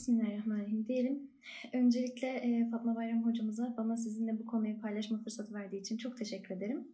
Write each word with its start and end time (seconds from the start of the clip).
Bismillahirrahmanirrahim 0.00 0.86
diyelim. 0.86 1.30
Öncelikle 1.72 2.28
e, 2.28 2.70
Fatma 2.70 2.96
Bayram 2.96 3.24
hocamıza 3.24 3.74
bana 3.76 3.96
sizinle 3.96 4.38
bu 4.38 4.46
konuyu 4.46 4.80
paylaşma 4.80 5.18
fırsatı 5.18 5.54
verdiği 5.54 5.80
için 5.80 5.96
çok 5.96 6.16
teşekkür 6.16 6.54
ederim. 6.54 6.88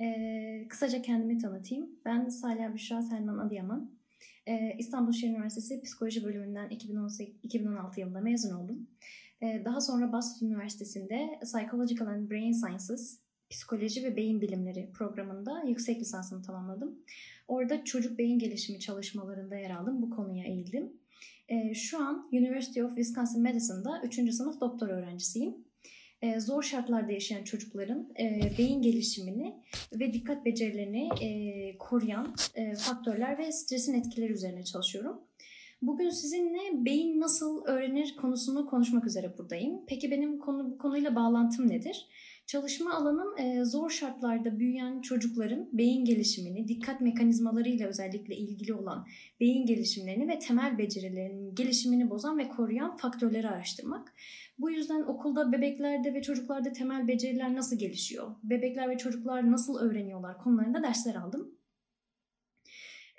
E, 0.00 0.68
kısaca 0.68 1.02
kendimi 1.02 1.38
tanıtayım. 1.38 1.90
Ben 2.04 2.28
Salih 2.28 2.74
Büşra 2.74 3.02
Selman 3.02 3.38
Adıyaman. 3.38 3.90
E, 4.46 4.76
İstanbul 4.78 5.12
Şehir 5.12 5.32
Üniversitesi 5.32 5.82
Psikoloji 5.82 6.24
Bölümünden 6.24 6.68
2018, 6.68 7.34
2016 7.42 8.00
yılında 8.00 8.20
mezun 8.20 8.54
oldum. 8.54 8.88
E, 9.42 9.62
daha 9.64 9.80
sonra 9.80 10.12
Boston 10.12 10.46
Üniversitesi'nde 10.46 11.40
Psychological 11.42 12.06
and 12.06 12.30
Brain 12.30 12.52
Sciences, 12.52 13.18
Psikoloji 13.50 14.04
ve 14.04 14.16
Beyin 14.16 14.40
Bilimleri 14.40 14.90
programında 14.92 15.62
yüksek 15.68 16.00
lisansımı 16.00 16.42
tamamladım. 16.42 16.98
Orada 17.48 17.84
çocuk 17.84 18.18
beyin 18.18 18.38
gelişimi 18.38 18.80
çalışmalarında 18.80 19.56
yer 19.56 19.70
aldım. 19.70 20.02
Bu 20.02 20.10
konuya 20.10 20.44
eğildim. 20.44 21.03
E, 21.48 21.74
şu 21.74 21.98
an 21.98 22.28
University 22.32 22.82
of 22.82 22.96
Wisconsin 22.96 23.42
Madison'da 23.42 24.02
3. 24.04 24.34
sınıf 24.34 24.60
doktor 24.60 24.88
öğrencisiyim. 24.88 25.54
E, 26.22 26.40
zor 26.40 26.62
şartlarda 26.62 27.12
yaşayan 27.12 27.44
çocukların 27.44 28.12
e, 28.18 28.52
beyin 28.58 28.82
gelişimini 28.82 29.54
ve 29.92 30.12
dikkat 30.12 30.44
becerilerini 30.44 31.08
e, 31.20 31.78
koruyan 31.78 32.34
e, 32.54 32.74
faktörler 32.74 33.38
ve 33.38 33.52
stresin 33.52 33.94
etkileri 33.94 34.32
üzerine 34.32 34.64
çalışıyorum. 34.64 35.20
Bugün 35.82 36.10
sizinle 36.10 36.84
beyin 36.84 37.20
nasıl 37.20 37.64
öğrenir 37.64 38.16
konusunu 38.16 38.66
konuşmak 38.66 39.06
üzere 39.06 39.38
buradayım. 39.38 39.80
Peki 39.86 40.10
benim 40.10 40.38
konu, 40.38 40.70
bu 40.70 40.78
konuyla 40.78 41.14
bağlantım 41.14 41.68
nedir? 41.68 42.06
Çalışma 42.46 42.94
alanım 42.94 43.38
e, 43.38 43.64
zor 43.64 43.90
şartlarda 43.90 44.58
büyüyen 44.58 45.00
çocukların 45.00 45.68
beyin 45.72 46.04
gelişimini, 46.04 46.68
dikkat 46.68 47.00
mekanizmalarıyla 47.00 47.88
özellikle 47.88 48.36
ilgili 48.36 48.74
olan 48.74 49.06
beyin 49.40 49.66
gelişimlerini 49.66 50.28
ve 50.28 50.38
temel 50.38 50.78
becerilerinin 50.78 51.54
gelişimini 51.54 52.10
bozan 52.10 52.38
ve 52.38 52.48
koruyan 52.48 52.96
faktörleri 52.96 53.48
araştırmak. 53.48 54.14
Bu 54.58 54.70
yüzden 54.70 55.02
okulda 55.02 55.52
bebeklerde 55.52 56.14
ve 56.14 56.22
çocuklarda 56.22 56.72
temel 56.72 57.08
beceriler 57.08 57.54
nasıl 57.54 57.78
gelişiyor, 57.78 58.34
bebekler 58.42 58.90
ve 58.90 58.98
çocuklar 58.98 59.50
nasıl 59.50 59.78
öğreniyorlar 59.78 60.38
konularında 60.38 60.82
dersler 60.82 61.14
aldım. 61.14 61.54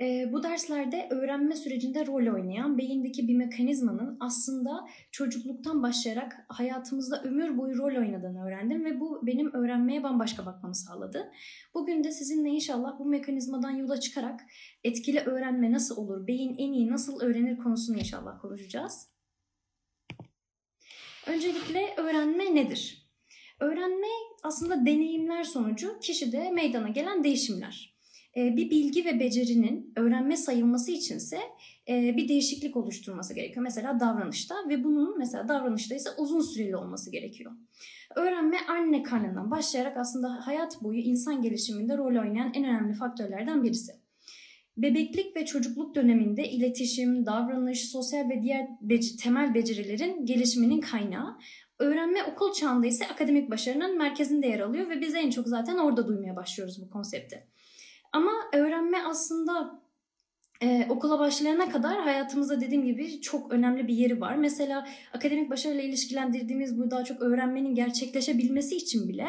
E, 0.01 0.33
bu 0.33 0.43
derslerde 0.43 1.07
öğrenme 1.09 1.55
sürecinde 1.55 2.05
rol 2.05 2.33
oynayan 2.33 2.77
beyindeki 2.77 3.27
bir 3.27 3.35
mekanizmanın 3.35 4.17
aslında 4.19 4.87
çocukluktan 5.11 5.83
başlayarak 5.83 6.45
hayatımızda 6.49 7.21
ömür 7.23 7.57
boyu 7.57 7.77
rol 7.77 7.95
oynadığını 7.95 8.45
öğrendim 8.45 8.85
ve 8.85 8.99
bu 8.99 9.27
benim 9.27 9.53
öğrenmeye 9.53 10.03
bambaşka 10.03 10.45
bakmamı 10.45 10.75
sağladı. 10.75 11.31
Bugün 11.73 12.03
de 12.03 12.11
sizinle 12.11 12.49
inşallah 12.49 12.99
bu 12.99 13.05
mekanizmadan 13.05 13.71
yola 13.71 13.99
çıkarak 13.99 14.41
etkili 14.83 15.19
öğrenme 15.19 15.71
nasıl 15.71 15.97
olur, 15.97 16.27
beyin 16.27 16.55
en 16.57 16.73
iyi 16.73 16.89
nasıl 16.89 17.21
öğrenir 17.21 17.57
konusunu 17.57 17.97
inşallah 17.97 18.41
konuşacağız. 18.41 19.09
Öncelikle 21.27 21.93
öğrenme 21.97 22.55
nedir? 22.55 23.11
Öğrenme 23.59 24.07
aslında 24.43 24.85
deneyimler 24.85 25.43
sonucu 25.43 25.99
kişide 25.99 26.51
meydana 26.51 26.89
gelen 26.89 27.23
değişimler. 27.23 27.94
Ee, 28.37 28.57
bir 28.57 28.69
bilgi 28.69 29.05
ve 29.05 29.19
becerinin 29.19 29.93
öğrenme 29.95 30.37
sayılması 30.37 30.91
içinse 30.91 31.39
e, 31.89 32.17
bir 32.17 32.27
değişiklik 32.27 32.77
oluşturması 32.77 33.33
gerekiyor. 33.33 33.63
Mesela 33.63 33.99
davranışta 33.99 34.55
ve 34.69 34.83
bunun 34.83 35.17
mesela 35.17 35.47
davranışta 35.47 35.95
ise 35.95 36.09
uzun 36.17 36.41
süreli 36.41 36.75
olması 36.75 37.11
gerekiyor. 37.11 37.51
Öğrenme 38.15 38.57
anne 38.67 39.03
karnından 39.03 39.51
başlayarak 39.51 39.97
aslında 39.97 40.47
hayat 40.47 40.83
boyu 40.83 40.99
insan 40.99 41.41
gelişiminde 41.41 41.97
rol 41.97 42.21
oynayan 42.21 42.51
en 42.53 42.63
önemli 42.63 42.93
faktörlerden 42.93 43.63
birisi. 43.63 43.91
Bebeklik 44.77 45.35
ve 45.35 45.45
çocukluk 45.45 45.95
döneminde 45.95 46.49
iletişim, 46.49 47.25
davranış, 47.25 47.89
sosyal 47.89 48.29
ve 48.29 48.41
diğer 48.41 48.67
bec- 48.87 49.23
temel 49.23 49.53
becerilerin 49.53 50.25
gelişiminin 50.25 50.81
kaynağı. 50.81 51.37
Öğrenme 51.79 52.23
okul 52.23 52.53
çağında 52.53 52.87
ise 52.87 53.07
akademik 53.07 53.51
başarının 53.51 53.97
merkezinde 53.97 54.47
yer 54.47 54.59
alıyor 54.59 54.89
ve 54.89 55.01
biz 55.01 55.15
en 55.15 55.29
çok 55.29 55.47
zaten 55.47 55.77
orada 55.77 56.07
duymaya 56.07 56.35
başlıyoruz 56.35 56.81
bu 56.81 56.89
konsepti. 56.89 57.47
Ama 58.13 58.31
öğrenme 58.53 59.03
aslında 59.03 59.81
ee, 60.61 60.85
okula 60.89 61.19
başlayana 61.19 61.69
kadar 61.69 62.01
hayatımızda 62.01 62.61
dediğim 62.61 62.85
gibi 62.85 63.21
çok 63.21 63.51
önemli 63.51 63.87
bir 63.87 63.93
yeri 63.93 64.21
var. 64.21 64.35
Mesela 64.35 64.87
akademik 65.13 65.49
başarıyla 65.49 65.83
ilişkilendirdiğimiz 65.83 66.79
bu 66.79 66.91
daha 66.91 67.03
çok 67.03 67.21
öğrenmenin 67.21 67.75
gerçekleşebilmesi 67.75 68.75
için 68.75 69.09
bile, 69.09 69.27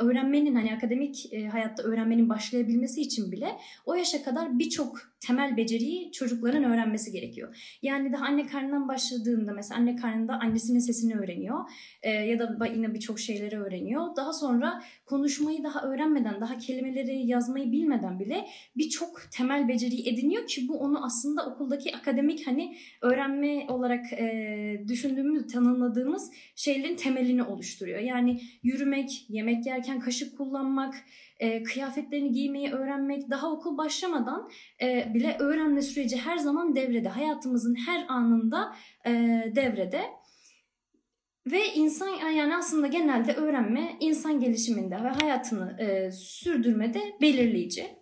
öğrenmenin 0.00 0.54
hani 0.54 0.74
akademik 0.74 1.32
e, 1.32 1.46
hayatta 1.46 1.82
öğrenmenin 1.82 2.28
başlayabilmesi 2.28 3.00
için 3.00 3.32
bile 3.32 3.56
o 3.86 3.94
yaşa 3.94 4.22
kadar 4.22 4.58
birçok 4.58 5.12
temel 5.26 5.56
beceriyi 5.56 6.12
çocukların 6.12 6.64
öğrenmesi 6.64 7.12
gerekiyor. 7.12 7.76
Yani 7.82 8.12
daha 8.12 8.24
anne 8.24 8.46
karnından 8.46 8.88
başladığında 8.88 9.52
mesela 9.52 9.80
anne 9.80 9.96
karnında 9.96 10.32
annesinin 10.32 10.78
sesini 10.78 11.14
öğreniyor 11.14 11.58
e, 12.02 12.10
ya 12.10 12.38
da 12.38 12.66
yine 12.66 12.94
birçok 12.94 13.20
şeyleri 13.20 13.60
öğreniyor. 13.60 14.16
Daha 14.16 14.32
sonra 14.32 14.82
konuşmayı 15.06 15.64
daha 15.64 15.82
öğrenmeden, 15.82 16.40
daha 16.40 16.58
kelimeleri 16.58 17.26
yazmayı 17.26 17.72
bilmeden 17.72 18.20
bile 18.20 18.46
birçok 18.76 19.22
temel 19.30 19.68
beceriyi 19.68 20.08
ediniyor 20.08 20.41
ki 20.46 20.68
bu 20.68 20.78
onu 20.78 21.04
aslında 21.04 21.46
okuldaki 21.46 21.96
akademik 21.96 22.46
hani 22.46 22.76
öğrenme 23.00 23.66
olarak 23.68 24.12
e, 24.12 24.84
düşündüğümüz, 24.88 25.46
tanımladığımız 25.52 26.30
şeylerin 26.56 26.96
temelini 26.96 27.42
oluşturuyor. 27.42 28.00
Yani 28.00 28.40
yürümek, 28.62 29.26
yemek 29.28 29.66
yerken 29.66 30.00
kaşık 30.00 30.38
kullanmak, 30.38 30.94
e, 31.38 31.62
kıyafetlerini 31.62 32.32
giymeyi 32.32 32.70
öğrenmek, 32.70 33.30
daha 33.30 33.52
okul 33.52 33.78
başlamadan 33.78 34.50
e, 34.82 35.14
bile 35.14 35.36
öğrenme 35.38 35.82
süreci 35.82 36.16
her 36.16 36.36
zaman 36.36 36.76
devrede. 36.76 37.08
Hayatımızın 37.08 37.74
her 37.86 38.04
anında 38.08 38.74
e, 39.06 39.10
devrede. 39.56 40.02
Ve 41.46 41.66
insan 41.74 42.08
yani 42.08 42.56
aslında 42.56 42.86
genelde 42.86 43.34
öğrenme 43.34 43.96
insan 44.00 44.40
gelişiminde 44.40 44.94
ve 44.94 45.08
hayatını 45.08 45.76
e, 45.78 46.10
sürdürmede 46.10 47.00
belirleyici. 47.20 48.01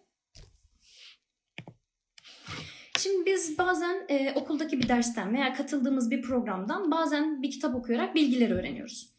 Şimdi 3.03 3.27
biz 3.27 3.59
bazen 3.59 4.07
e, 4.09 4.33
okuldaki 4.35 4.79
bir 4.79 4.89
dersten 4.89 5.35
veya 5.35 5.55
katıldığımız 5.55 6.11
bir 6.11 6.23
programdan 6.23 6.91
bazen 6.91 7.43
bir 7.43 7.51
kitap 7.51 7.75
okuyarak 7.75 8.15
bilgileri 8.15 8.55
öğreniyoruz. 8.55 9.11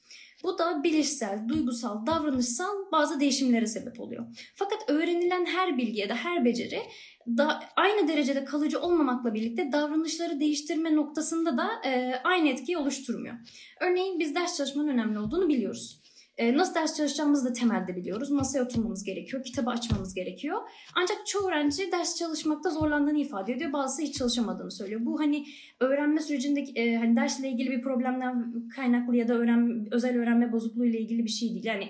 Bu 0.44 0.58
da 0.58 0.84
bilişsel, 0.84 1.48
duygusal, 1.48 2.06
davranışsal 2.06 2.92
bazı 2.92 3.20
değişimlere 3.20 3.66
sebep 3.66 4.00
oluyor. 4.00 4.26
Fakat 4.56 4.90
öğrenilen 4.90 5.46
her 5.46 5.78
bilgi 5.78 6.00
ya 6.00 6.10
da 6.10 6.16
her 6.16 6.46
beceri 6.46 6.82
da 7.28 7.60
aynı 7.76 8.08
derecede 8.08 8.46
kalıcı 8.46 8.80
olmamakla 8.80 9.34
birlikte 9.34 9.72
davranışları 9.72 10.40
değiştirme 10.40 10.96
noktasında 10.96 11.58
da 11.58 11.70
e, 11.86 12.22
aynı 12.24 12.50
etkiyi 12.50 12.78
oluşturmuyor. 12.78 13.36
Örneğin 13.80 14.20
biz 14.20 14.36
ders 14.36 14.58
çalışmanın 14.58 14.88
önemli 14.88 15.20
olduğunu 15.20 15.50
biliyoruz. 15.50 16.01
E, 16.42 16.58
nasıl 16.58 16.76
ders 16.76 16.98
çalışacağımızı 16.98 17.50
da 17.50 17.54
temelde 17.54 17.96
biliyoruz. 17.96 18.32
Masaya 18.32 18.64
oturmamız 18.64 19.04
gerekiyor, 19.04 19.44
kitabı 19.44 19.70
açmamız 19.70 20.14
gerekiyor. 20.14 20.62
Ancak 20.96 21.28
çoğu 21.28 21.48
öğrenci 21.48 21.92
ders 21.92 22.16
çalışmakta 22.16 22.70
zorlandığını 22.70 23.20
ifade 23.20 23.54
ediyor. 23.54 23.74
Bazısı 23.74 24.02
hiç 24.02 24.18
çalışamadığını 24.18 24.72
söylüyor. 24.72 25.02
Bu 25.04 25.20
hani 25.20 25.46
öğrenme 25.80 26.22
sürecindeki 26.22 26.72
e, 26.82 26.96
hani 26.96 27.16
dersle 27.16 27.50
ilgili 27.50 27.72
bir 27.72 27.82
problemden 27.82 28.54
kaynaklı 28.76 29.16
ya 29.16 29.28
da 29.28 29.34
öğren, 29.34 29.88
özel 29.92 30.18
öğrenme 30.18 30.52
bozukluğu 30.52 30.86
ile 30.86 31.00
ilgili 31.00 31.26
bir 31.26 31.30
şey 31.30 31.50
değil. 31.50 31.66
Yani 31.66 31.90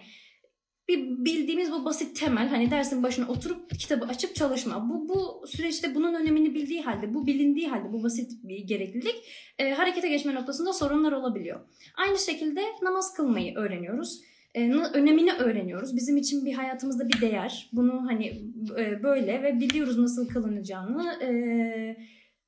bir 0.88 1.26
bildiğimiz 1.26 1.72
bu 1.72 1.86
basit 1.86 2.20
temel 2.20 2.48
hani 2.48 2.72
dersin 2.72 3.04
başına 3.04 3.28
oturup 3.28 3.80
kitabı 3.80 4.06
açıp 4.06 4.36
çalışma. 4.36 4.90
Bu 4.90 5.10
bu 5.10 5.48
süreçte 5.48 5.96
bunun 5.96 6.14
önemini 6.14 6.56
bildiği 6.56 6.82
halde, 6.82 7.14
bu 7.14 7.28
bilindiği 7.28 7.68
halde 7.68 7.94
bu 7.94 8.04
basit 8.04 8.32
bir 8.44 8.60
gereklilik 8.60 9.16
e, 9.60 9.72
harekete 9.72 10.10
geçme 10.10 10.36
noktasında 10.36 10.74
sorunlar 10.74 11.12
olabiliyor. 11.12 11.60
Aynı 11.98 12.20
şekilde 12.20 12.62
namaz 12.82 13.14
kılmayı 13.14 13.56
öğreniyoruz 13.56 14.31
önemini 14.94 15.34
öğreniyoruz. 15.34 15.96
Bizim 15.96 16.18
için 16.18 16.46
bir 16.46 16.54
hayatımızda 16.54 17.10
bir 17.10 17.22
değer. 17.22 17.70
Bunu 17.74 18.06
hani 18.08 18.28
e, 18.78 19.04
böyle 19.04 19.44
ve 19.44 19.60
biliyoruz 19.60 19.98
nasıl 19.98 20.28
kılınacağını. 20.28 21.24
E, 21.24 21.98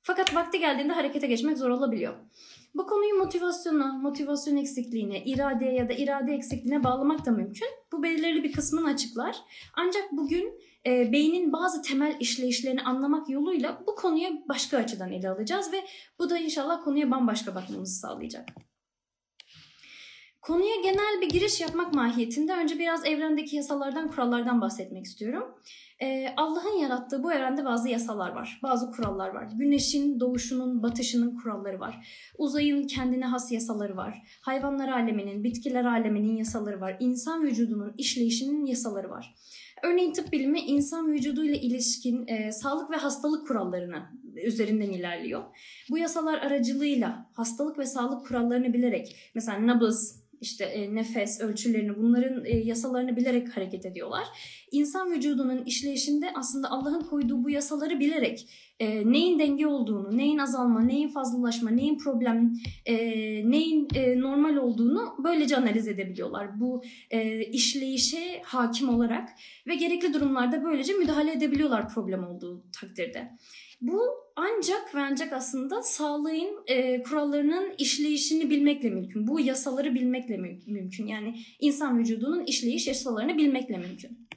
fakat 0.02 0.34
vakti 0.34 0.58
geldiğinde 0.58 0.92
harekete 0.92 1.26
geçmek 1.26 1.58
zor 1.58 1.70
olabiliyor. 1.70 2.14
Bu 2.74 2.86
konuyu 2.86 3.14
motivasyona, 3.14 3.92
motivasyon 3.92 4.56
eksikliğine, 4.56 5.24
iradeye 5.24 5.72
ya 5.72 5.88
da 5.88 5.92
irade 5.92 6.34
eksikliğine 6.34 6.84
bağlamak 6.84 7.26
da 7.26 7.30
mümkün. 7.30 7.68
Bu 7.92 8.02
belirli 8.02 8.44
bir 8.44 8.52
kısmını 8.52 8.88
açıklar. 8.88 9.36
Ancak 9.74 10.12
bugün 10.12 10.60
e, 10.86 11.12
beynin 11.12 11.52
bazı 11.52 11.82
temel 11.82 12.16
işleyişlerini 12.20 12.82
anlamak 12.82 13.28
yoluyla 13.30 13.82
bu 13.86 13.94
konuya 13.94 14.30
başka 14.48 14.76
açıdan 14.76 15.12
ele 15.12 15.28
alacağız 15.28 15.72
ve 15.72 15.84
bu 16.18 16.30
da 16.30 16.38
inşallah 16.38 16.84
konuya 16.84 17.10
bambaşka 17.10 17.54
bakmamızı 17.54 17.94
sağlayacak. 18.00 18.48
Konuya 20.46 20.76
genel 20.82 21.20
bir 21.20 21.28
giriş 21.28 21.60
yapmak 21.60 21.94
mahiyetinde 21.94 22.52
önce 22.52 22.78
biraz 22.78 23.06
evrendeki 23.06 23.56
yasalardan, 23.56 24.08
kurallardan 24.08 24.60
bahsetmek 24.60 25.04
istiyorum. 25.04 25.54
Ee, 26.02 26.28
Allah'ın 26.36 26.78
yarattığı 26.78 27.22
bu 27.22 27.32
evrende 27.32 27.64
bazı 27.64 27.88
yasalar 27.88 28.30
var, 28.30 28.60
bazı 28.62 28.90
kurallar 28.90 29.28
var. 29.28 29.48
Güneşin 29.54 30.20
doğuşunun, 30.20 30.82
batışının 30.82 31.36
kuralları 31.36 31.80
var. 31.80 32.08
Uzayın 32.38 32.86
kendine 32.86 33.26
has 33.26 33.52
yasaları 33.52 33.96
var. 33.96 34.22
Hayvanlar 34.40 34.88
aleminin, 34.88 35.44
bitkiler 35.44 35.84
aleminin 35.84 36.36
yasaları 36.36 36.80
var. 36.80 36.96
İnsan 37.00 37.42
vücudunun 37.42 37.94
işleyişinin 37.98 38.66
yasaları 38.66 39.10
var. 39.10 39.34
Örneğin 39.82 40.12
tıp 40.12 40.32
bilimi 40.32 40.60
insan 40.60 41.12
vücuduyla 41.12 41.54
ilişkin 41.54 42.26
e, 42.26 42.52
sağlık 42.52 42.90
ve 42.90 42.96
hastalık 42.96 43.48
kurallarını 43.48 44.02
üzerinden 44.44 44.90
ilerliyor. 44.90 45.42
Bu 45.90 45.98
yasalar 45.98 46.38
aracılığıyla 46.38 47.30
hastalık 47.32 47.78
ve 47.78 47.86
sağlık 47.86 48.26
kurallarını 48.26 48.72
bilerek 48.72 49.16
mesela 49.34 49.66
nabız, 49.66 50.24
işte 50.44 50.64
e, 50.64 50.94
nefes 50.94 51.40
ölçülerini 51.40 51.96
bunların 51.96 52.44
e, 52.44 52.56
yasalarını 52.56 53.16
bilerek 53.16 53.56
hareket 53.56 53.86
ediyorlar. 53.86 54.24
İnsan 54.72 55.12
vücudunun 55.12 55.64
işleyişinde 55.64 56.26
aslında 56.34 56.70
Allah'ın 56.70 57.00
koyduğu 57.00 57.44
bu 57.44 57.50
yasaları 57.50 58.00
bilerek 58.00 58.48
e, 58.80 59.12
neyin 59.12 59.38
denge 59.38 59.66
olduğunu, 59.66 60.16
neyin 60.16 60.38
azalma, 60.38 60.80
neyin 60.80 61.08
fazlalaşma, 61.08 61.70
neyin 61.70 61.98
problem, 61.98 62.56
e, 62.86 62.96
neyin 63.50 63.88
e, 63.94 64.20
normal 64.20 64.56
olduğunu 64.56 65.14
böylece 65.24 65.56
analiz 65.56 65.88
edebiliyorlar. 65.88 66.60
Bu 66.60 66.82
e, 67.10 67.44
işleyişe 67.44 68.42
hakim 68.44 68.88
olarak 68.88 69.28
ve 69.66 69.74
gerekli 69.74 70.14
durumlarda 70.14 70.64
böylece 70.64 70.92
müdahale 70.92 71.32
edebiliyorlar 71.32 71.88
problem 71.88 72.24
olduğu 72.24 72.64
takdirde. 72.80 73.30
Bu 73.86 74.02
ancak 74.36 74.94
ve 74.94 75.00
ancak 75.00 75.32
aslında 75.32 75.82
sağlığın 75.82 76.64
e, 76.66 77.02
kurallarının 77.02 77.72
işleyişini 77.78 78.50
bilmekle 78.50 78.90
mümkün. 78.90 79.26
Bu 79.26 79.40
yasaları 79.40 79.94
bilmekle 79.94 80.36
mü- 80.36 80.58
mümkün. 80.66 81.06
Yani 81.06 81.34
insan 81.60 81.98
vücudunun 81.98 82.44
işleyiş 82.44 82.86
yasalarını 82.86 83.36
bilmekle 83.36 83.76
mümkün. 83.76 84.28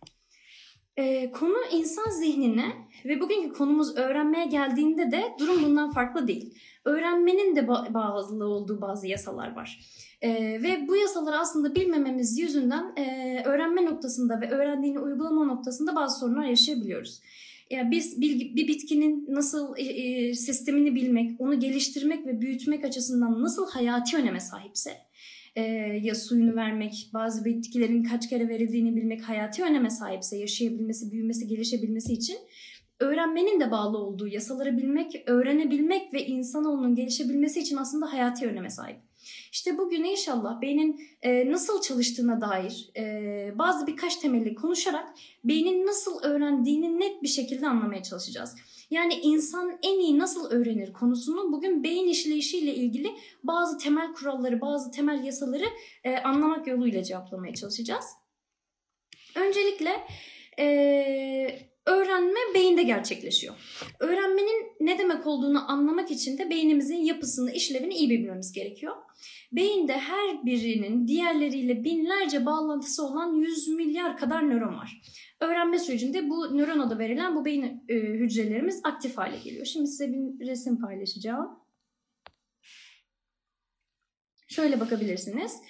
E, 0.98 1.32
konu 1.32 1.58
insan 1.72 2.12
zihnine 2.12 2.72
ve 3.06 3.20
bugünkü 3.22 3.54
konumuz 3.54 3.98
öğrenmeye 3.98 4.46
geldiğinde 4.46 5.12
de 5.12 5.24
durum 5.40 5.64
bundan 5.64 5.92
farklı 5.92 6.28
değil. 6.28 6.54
Öğrenmenin 6.86 7.56
de 7.56 7.60
ba- 7.60 7.94
bazılı 7.94 8.46
olduğu 8.46 8.82
bazı 8.82 9.08
yasalar 9.08 9.56
var. 9.56 9.80
E, 10.22 10.30
ve 10.64 10.88
bu 10.88 10.96
yasaları 10.96 11.38
aslında 11.38 11.76
bilmememiz 11.76 12.40
yüzünden 12.40 12.96
e, 12.96 13.42
öğrenme 13.46 13.86
noktasında 13.86 14.42
ve 14.42 14.50
öğrendiğini 14.50 15.00
uygulama 15.00 15.46
noktasında 15.46 15.96
bazı 15.96 16.20
sorunlar 16.20 16.46
yaşayabiliyoruz. 16.46 17.22
Yani 17.70 17.92
biz 17.92 18.22
bir, 18.22 18.56
bir 18.56 18.68
bitkinin 18.68 19.26
nasıl 19.30 19.78
e, 19.78 19.84
e, 19.84 20.34
sistemini 20.34 20.96
bilmek, 20.96 21.42
onu 21.42 21.60
geliştirmek 21.60 22.26
ve 22.26 22.42
büyütmek 22.42 22.86
açısından 22.86 23.44
nasıl 23.44 23.70
hayati 23.70 24.18
öneme 24.18 24.40
sahipse, 24.40 24.92
e, 25.56 25.62
ya 26.02 26.16
suyunu 26.16 26.56
vermek, 26.56 27.10
bazı 27.14 27.46
bitkilerin 27.46 28.04
kaç 28.04 28.30
kere 28.30 28.50
verildiğini 28.50 28.96
bilmek 28.96 29.22
hayati 29.22 29.64
öneme 29.64 29.90
sahipse, 29.90 30.38
yaşayabilmesi, 30.38 31.12
büyümesi, 31.12 31.48
gelişebilmesi 31.48 32.14
için 32.14 32.38
öğrenmenin 33.00 33.60
de 33.60 33.72
bağlı 33.72 33.98
olduğu 33.98 34.28
yasaları 34.28 34.78
bilmek, 34.78 35.24
öğrenebilmek 35.26 36.14
ve 36.14 36.26
insanoğlunun 36.26 36.96
gelişebilmesi 36.96 37.60
için 37.60 37.78
aslında 37.78 38.14
hayati 38.14 38.48
öneme 38.48 38.70
sahip. 38.70 38.98
İşte 39.52 39.78
bugün 39.78 40.04
inşallah 40.04 40.62
beynin 40.62 41.02
e, 41.22 41.52
nasıl 41.52 41.82
çalıştığına 41.82 42.42
dair 42.42 42.90
e, 42.98 43.52
bazı 43.56 43.88
birkaç 43.88 44.16
temelli 44.16 44.56
konuşarak 44.56 45.08
beynin 45.44 45.86
nasıl 45.88 46.24
öğrendiğini 46.24 47.00
net 47.00 47.24
bir 47.24 47.28
şekilde 47.28 47.68
anlamaya 47.68 48.04
çalışacağız. 48.04 48.56
Yani 48.90 49.14
insan 49.14 49.80
en 49.84 50.00
iyi 50.00 50.20
nasıl 50.20 50.52
öğrenir 50.52 50.94
konusunu 50.94 51.52
bugün 51.52 51.84
beyin 51.84 52.08
işleyişiyle 52.08 52.76
ilgili 52.76 53.12
bazı 53.44 53.78
temel 53.78 54.14
kuralları, 54.14 54.62
bazı 54.62 54.92
temel 54.92 55.24
yasaları 55.24 55.66
e, 56.04 56.18
anlamak 56.18 56.68
yoluyla 56.68 57.04
cevaplamaya 57.04 57.54
çalışacağız. 57.54 58.06
Öncelikle 59.36 60.08
e, 60.60 61.67
öğrenme 61.88 62.40
beyinde 62.54 62.84
gerçekleşiyor. 62.84 63.56
Öğrenmenin 64.00 64.72
ne 64.80 64.98
demek 64.98 65.28
olduğunu 65.28 65.72
anlamak 65.72 66.12
için 66.12 66.38
de 66.38 66.50
beynimizin 66.50 66.96
yapısını, 66.96 67.52
işlevini 67.52 67.94
iyi 67.94 68.10
bilmemiz 68.10 68.52
gerekiyor. 68.52 68.96
Beyinde 69.52 69.94
her 69.94 70.46
birinin 70.46 71.08
diğerleriyle 71.08 71.84
binlerce 71.84 72.46
bağlantısı 72.46 73.06
olan 73.06 73.34
100 73.34 73.68
milyar 73.68 74.18
kadar 74.18 74.50
nöron 74.50 74.78
var. 74.78 75.02
Öğrenme 75.42 75.80
sürecinde 75.80 76.30
bu 76.30 76.58
nöron 76.58 76.80
adı 76.80 77.00
verilen 77.00 77.36
bu 77.36 77.46
beyin 77.46 77.84
e, 77.90 77.96
hücrelerimiz 77.96 78.82
aktif 78.84 79.18
hale 79.18 79.38
geliyor. 79.38 79.66
Şimdi 79.66 79.88
size 79.88 80.14
bir 80.14 80.48
resim 80.48 80.80
paylaşacağım. 80.82 81.60
Şöyle 84.48 84.80
bakabilirsiniz. 84.80 85.62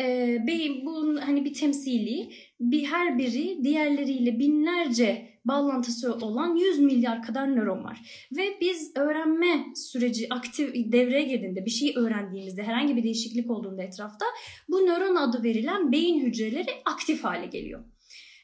E, 0.00 0.38
beyin 0.46 0.86
bunun 0.86 1.16
hani 1.16 1.44
bir 1.44 1.54
temsili, 1.54 2.30
bir 2.60 2.84
her 2.84 3.18
biri 3.18 3.64
diğerleriyle 3.64 4.38
binlerce 4.38 5.32
bağlantısı 5.44 6.14
olan 6.14 6.56
100 6.56 6.78
milyar 6.78 7.22
kadar 7.22 7.56
nöron 7.56 7.84
var. 7.84 8.26
Ve 8.36 8.42
biz 8.60 8.92
öğrenme 8.96 9.64
süreci 9.74 10.26
aktif 10.30 10.74
devreye 10.74 11.22
girdiğinde 11.22 11.64
bir 11.64 11.70
şey 11.70 11.94
öğrendiğimizde 11.96 12.62
herhangi 12.62 12.96
bir 12.96 13.02
değişiklik 13.02 13.50
olduğunda 13.50 13.82
etrafta 13.82 14.26
bu 14.68 14.86
nöron 14.86 15.16
adı 15.16 15.42
verilen 15.42 15.92
beyin 15.92 16.20
hücreleri 16.20 16.70
aktif 16.84 17.24
hale 17.24 17.46
geliyor. 17.46 17.84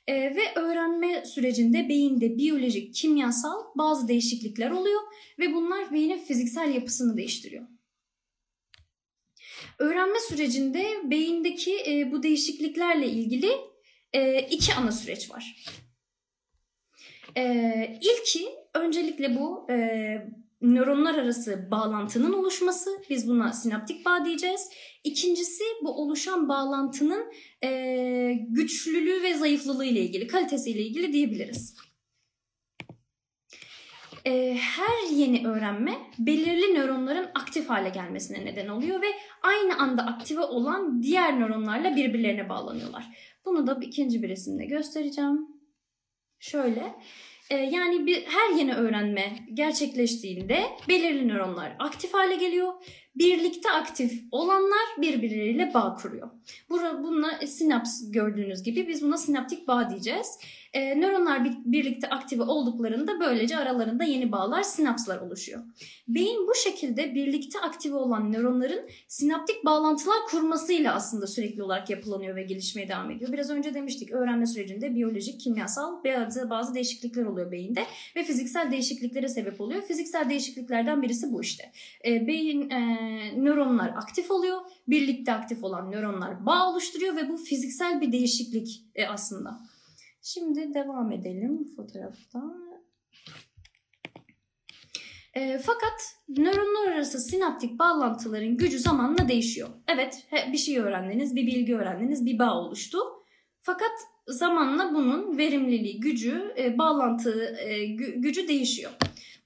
Ee, 0.09 0.15
ve 0.15 0.61
öğrenme 0.61 1.25
sürecinde 1.25 1.89
beyinde 1.89 2.39
biyolojik, 2.39 2.95
kimyasal 2.95 3.59
bazı 3.79 4.09
değişiklikler 4.09 4.71
oluyor 4.71 5.01
ve 5.39 5.55
bunlar 5.55 5.93
beynin 5.93 6.19
fiziksel 6.19 6.75
yapısını 6.75 7.17
değiştiriyor. 7.17 7.67
Öğrenme 9.79 10.21
sürecinde 10.21 10.87
beyindeki 11.05 11.77
e, 11.87 12.13
bu 12.13 12.23
değişikliklerle 12.23 13.07
ilgili 13.07 13.51
e, 14.13 14.41
iki 14.41 14.75
ana 14.75 14.93
süreç 14.93 15.31
var. 15.31 15.57
Ee, 17.37 18.01
ilki 18.03 18.49
öncelikle 18.75 19.37
bu 19.37 19.67
e, 19.71 19.77
nöronlar 20.63 21.15
arası 21.15 21.69
bağlantının 21.71 22.33
oluşması. 22.33 22.91
Biz 23.11 23.29
buna 23.29 23.53
sinaptik 23.53 24.07
bağ 24.07 24.25
diyeceğiz. 24.25 24.71
İkincisi 25.05 25.65
bu 25.83 26.03
oluşan 26.03 26.49
bağlantının 26.49 27.33
e, 27.65 28.33
güçlülüğü 28.49 29.23
ve 29.23 29.35
zayıflılığı 29.35 29.85
ile 29.85 30.01
ilgili, 30.01 30.27
kalitesiyle 30.27 30.83
ilgili 30.83 31.13
diyebiliriz. 31.13 31.77
E, 34.27 34.55
her 34.55 35.15
yeni 35.15 35.47
öğrenme 35.49 35.99
belirli 36.19 36.75
nöronların 36.75 37.31
aktif 37.35 37.71
hale 37.71 37.89
gelmesine 37.89 38.45
neden 38.45 38.69
oluyor 38.69 39.03
ve 39.03 39.07
aynı 39.43 39.79
anda 39.79 40.03
aktive 40.03 40.41
olan 40.41 41.03
diğer 41.03 41.41
nöronlarla 41.41 41.97
birbirlerine 41.97 42.49
bağlanıyorlar. 42.49 43.05
Bunu 43.45 43.67
da 43.67 43.79
ikinci 43.83 44.23
bir 44.23 44.29
resimde 44.29 44.65
göstereceğim. 44.65 45.47
Şöyle 46.39 46.95
e, 47.51 47.57
yani 47.57 48.07
bir 48.07 48.27
her 48.27 48.59
yeni 48.59 48.75
öğrenme 48.75 49.39
gerçekleştiğinde 49.55 50.65
belirli 50.89 51.29
nöronlar 51.29 51.77
aktif 51.79 52.15
hale 52.15 52.37
geliyor. 52.37 52.73
Birlikte 53.19 53.71
aktif 53.71 54.23
olanlar 54.31 54.87
birbirleriyle 55.01 55.75
bağ 55.75 55.95
kuruyor. 55.95 56.31
Bununla 56.71 57.47
sinaps 57.47 58.11
gördüğünüz 58.11 58.63
gibi 58.63 58.89
biz 58.89 59.03
buna 59.03 59.17
sinaptik 59.17 59.69
bağ 59.69 59.91
diyeceğiz. 59.91 60.39
E, 60.73 61.01
nöronlar 61.01 61.45
bir, 61.45 61.53
birlikte 61.65 62.09
aktive 62.09 62.43
olduklarında 62.43 63.21
böylece 63.21 63.57
aralarında 63.57 64.05
yeni 64.05 64.33
bağlar, 64.33 64.63
sinapslar 64.63 65.21
oluşuyor. 65.21 65.63
Beyin 66.09 66.47
bu 66.47 66.55
şekilde 66.55 67.15
birlikte 67.15 67.61
aktive 67.61 67.97
olan 67.97 68.33
nöronların 68.33 68.89
sinaptik 69.09 69.65
bağlantılar 69.65 70.17
kurmasıyla 70.31 70.95
aslında 70.95 71.27
sürekli 71.27 71.63
olarak 71.63 71.91
yapılanıyor 71.91 72.37
ve 72.37 72.43
gelişmeye 72.43 72.89
devam 72.89 73.11
ediyor. 73.11 73.33
Biraz 73.33 73.51
önce 73.51 73.75
demiştik 73.75 74.13
öğrenme 74.13 74.47
sürecinde 74.47 74.95
biyolojik, 74.95 75.41
kimyasal 75.41 76.05
bazı, 76.05 76.51
bazı 76.51 76.75
değişiklikler 76.75 77.25
oluyor 77.25 77.53
beyinde 77.53 77.85
ve 78.17 78.23
fiziksel 78.23 78.71
değişikliklere 78.71 79.29
sebep 79.29 79.61
oluyor. 79.61 79.83
Fiziksel 79.83 80.31
değişikliklerden 80.31 81.03
birisi 81.03 81.33
bu 81.33 81.43
işte. 81.43 81.73
E, 82.05 82.27
beyin 82.27 82.71
e, 82.71 83.08
nöronlar 83.37 83.89
aktif 83.89 84.31
oluyor, 84.31 84.61
birlikte 84.89 85.33
aktif 85.33 85.65
olan 85.65 85.91
nöronlar 85.91 86.47
bağ 86.47 86.71
oluşturuyor 86.71 87.17
ve 87.17 87.29
bu 87.29 87.37
fiziksel 87.37 88.01
bir 88.01 88.13
değişiklik 88.13 88.85
e, 88.95 89.07
aslında. 89.07 89.61
Şimdi 90.23 90.75
devam 90.75 91.13
edelim 91.13 91.65
fotoğrafta. 91.77 92.43
E, 95.35 95.59
fakat 95.59 96.17
nöronlar 96.29 96.93
arası 96.93 97.21
sinaptik 97.21 97.79
bağlantıların 97.79 98.57
gücü 98.57 98.79
zamanla 98.79 99.29
değişiyor. 99.29 99.69
Evet 99.89 100.27
bir 100.53 100.59
şey 100.59 100.79
öğrendiniz, 100.79 101.37
bir 101.37 101.47
bilgi 101.47 101.77
öğrendiniz, 101.77 102.27
bir 102.27 102.39
bağ 102.39 102.55
oluştu. 102.55 102.99
Fakat 103.63 103.93
zamanla 104.27 104.95
bunun 104.95 105.39
verimliliği, 105.39 106.01
gücü, 106.01 106.55
e, 106.59 106.79
bağlantı 106.79 107.57
e, 107.59 107.87
gü, 107.87 108.21
gücü 108.21 108.49
değişiyor. 108.49 108.91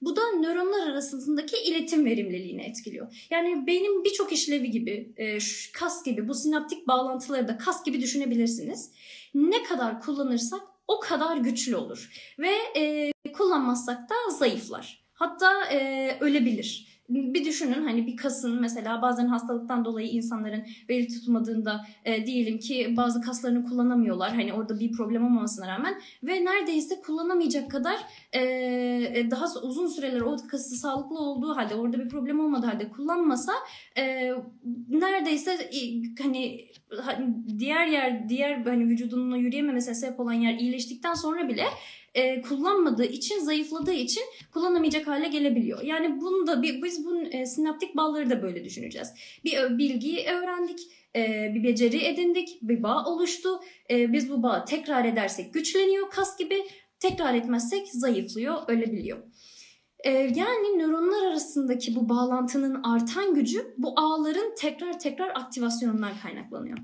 Bu 0.05 0.15
da 0.15 0.21
nöronlar 0.39 0.87
arasındaki 0.87 1.57
iletim 1.57 2.05
verimliliğini 2.05 2.61
etkiliyor. 2.61 3.27
Yani 3.29 3.67
beynin 3.67 4.03
birçok 4.03 4.33
işlevi 4.33 4.71
gibi, 4.71 5.13
e, 5.17 5.37
kas 5.73 6.03
gibi 6.05 6.27
bu 6.27 6.33
sinaptik 6.33 6.87
bağlantıları 6.87 7.47
da 7.47 7.57
kas 7.57 7.85
gibi 7.85 8.01
düşünebilirsiniz. 8.01 8.91
Ne 9.33 9.63
kadar 9.63 10.01
kullanırsak 10.01 10.61
o 10.87 10.99
kadar 10.99 11.37
güçlü 11.37 11.75
olur 11.75 12.33
ve 12.39 12.51
e, 12.77 13.11
kullanmazsak 13.33 14.09
da 14.09 14.15
zayıflar. 14.37 15.03
Hatta 15.13 15.65
e, 15.65 16.17
ölebilir. 16.19 16.92
Bir 17.13 17.45
düşünün 17.45 17.83
hani 17.83 18.07
bir 18.07 18.17
kasın 18.17 18.61
mesela 18.61 19.01
bazen 19.01 19.27
hastalıktan 19.27 19.85
dolayı 19.85 20.07
insanların 20.07 20.63
veri 20.89 21.07
tutmadığında 21.07 21.85
e, 22.05 22.25
diyelim 22.25 22.59
ki 22.59 22.93
bazı 22.97 23.21
kaslarını 23.21 23.65
kullanamıyorlar. 23.65 24.31
Hani 24.31 24.53
orada 24.53 24.79
bir 24.79 24.91
problem 24.91 25.25
olmamasına 25.25 25.67
rağmen 25.67 25.95
ve 26.23 26.45
neredeyse 26.45 27.01
kullanamayacak 27.01 27.71
kadar 27.71 27.95
e, 28.33 29.27
daha 29.31 29.45
uzun 29.63 29.87
süreler 29.87 30.21
o 30.21 30.37
kası 30.47 30.75
sağlıklı 30.75 31.19
olduğu 31.19 31.55
halde 31.55 31.75
orada 31.75 31.99
bir 31.99 32.09
problem 32.09 32.39
olmadığı 32.39 32.67
halde 32.67 32.89
kullanmasa 32.89 33.53
e, 33.97 34.31
neredeyse 34.89 35.51
e, 35.51 35.79
hani 36.23 36.67
diğer 37.59 37.87
yer 37.87 38.29
diğer 38.29 38.65
hani 38.65 38.85
vücudunun 38.85 39.35
yürüyememesine 39.35 39.95
sebep 39.95 40.19
olan 40.19 40.33
yer 40.33 40.53
iyileştikten 40.53 41.13
sonra 41.13 41.47
bile 41.47 41.63
e, 42.15 42.41
kullanmadığı 42.41 43.05
için, 43.05 43.39
zayıfladığı 43.39 43.93
için 43.93 44.23
kullanamayacak 44.51 45.07
hale 45.07 45.27
gelebiliyor. 45.27 45.83
Yani 45.83 46.21
bunu 46.21 46.47
da 46.47 46.61
biz 46.63 47.05
bu 47.05 47.21
e, 47.21 47.45
sinaptik 47.45 47.95
bağları 47.95 48.29
da 48.29 48.41
böyle 48.41 48.63
düşüneceğiz. 48.63 49.13
Bir 49.43 49.77
bilgiyi 49.77 50.25
öğrendik, 50.27 50.79
e, 51.15 51.51
bir 51.55 51.63
beceri 51.63 52.05
edindik, 52.05 52.59
bir 52.61 52.83
bağ 52.83 53.05
oluştu. 53.05 53.59
E, 53.89 54.13
biz 54.13 54.29
bu 54.29 54.43
bağı 54.43 54.65
tekrar 54.65 55.05
edersek 55.05 55.53
güçleniyor 55.53 56.09
kas 56.09 56.37
gibi, 56.37 56.63
tekrar 56.99 57.33
etmezsek 57.33 57.87
zayıflıyor, 57.87 58.57
ölebiliyor. 58.67 59.17
E, 60.03 60.09
yani 60.11 60.79
nöronlar 60.79 61.27
arasındaki 61.27 61.95
bu 61.95 62.09
bağlantının 62.09 62.83
artan 62.83 63.33
gücü 63.33 63.73
bu 63.77 63.93
ağların 63.99 64.55
tekrar 64.57 64.99
tekrar 64.99 65.29
aktivasyonundan 65.29 66.11
kaynaklanıyor. 66.23 66.77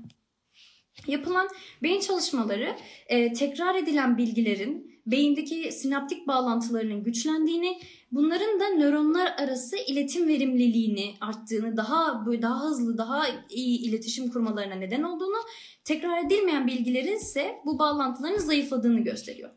Yapılan 1.06 1.48
beyin 1.82 2.00
çalışmaları 2.00 2.76
e, 3.06 3.32
tekrar 3.32 3.74
edilen 3.74 4.18
bilgilerin 4.18 4.89
beyindeki 5.06 5.72
sinaptik 5.72 6.26
bağlantılarının 6.26 7.04
güçlendiğini, 7.04 7.80
bunların 8.12 8.60
da 8.60 8.68
nöronlar 8.68 9.34
arası 9.38 9.76
iletim 9.76 10.28
verimliliğini 10.28 11.14
arttığını, 11.20 11.76
daha 11.76 12.26
böyle 12.26 12.42
daha 12.42 12.64
hızlı, 12.64 12.98
daha 12.98 13.26
iyi 13.50 13.78
iletişim 13.78 14.30
kurmalarına 14.30 14.74
neden 14.74 15.02
olduğunu, 15.02 15.38
tekrar 15.84 16.24
edilmeyen 16.26 16.66
bilgilerin 16.66 17.16
ise 17.16 17.56
bu 17.66 17.78
bağlantıların 17.78 18.38
zayıfladığını 18.38 19.00
gösteriyor. 19.00 19.50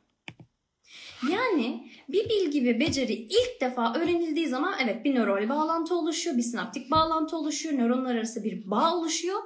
Yani 1.31 1.91
bir 2.09 2.29
bilgi 2.29 2.65
ve 2.65 2.79
beceri 2.79 3.13
ilk 3.13 3.61
defa 3.61 3.93
öğrenildiği 3.95 4.47
zaman 4.47 4.73
evet 4.83 5.05
bir 5.05 5.15
nöral 5.15 5.49
bağlantı 5.49 5.95
oluşuyor, 5.95 6.37
bir 6.37 6.41
sinaptik 6.41 6.91
bağlantı 6.91 7.37
oluşuyor, 7.37 7.77
nöronlar 7.77 8.15
arası 8.15 8.43
bir 8.43 8.71
bağ 8.71 8.95
oluşuyor 8.95 9.39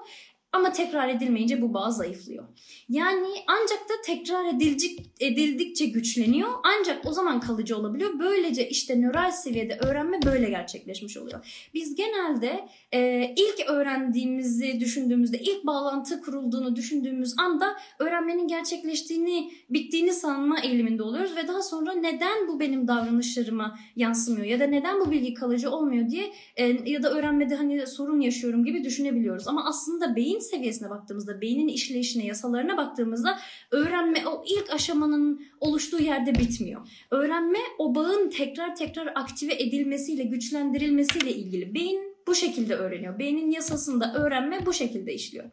ama 0.57 0.71
tekrar 0.71 1.09
edilmeyince 1.09 1.61
bu 1.61 1.73
bağ 1.73 1.91
zayıflıyor. 1.91 2.43
Yani 2.89 3.27
ancak 3.47 3.89
da 3.89 3.93
tekrar 4.05 4.45
edilecek, 4.45 4.99
edildikçe 5.19 5.85
güçleniyor. 5.85 6.49
Ancak 6.63 7.05
o 7.05 7.11
zaman 7.11 7.39
kalıcı 7.39 7.77
olabiliyor. 7.77 8.19
Böylece 8.19 8.69
işte 8.69 9.01
nöral 9.01 9.31
seviyede 9.31 9.77
öğrenme 9.77 10.19
böyle 10.25 10.49
gerçekleşmiş 10.49 11.17
oluyor. 11.17 11.69
Biz 11.73 11.95
genelde 11.95 12.67
e, 12.91 13.33
ilk 13.37 13.69
öğrendiğimizi 13.69 14.79
düşündüğümüzde, 14.79 15.39
ilk 15.39 15.65
bağlantı 15.65 16.21
kurulduğunu 16.21 16.75
düşündüğümüz 16.75 17.39
anda 17.39 17.77
öğrenmenin 17.99 18.47
gerçekleştiğini, 18.47 19.51
bittiğini 19.69 20.13
sanma 20.13 20.59
eğiliminde 20.59 21.03
oluyoruz 21.03 21.35
ve 21.35 21.47
daha 21.47 21.61
sonra 21.61 21.93
neden 21.93 22.47
bu 22.47 22.59
benim 22.59 22.87
davranışlarıma 22.87 23.79
yansımıyor 23.95 24.45
ya 24.45 24.59
da 24.59 24.67
neden 24.67 24.99
bu 24.99 25.11
bilgi 25.11 25.33
kalıcı 25.33 25.71
olmuyor 25.71 26.09
diye 26.09 26.33
e, 26.55 26.65
ya 26.91 27.03
da 27.03 27.13
öğrenmede 27.13 27.55
hani 27.55 27.87
sorun 27.87 28.19
yaşıyorum 28.19 28.65
gibi 28.65 28.83
düşünebiliyoruz. 28.83 29.47
Ama 29.47 29.65
aslında 29.65 30.15
beyin 30.15 30.39
seviyesine 30.47 30.89
baktığımızda, 30.89 31.41
beynin 31.41 31.67
işleyişine, 31.67 32.25
yasalarına 32.25 32.77
baktığımızda 32.77 33.39
öğrenme 33.71 34.27
o 34.27 34.43
ilk 34.47 34.73
aşamanın 34.73 35.45
oluştuğu 35.59 36.03
yerde 36.03 36.35
bitmiyor. 36.35 36.87
Öğrenme 37.11 37.59
o 37.77 37.95
bağın 37.95 38.29
tekrar 38.29 38.75
tekrar 38.75 39.07
aktive 39.15 39.53
edilmesiyle, 39.53 40.23
güçlendirilmesiyle 40.23 41.31
ilgili. 41.31 41.75
Beyin 41.75 42.17
bu 42.27 42.35
şekilde 42.35 42.75
öğreniyor. 42.75 43.19
Beynin 43.19 43.51
yasasında 43.51 44.13
öğrenme 44.13 44.65
bu 44.65 44.73
şekilde 44.73 45.13
işliyor. 45.13 45.45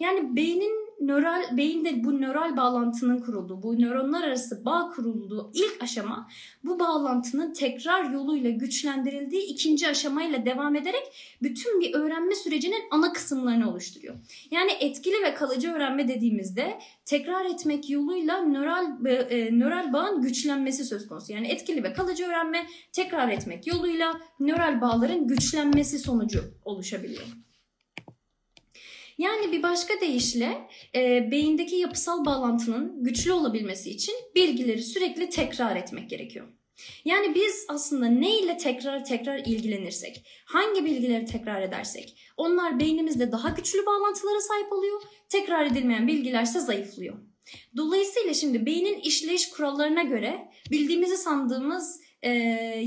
Yani 0.00 0.36
beynin 0.36 0.87
nöral 1.00 1.56
beyinde 1.56 2.04
bu 2.04 2.20
nöral 2.20 2.56
bağlantının 2.56 3.18
kurulduğu, 3.18 3.62
bu 3.62 3.80
nöronlar 3.80 4.22
arası 4.22 4.64
bağ 4.64 4.90
kurulduğu 4.96 5.50
ilk 5.54 5.82
aşama 5.82 6.28
bu 6.64 6.78
bağlantının 6.78 7.52
tekrar 7.52 8.10
yoluyla 8.10 8.50
güçlendirildiği 8.50 9.42
ikinci 9.42 9.88
aşamayla 9.88 10.46
devam 10.46 10.76
ederek 10.76 11.36
bütün 11.42 11.80
bir 11.80 11.94
öğrenme 11.94 12.34
sürecinin 12.34 12.82
ana 12.90 13.12
kısımlarını 13.12 13.70
oluşturuyor. 13.70 14.14
Yani 14.50 14.70
etkili 14.80 15.22
ve 15.24 15.34
kalıcı 15.34 15.72
öğrenme 15.72 16.08
dediğimizde 16.08 16.78
tekrar 17.04 17.44
etmek 17.44 17.90
yoluyla 17.90 18.42
nöral 18.42 19.06
e, 19.06 19.58
nöral 19.58 19.92
bağın 19.92 20.22
güçlenmesi 20.22 20.84
söz 20.84 21.08
konusu. 21.08 21.32
Yani 21.32 21.48
etkili 21.48 21.82
ve 21.82 21.92
kalıcı 21.92 22.24
öğrenme 22.24 22.66
tekrar 22.92 23.28
etmek 23.28 23.66
yoluyla 23.66 24.20
nöral 24.40 24.80
bağların 24.80 25.26
güçlenmesi 25.28 25.98
sonucu 25.98 26.44
oluşabiliyor. 26.64 27.47
Yani 29.18 29.52
bir 29.52 29.62
başka 29.62 30.00
deyişle 30.00 30.68
e, 30.94 31.30
beyindeki 31.30 31.76
yapısal 31.76 32.24
bağlantının 32.24 33.04
güçlü 33.04 33.32
olabilmesi 33.32 33.90
için 33.90 34.14
bilgileri 34.34 34.82
sürekli 34.82 35.28
tekrar 35.28 35.76
etmek 35.76 36.10
gerekiyor. 36.10 36.48
Yani 37.04 37.34
biz 37.34 37.66
aslında 37.68 38.06
ne 38.06 38.38
ile 38.38 38.56
tekrar 38.56 39.04
tekrar 39.04 39.38
ilgilenirsek, 39.38 40.22
hangi 40.44 40.84
bilgileri 40.84 41.24
tekrar 41.24 41.62
edersek 41.62 42.32
onlar 42.36 42.80
beynimizde 42.80 43.32
daha 43.32 43.48
güçlü 43.48 43.86
bağlantılara 43.86 44.40
sahip 44.40 44.72
oluyor, 44.72 45.02
tekrar 45.28 45.66
edilmeyen 45.66 46.08
bilgilerse 46.08 46.60
zayıflıyor. 46.60 47.18
Dolayısıyla 47.76 48.34
şimdi 48.34 48.66
beynin 48.66 49.00
işleyiş 49.00 49.50
kurallarına 49.50 50.02
göre 50.02 50.48
bildiğimizi 50.70 51.16
sandığımız, 51.16 52.00
e, 52.22 52.30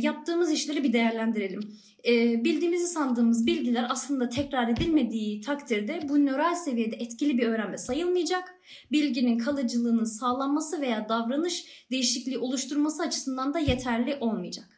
yaptığımız 0.01 0.51
işleri 0.51 0.83
bir 0.83 0.93
değerlendirelim 0.93 1.61
e, 2.07 2.43
bildiğimizi 2.43 2.88
sandığımız 2.88 3.45
bilgiler 3.45 3.85
aslında 3.89 4.29
tekrar 4.29 4.67
edilmediği 4.67 5.41
takdirde 5.41 6.00
bu 6.09 6.25
nöral 6.25 6.55
seviyede 6.55 6.95
etkili 6.95 7.38
bir 7.38 7.47
öğrenme 7.47 7.77
sayılmayacak. 7.77 8.55
Bilginin 8.91 9.38
kalıcılığının 9.38 10.03
sağlanması 10.03 10.81
veya 10.81 11.09
davranış 11.09 11.65
değişikliği 11.91 12.38
oluşturması 12.38 13.03
açısından 13.03 13.53
da 13.53 13.59
yeterli 13.59 14.17
olmayacak. 14.19 14.71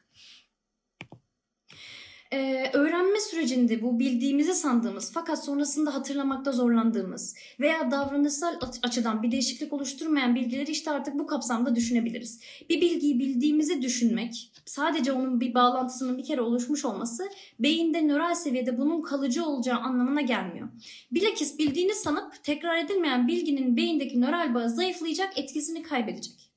Ee, 2.34 2.70
öğrenme 2.74 3.20
sürecinde 3.20 3.82
bu 3.82 4.00
bildiğimizi 4.00 4.54
sandığımız 4.54 5.12
fakat 5.14 5.46
sonrasında 5.46 5.96
hatırlamakta 5.96 6.52
zorlandığımız 6.52 7.36
veya 7.60 7.92
davranışsal 7.92 8.60
açıdan 8.84 9.24
bir 9.24 9.32
değişiklik 9.32 9.74
oluşturmayan 9.74 10.36
bilgileri 10.36 10.72
işte 10.72 10.92
artık 10.92 11.20
bu 11.20 11.28
kapsamda 11.28 11.76
düşünebiliriz. 11.76 12.40
Bir 12.70 12.82
bilgiyi 12.82 13.20
bildiğimizi 13.20 13.82
düşünmek, 13.82 14.52
sadece 14.66 15.12
onun 15.12 15.42
bir 15.42 15.54
bağlantısının 15.54 16.18
bir 16.18 16.24
kere 16.24 16.42
oluşmuş 16.42 16.86
olması 16.86 17.30
beyinde 17.60 18.08
nöral 18.08 18.36
seviyede 18.36 18.78
bunun 18.78 19.02
kalıcı 19.02 19.46
olacağı 19.46 19.80
anlamına 19.80 20.22
gelmiyor. 20.22 20.70
Bilakis 21.12 21.60
bildiğini 21.60 21.94
sanıp 21.94 22.44
tekrar 22.44 22.78
edilmeyen 22.78 23.28
bilginin 23.28 23.78
beyindeki 23.78 24.22
nöral 24.22 24.54
bağı 24.54 24.70
zayıflayacak, 24.70 25.38
etkisini 25.38 25.84
kaybedecek. 25.84 26.53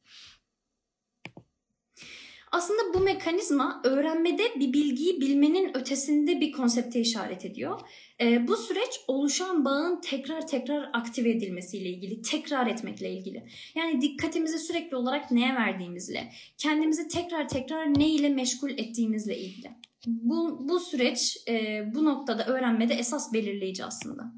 Aslında 2.56 2.94
bu 2.94 3.00
mekanizma 3.00 3.80
öğrenmede 3.84 4.42
bir 4.60 4.72
bilgiyi 4.72 5.20
bilmenin 5.20 5.76
ötesinde 5.76 6.40
bir 6.40 6.52
konsepte 6.52 7.00
işaret 7.00 7.44
ediyor. 7.44 7.80
E, 8.20 8.48
bu 8.48 8.56
süreç 8.56 9.00
oluşan 9.08 9.64
bağın 9.64 10.00
tekrar 10.00 10.46
tekrar 10.46 10.90
aktive 10.92 11.30
edilmesiyle 11.30 11.88
ilgili, 11.88 12.22
tekrar 12.22 12.66
etmekle 12.66 13.10
ilgili. 13.10 13.46
Yani 13.74 14.00
dikkatimizi 14.00 14.58
sürekli 14.58 14.96
olarak 14.96 15.30
neye 15.30 15.54
verdiğimizle, 15.54 16.32
kendimizi 16.58 17.08
tekrar 17.08 17.48
tekrar 17.48 17.98
ne 17.98 18.08
ile 18.08 18.28
meşgul 18.28 18.70
ettiğimizle 18.70 19.38
ilgili. 19.38 19.70
Bu, 20.06 20.68
bu 20.68 20.80
süreç 20.80 21.36
e, 21.48 21.84
bu 21.94 22.04
noktada 22.04 22.46
öğrenmede 22.46 22.94
esas 22.94 23.32
belirleyici 23.32 23.84
aslında. 23.84 24.32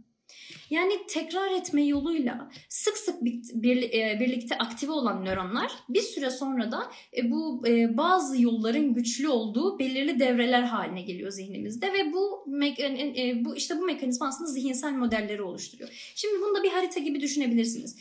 Yani 0.70 0.92
tekrar 1.08 1.50
etme 1.50 1.84
yoluyla 1.84 2.50
sık 2.68 2.96
sık 2.96 3.24
bir, 3.24 3.82
e, 3.82 4.20
birlikte 4.20 4.58
aktive 4.58 4.92
olan 4.92 5.24
nöronlar 5.24 5.72
bir 5.88 6.00
süre 6.00 6.30
sonra 6.30 6.72
da 6.72 6.90
e, 7.16 7.30
bu 7.30 7.68
e, 7.68 7.96
bazı 7.96 8.42
yolların 8.42 8.94
güçlü 8.94 9.28
olduğu 9.28 9.78
belirli 9.78 10.20
devreler 10.20 10.62
haline 10.62 11.02
geliyor 11.02 11.30
zihnimizde 11.30 11.92
ve 11.92 12.12
bu 12.12 12.44
bu 13.44 13.56
işte 13.56 13.78
bu 13.78 13.84
mekanizma 13.84 14.28
aslında 14.28 14.50
zihinsel 14.50 14.92
modelleri 14.92 15.42
oluşturuyor. 15.42 16.12
Şimdi 16.14 16.34
bunu 16.42 16.54
da 16.58 16.62
bir 16.62 16.70
harita 16.70 17.00
gibi 17.00 17.20
düşünebilirsiniz. 17.20 17.96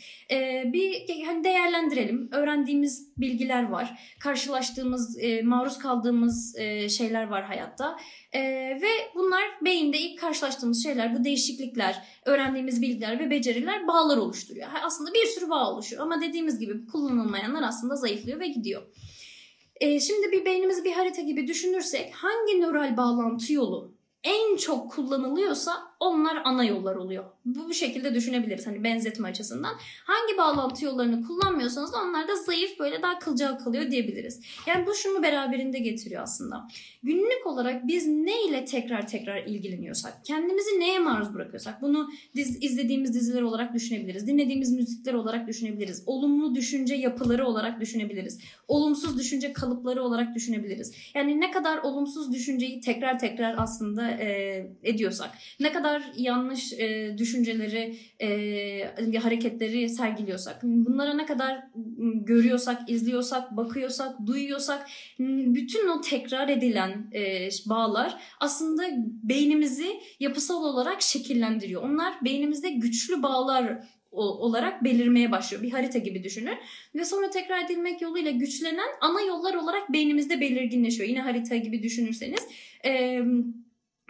Bir 0.64 1.08
hani 1.26 1.44
değerlendirelim. 1.44 2.28
Öğrendiğimiz 2.32 3.12
bilgiler 3.16 3.68
var. 3.68 4.14
Karşılaştığımız, 4.20 5.18
maruz 5.42 5.78
kaldığımız 5.78 6.56
şeyler 6.88 7.28
var 7.28 7.44
hayatta. 7.44 7.96
E, 8.32 8.40
ve 8.82 8.88
bunlar 9.14 9.42
beyinde 9.64 9.98
ilk 9.98 10.20
karşılaştığımız 10.20 10.82
şeyler, 10.82 11.18
bu 11.18 11.24
değişiklikler, 11.24 12.04
öğrendiğimiz 12.24 12.82
bilgiler 12.82 13.18
ve 13.18 13.30
beceriler 13.30 13.88
bağlar 13.88 14.16
oluşturuyor. 14.16 14.68
Aslında 14.84 15.14
bir 15.14 15.26
sürü 15.26 15.50
bağ 15.50 15.72
oluşuyor 15.72 16.02
ama 16.02 16.20
dediğimiz 16.20 16.58
gibi 16.58 16.86
kullanılmayanlar 16.86 17.62
aslında 17.62 17.96
zayıflıyor 17.96 18.40
ve 18.40 18.48
gidiyor. 18.48 18.82
E, 19.80 20.00
şimdi 20.00 20.32
bir 20.32 20.44
beynimizi 20.44 20.84
bir 20.84 20.92
harita 20.92 21.22
gibi 21.22 21.46
düşünürsek 21.46 22.14
hangi 22.14 22.60
nöral 22.60 22.96
bağlantı 22.96 23.52
yolu 23.52 23.94
en 24.24 24.56
çok 24.56 24.92
kullanılıyorsa 24.92 25.87
onlar 26.00 26.42
ana 26.44 26.64
yollar 26.64 26.96
oluyor. 26.96 27.24
Bu, 27.44 27.68
bu 27.68 27.74
şekilde 27.74 28.14
düşünebiliriz 28.14 28.66
hani 28.66 28.84
benzetme 28.84 29.28
açısından. 29.28 29.74
Hangi 30.04 30.38
bağlantı 30.38 30.84
yollarını 30.84 31.26
kullanmıyorsanız 31.26 31.92
da 31.92 31.96
onlar 32.02 32.28
da 32.28 32.36
zayıf 32.36 32.78
böyle 32.78 33.02
daha 33.02 33.18
kılcal 33.18 33.58
kalıyor 33.58 33.90
diyebiliriz. 33.90 34.40
Yani 34.66 34.86
bu 34.86 34.94
şunu 34.94 35.22
beraberinde 35.22 35.78
getiriyor 35.78 36.22
aslında. 36.22 36.68
Günlük 37.02 37.46
olarak 37.46 37.86
biz 37.86 38.06
ne 38.06 38.44
ile 38.44 38.64
tekrar 38.64 39.08
tekrar 39.08 39.44
ilgileniyorsak, 39.44 40.24
kendimizi 40.24 40.80
neye 40.80 40.98
maruz 40.98 41.34
bırakıyorsak 41.34 41.82
bunu 41.82 42.10
diz, 42.36 42.62
izlediğimiz 42.62 43.14
diziler 43.14 43.42
olarak 43.42 43.74
düşünebiliriz. 43.74 44.26
Dinlediğimiz 44.26 44.72
müzikler 44.72 45.14
olarak 45.14 45.48
düşünebiliriz. 45.48 46.02
Olumlu 46.06 46.54
düşünce 46.54 46.94
yapıları 46.94 47.46
olarak 47.46 47.80
düşünebiliriz. 47.80 48.40
Olumsuz 48.68 49.18
düşünce 49.18 49.52
kalıpları 49.52 50.02
olarak 50.02 50.34
düşünebiliriz. 50.34 50.92
Yani 51.14 51.40
ne 51.40 51.50
kadar 51.50 51.78
olumsuz 51.78 52.32
düşünceyi 52.32 52.80
tekrar 52.80 53.18
tekrar 53.18 53.54
aslında 53.58 54.10
e, 54.10 54.66
ediyorsak, 54.82 55.30
ne 55.60 55.72
kadar 55.72 55.87
yanlış 56.16 56.72
e, 56.72 57.14
düşünceleri, 57.18 57.96
e, 58.20 59.18
hareketleri 59.18 59.88
sergiliyorsak, 59.88 60.62
bunlara 60.62 61.14
ne 61.14 61.26
kadar 61.26 61.64
görüyorsak, 62.14 62.90
izliyorsak, 62.90 63.56
bakıyorsak, 63.56 64.26
duyuyorsak, 64.26 64.86
bütün 65.18 65.88
o 65.88 66.00
tekrar 66.00 66.48
edilen 66.48 67.10
e, 67.14 67.48
bağlar 67.66 68.20
aslında 68.40 68.82
beynimizi 69.22 70.00
yapısal 70.20 70.64
olarak 70.64 71.02
şekillendiriyor. 71.02 71.82
Onlar 71.82 72.14
beynimizde 72.24 72.70
güçlü 72.70 73.22
bağlar 73.22 73.78
olarak 74.10 74.84
belirmeye 74.84 75.32
başlıyor. 75.32 75.62
Bir 75.62 75.70
harita 75.70 75.98
gibi 75.98 76.24
düşünün. 76.24 76.58
Ve 76.94 77.04
sonra 77.04 77.30
tekrar 77.30 77.64
edilmek 77.64 78.02
yoluyla 78.02 78.30
güçlenen 78.30 78.88
ana 79.00 79.20
yollar 79.20 79.54
olarak 79.54 79.92
beynimizde 79.92 80.40
belirginleşiyor. 80.40 81.08
Yine 81.08 81.20
harita 81.20 81.56
gibi 81.56 81.82
düşünürseniz. 81.82 82.40
Ee, 82.84 83.22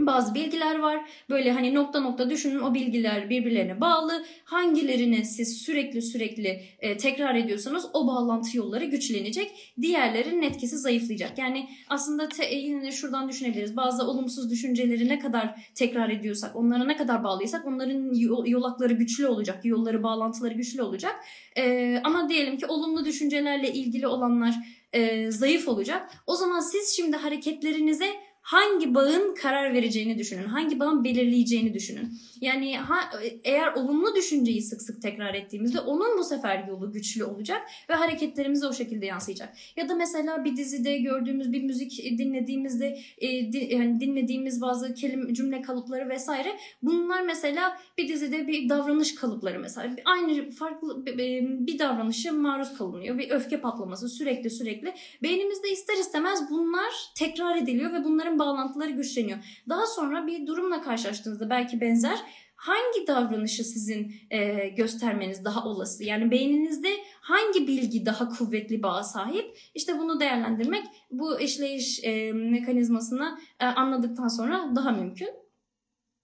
bazı 0.00 0.34
bilgiler 0.34 0.78
var. 0.78 1.10
Böyle 1.30 1.52
hani 1.52 1.74
nokta 1.74 2.00
nokta 2.00 2.30
düşünün 2.30 2.58
o 2.60 2.74
bilgiler 2.74 3.30
birbirlerine 3.30 3.80
bağlı. 3.80 4.24
Hangilerini 4.44 5.24
siz 5.24 5.56
sürekli 5.58 6.02
sürekli 6.02 6.62
e, 6.78 6.96
tekrar 6.96 7.34
ediyorsanız 7.34 7.86
o 7.92 8.06
bağlantı 8.06 8.56
yolları 8.56 8.84
güçlenecek. 8.84 9.74
Diğerlerinin 9.80 10.42
etkisi 10.42 10.78
zayıflayacak. 10.78 11.38
Yani 11.38 11.68
aslında 11.88 12.28
te, 12.28 12.54
yine 12.54 12.92
şuradan 12.92 13.28
düşünebiliriz. 13.28 13.76
Bazı 13.76 14.04
olumsuz 14.04 14.50
düşünceleri 14.50 15.08
ne 15.08 15.18
kadar 15.18 15.70
tekrar 15.74 16.10
ediyorsak, 16.10 16.56
onlara 16.56 16.84
ne 16.84 16.96
kadar 16.96 17.24
bağlıysak 17.24 17.66
onların 17.66 18.14
yolakları 18.46 18.92
güçlü 18.92 19.26
olacak. 19.26 19.64
Yolları, 19.64 20.02
bağlantıları 20.02 20.54
güçlü 20.54 20.82
olacak. 20.82 21.14
E, 21.56 21.96
ama 22.04 22.28
diyelim 22.28 22.56
ki 22.58 22.66
olumlu 22.66 23.04
düşüncelerle 23.04 23.72
ilgili 23.72 24.06
olanlar 24.06 24.54
e, 24.92 25.30
zayıf 25.30 25.68
olacak. 25.68 26.10
O 26.26 26.34
zaman 26.34 26.60
siz 26.60 26.96
şimdi 26.96 27.16
hareketlerinize 27.16 28.27
hangi 28.48 28.94
bağın 28.94 29.34
karar 29.34 29.74
vereceğini 29.74 30.18
düşünün. 30.18 30.44
Hangi 30.44 30.80
bağın 30.80 31.04
belirleyeceğini 31.04 31.74
düşünün. 31.74 32.12
Yani 32.40 32.78
ha, 32.78 33.10
eğer 33.44 33.72
olumlu 33.72 34.14
düşünceyi 34.14 34.62
sık 34.62 34.82
sık 34.82 35.02
tekrar 35.02 35.34
ettiğimizde 35.34 35.80
onun 35.80 36.18
bu 36.18 36.24
sefer 36.24 36.68
yolu 36.68 36.92
güçlü 36.92 37.24
olacak 37.24 37.62
ve 37.90 37.94
hareketlerimize 37.94 38.66
o 38.66 38.72
şekilde 38.72 39.06
yansıyacak. 39.06 39.54
Ya 39.76 39.88
da 39.88 39.94
mesela 39.94 40.44
bir 40.44 40.56
dizide 40.56 40.98
gördüğümüz 40.98 41.52
bir 41.52 41.62
müzik 41.62 42.18
dinlediğimizde 42.18 42.98
e, 43.18 43.52
di, 43.52 43.68
yani 43.70 44.00
dinlediğimiz 44.00 44.60
bazı 44.60 44.94
kelime 44.94 45.34
cümle 45.34 45.62
kalıpları 45.62 46.08
vesaire 46.08 46.56
bunlar 46.82 47.22
mesela 47.22 47.78
bir 47.98 48.08
dizide 48.08 48.46
bir 48.46 48.68
davranış 48.68 49.14
kalıpları 49.14 49.58
mesela 49.58 49.96
aynı 50.04 50.50
farklı 50.50 51.06
bir 51.06 51.78
davranışa 51.78 52.32
maruz 52.32 52.78
kalınıyor. 52.78 53.18
Bir 53.18 53.30
öfke 53.30 53.60
patlaması 53.60 54.08
sürekli 54.08 54.50
sürekli 54.50 54.94
beynimizde 55.22 55.70
ister 55.70 55.94
istemez 55.94 56.50
bunlar 56.50 56.92
tekrar 57.14 57.56
ediliyor 57.56 57.92
ve 57.92 58.04
bunların 58.04 58.37
bağlantıları 58.38 58.90
güçleniyor. 58.90 59.38
Daha 59.68 59.86
sonra 59.86 60.26
bir 60.26 60.46
durumla 60.46 60.82
karşılaştığınızda 60.82 61.50
belki 61.50 61.80
benzer 61.80 62.18
hangi 62.58 63.06
davranışı 63.06 63.64
sizin 63.64 64.14
e, 64.30 64.68
göstermeniz 64.68 65.44
daha 65.44 65.64
olası? 65.64 66.04
Yani 66.04 66.30
beyninizde 66.30 66.88
hangi 67.20 67.66
bilgi 67.66 68.06
daha 68.06 68.28
kuvvetli 68.28 68.82
bağa 68.82 69.02
sahip? 69.02 69.58
İşte 69.74 69.98
bunu 69.98 70.20
değerlendirmek 70.20 70.84
bu 71.10 71.40
işleyiş 71.40 72.04
e, 72.04 72.32
mekanizmasını 72.32 73.38
e, 73.60 73.64
anladıktan 73.66 74.28
sonra 74.28 74.72
daha 74.76 74.90
mümkün. 74.90 75.28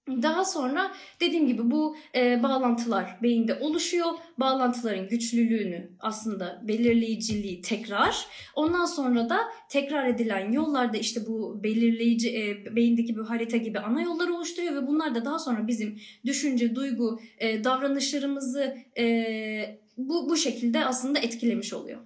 Daha 0.08 0.44
sonra 0.44 0.92
dediğim 1.20 1.46
gibi 1.46 1.70
bu 1.70 1.96
e, 2.14 2.42
bağlantılar 2.42 3.18
beyinde 3.22 3.54
oluşuyor. 3.54 4.06
Bağlantıların 4.38 5.08
güçlülüğünü 5.08 5.90
aslında 6.00 6.62
belirleyiciliği 6.68 7.62
tekrar. 7.62 8.26
Ondan 8.54 8.84
sonra 8.84 9.28
da 9.28 9.38
tekrar 9.68 10.08
edilen 10.08 10.52
yollarda 10.52 10.96
işte 10.96 11.26
bu 11.26 11.62
belirleyici 11.62 12.28
e, 12.38 12.76
beyindeki 12.76 13.16
bu 13.16 13.30
harita 13.30 13.56
gibi 13.56 13.78
ana 13.78 14.02
yollar 14.02 14.28
oluşturuyor 14.28 14.74
ve 14.74 14.86
bunlar 14.86 15.14
da 15.14 15.24
daha 15.24 15.38
sonra 15.38 15.66
bizim 15.66 16.00
düşünce, 16.24 16.74
duygu, 16.74 17.20
e, 17.38 17.64
davranışlarımızı 17.64 18.76
e, 18.98 19.78
bu, 19.96 20.28
bu 20.28 20.36
şekilde 20.36 20.84
aslında 20.84 21.18
etkilemiş 21.18 21.72
oluyor. 21.72 22.00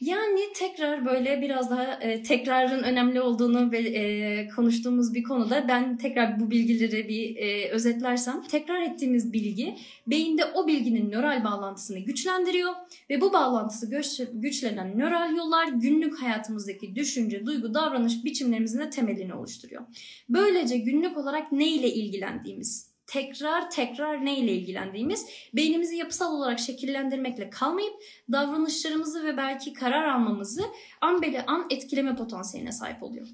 Yani 0.00 0.40
tekrar 0.54 1.06
böyle 1.06 1.40
biraz 1.40 1.70
daha 1.70 1.92
e, 1.92 2.22
tekrarın 2.22 2.82
önemli 2.82 3.20
olduğunu 3.20 3.72
ve 3.72 3.78
e, 3.78 4.48
konuştuğumuz 4.48 5.14
bir 5.14 5.22
konuda 5.22 5.68
ben 5.68 5.96
tekrar 5.96 6.40
bu 6.40 6.50
bilgileri 6.50 7.08
bir 7.08 7.36
e, 7.36 7.68
özetlersem 7.70 8.42
tekrar 8.42 8.82
ettiğimiz 8.82 9.32
bilgi 9.32 9.76
beyinde 10.06 10.44
o 10.44 10.66
bilginin 10.66 11.10
nöral 11.10 11.44
bağlantısını 11.44 11.98
güçlendiriyor 11.98 12.72
ve 13.10 13.20
bu 13.20 13.32
bağlantısı 13.32 13.90
güç, 13.90 14.20
güçlenen 14.32 14.98
nöral 14.98 15.36
yollar 15.36 15.68
günlük 15.68 16.22
hayatımızdaki 16.22 16.94
düşünce, 16.94 17.46
duygu, 17.46 17.74
davranış 17.74 18.24
biçimlerimizin 18.24 18.78
de 18.78 18.90
temelini 18.90 19.34
oluşturuyor. 19.34 19.82
Böylece 20.28 20.78
günlük 20.78 21.16
olarak 21.16 21.52
ne 21.52 21.68
ile 21.68 21.92
ilgilendiğimiz, 21.92 22.87
tekrar 23.08 23.70
tekrar 23.70 24.24
ne 24.24 24.38
ile 24.38 24.52
ilgilendiğimiz, 24.52 25.26
beynimizi 25.54 25.96
yapısal 25.96 26.34
olarak 26.34 26.58
şekillendirmekle 26.58 27.50
kalmayıp 27.50 27.94
davranışlarımızı 28.32 29.24
ve 29.24 29.36
belki 29.36 29.72
karar 29.72 30.08
almamızı 30.08 30.62
an 31.00 31.22
beli 31.22 31.42
an 31.42 31.66
etkileme 31.70 32.16
potansiyeline 32.16 32.72
sahip 32.72 33.02
oluyor. 33.02 33.28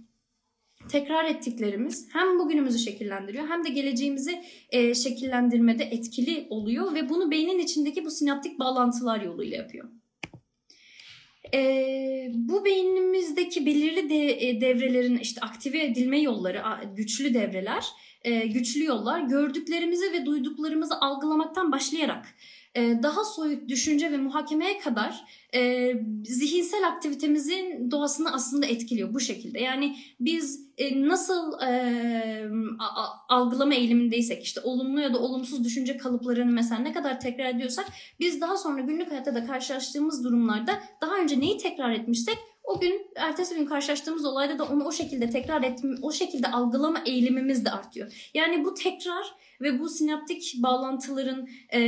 Tekrar 0.88 1.24
ettiklerimiz 1.24 2.08
hem 2.12 2.38
bugünümüzü 2.38 2.78
şekillendiriyor 2.78 3.48
hem 3.48 3.64
de 3.64 3.68
geleceğimizi 3.68 4.42
e, 4.70 4.94
şekillendirmede 4.94 5.84
etkili 5.84 6.46
oluyor 6.50 6.94
ve 6.94 7.08
bunu 7.08 7.30
beynin 7.30 7.58
içindeki 7.58 8.04
bu 8.04 8.10
sinaptik 8.10 8.58
bağlantılar 8.58 9.20
yoluyla 9.20 9.56
yapıyor. 9.56 9.88
E, 11.54 12.30
bu 12.34 12.64
beynimizdeki 12.64 13.66
belirli 13.66 14.10
de, 14.10 14.48
e, 14.48 14.60
devrelerin 14.60 15.18
işte 15.18 15.40
aktive 15.40 15.84
edilme 15.84 16.20
yolları, 16.20 16.62
güçlü 16.96 17.34
devreler 17.34 17.84
e, 18.24 18.46
güçlü 18.46 18.84
yollar 18.84 19.20
gördüklerimizi 19.20 20.12
ve 20.12 20.26
duyduklarımızı 20.26 20.94
algılamaktan 21.00 21.72
başlayarak 21.72 22.34
daha 22.76 23.24
soyut 23.24 23.68
düşünce 23.68 24.12
ve 24.12 24.16
muhakemeye 24.16 24.78
kadar 24.78 25.24
e, 25.54 25.92
zihinsel 26.24 26.88
aktivitemizin 26.88 27.90
doğasını 27.90 28.32
aslında 28.32 28.66
etkiliyor 28.66 29.14
bu 29.14 29.20
şekilde. 29.20 29.60
Yani 29.60 29.96
biz 30.20 30.68
e, 30.78 31.08
nasıl 31.08 31.60
e, 31.60 32.50
algılama 33.28 33.74
eğilimindeysek 33.74 34.44
işte 34.44 34.60
olumlu 34.60 35.00
ya 35.00 35.14
da 35.14 35.18
olumsuz 35.18 35.64
düşünce 35.64 35.96
kalıplarını 35.96 36.52
mesela 36.52 36.80
ne 36.80 36.92
kadar 36.92 37.20
tekrar 37.20 37.54
ediyorsak 37.54 37.87
biz 38.20 38.40
daha 38.40 38.56
sonra 38.56 38.80
günlük 38.80 39.10
hayatta 39.10 39.34
da 39.34 39.46
karşılaştığımız 39.46 40.24
durumlarda 40.24 40.80
daha 41.00 41.16
önce 41.16 41.40
neyi 41.40 41.58
tekrar 41.58 41.90
etmişsek 41.90 42.38
o 42.64 42.81
gün 42.81 43.07
ertesi 43.16 43.55
gün 43.55 43.66
karşılaştığımız 43.66 44.24
olayda 44.24 44.59
da 44.59 44.64
onu 44.64 44.85
o 44.85 44.92
şekilde 44.92 45.31
tekrar 45.31 45.62
etme, 45.62 45.96
o 46.03 46.12
şekilde 46.12 46.48
algılama 46.48 47.03
eğilimimiz 47.07 47.64
de 47.64 47.70
artıyor. 47.70 48.31
Yani 48.35 48.64
bu 48.64 48.74
tekrar 48.74 49.35
ve 49.61 49.81
bu 49.81 49.88
sinaptik 49.88 50.55
bağlantıların 50.62 51.48
e, 51.72 51.81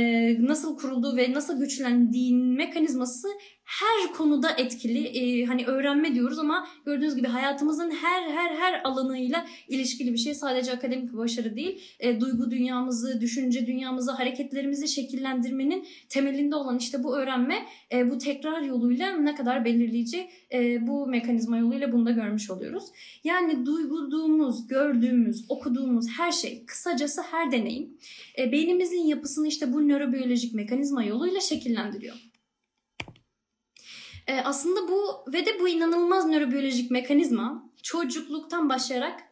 nasıl 0.45 0.77
kurulduğu 0.77 1.17
ve 1.17 1.33
nasıl 1.33 1.59
güçlendiğin 1.59 2.45
mekanizması 2.45 3.27
her 3.67 4.13
konuda 4.13 4.49
etkili. 4.57 4.99
E, 4.99 5.45
hani 5.45 5.65
öğrenme 5.65 6.15
diyoruz 6.15 6.39
ama 6.39 6.67
gördüğünüz 6.85 7.15
gibi 7.15 7.27
hayatımızın 7.27 7.91
her 7.91 8.29
her 8.29 8.55
her 8.55 8.81
alanıyla 8.83 9.45
ilişkili 9.67 10.13
bir 10.13 10.17
şey. 10.17 10.33
Sadece 10.33 10.71
akademik 10.71 11.13
başarı 11.13 11.55
değil. 11.55 11.81
E, 11.99 12.21
duygu 12.21 12.51
dünyamızı, 12.51 13.21
düşünce 13.21 13.67
dünyamızı, 13.67 14.11
hareketlerimizi 14.11 14.87
şekillendirmenin 14.87 15.85
temelinde 16.09 16.55
olan 16.55 16.77
işte 16.77 17.03
bu 17.03 17.17
öğrenme 17.17 17.65
e, 17.91 18.09
bu 18.09 18.17
tekrar 18.17 18.61
yoluyla 18.61 19.17
ne 19.17 19.35
kadar 19.35 19.65
belirleyici 19.65 20.27
e, 20.53 20.87
bu 20.87 21.07
mekanizma 21.07 21.57
yoluyla 21.57 21.91
bunu 21.91 22.05
da 22.05 22.11
görmüş 22.11 22.49
oluyoruz. 22.49 22.83
Yani 23.23 23.65
duyguduğumuz, 23.65 24.67
gördüğümüz, 24.67 25.45
okuduğumuz 25.49 26.07
her 26.17 26.31
şey, 26.31 26.65
kısacası 26.65 27.21
her 27.21 27.51
deneyim 27.51 27.97
e, 28.39 28.51
beynimizin 28.51 29.07
yapısını 29.07 29.47
işte 29.47 29.73
bu 29.73 29.87
nörobiyolojik 29.87 30.53
mekanizma 30.53 31.03
yoluyla 31.03 31.39
şekillendiriyor. 31.39 32.26
E, 34.27 34.41
aslında 34.41 34.87
bu 34.87 35.31
ve 35.33 35.45
de 35.45 35.59
bu 35.59 35.67
inanılmaz 35.69 36.25
nörobiyolojik 36.25 36.91
mekanizma 36.91 37.63
çocukluktan 37.83 38.69
başlayarak 38.69 39.23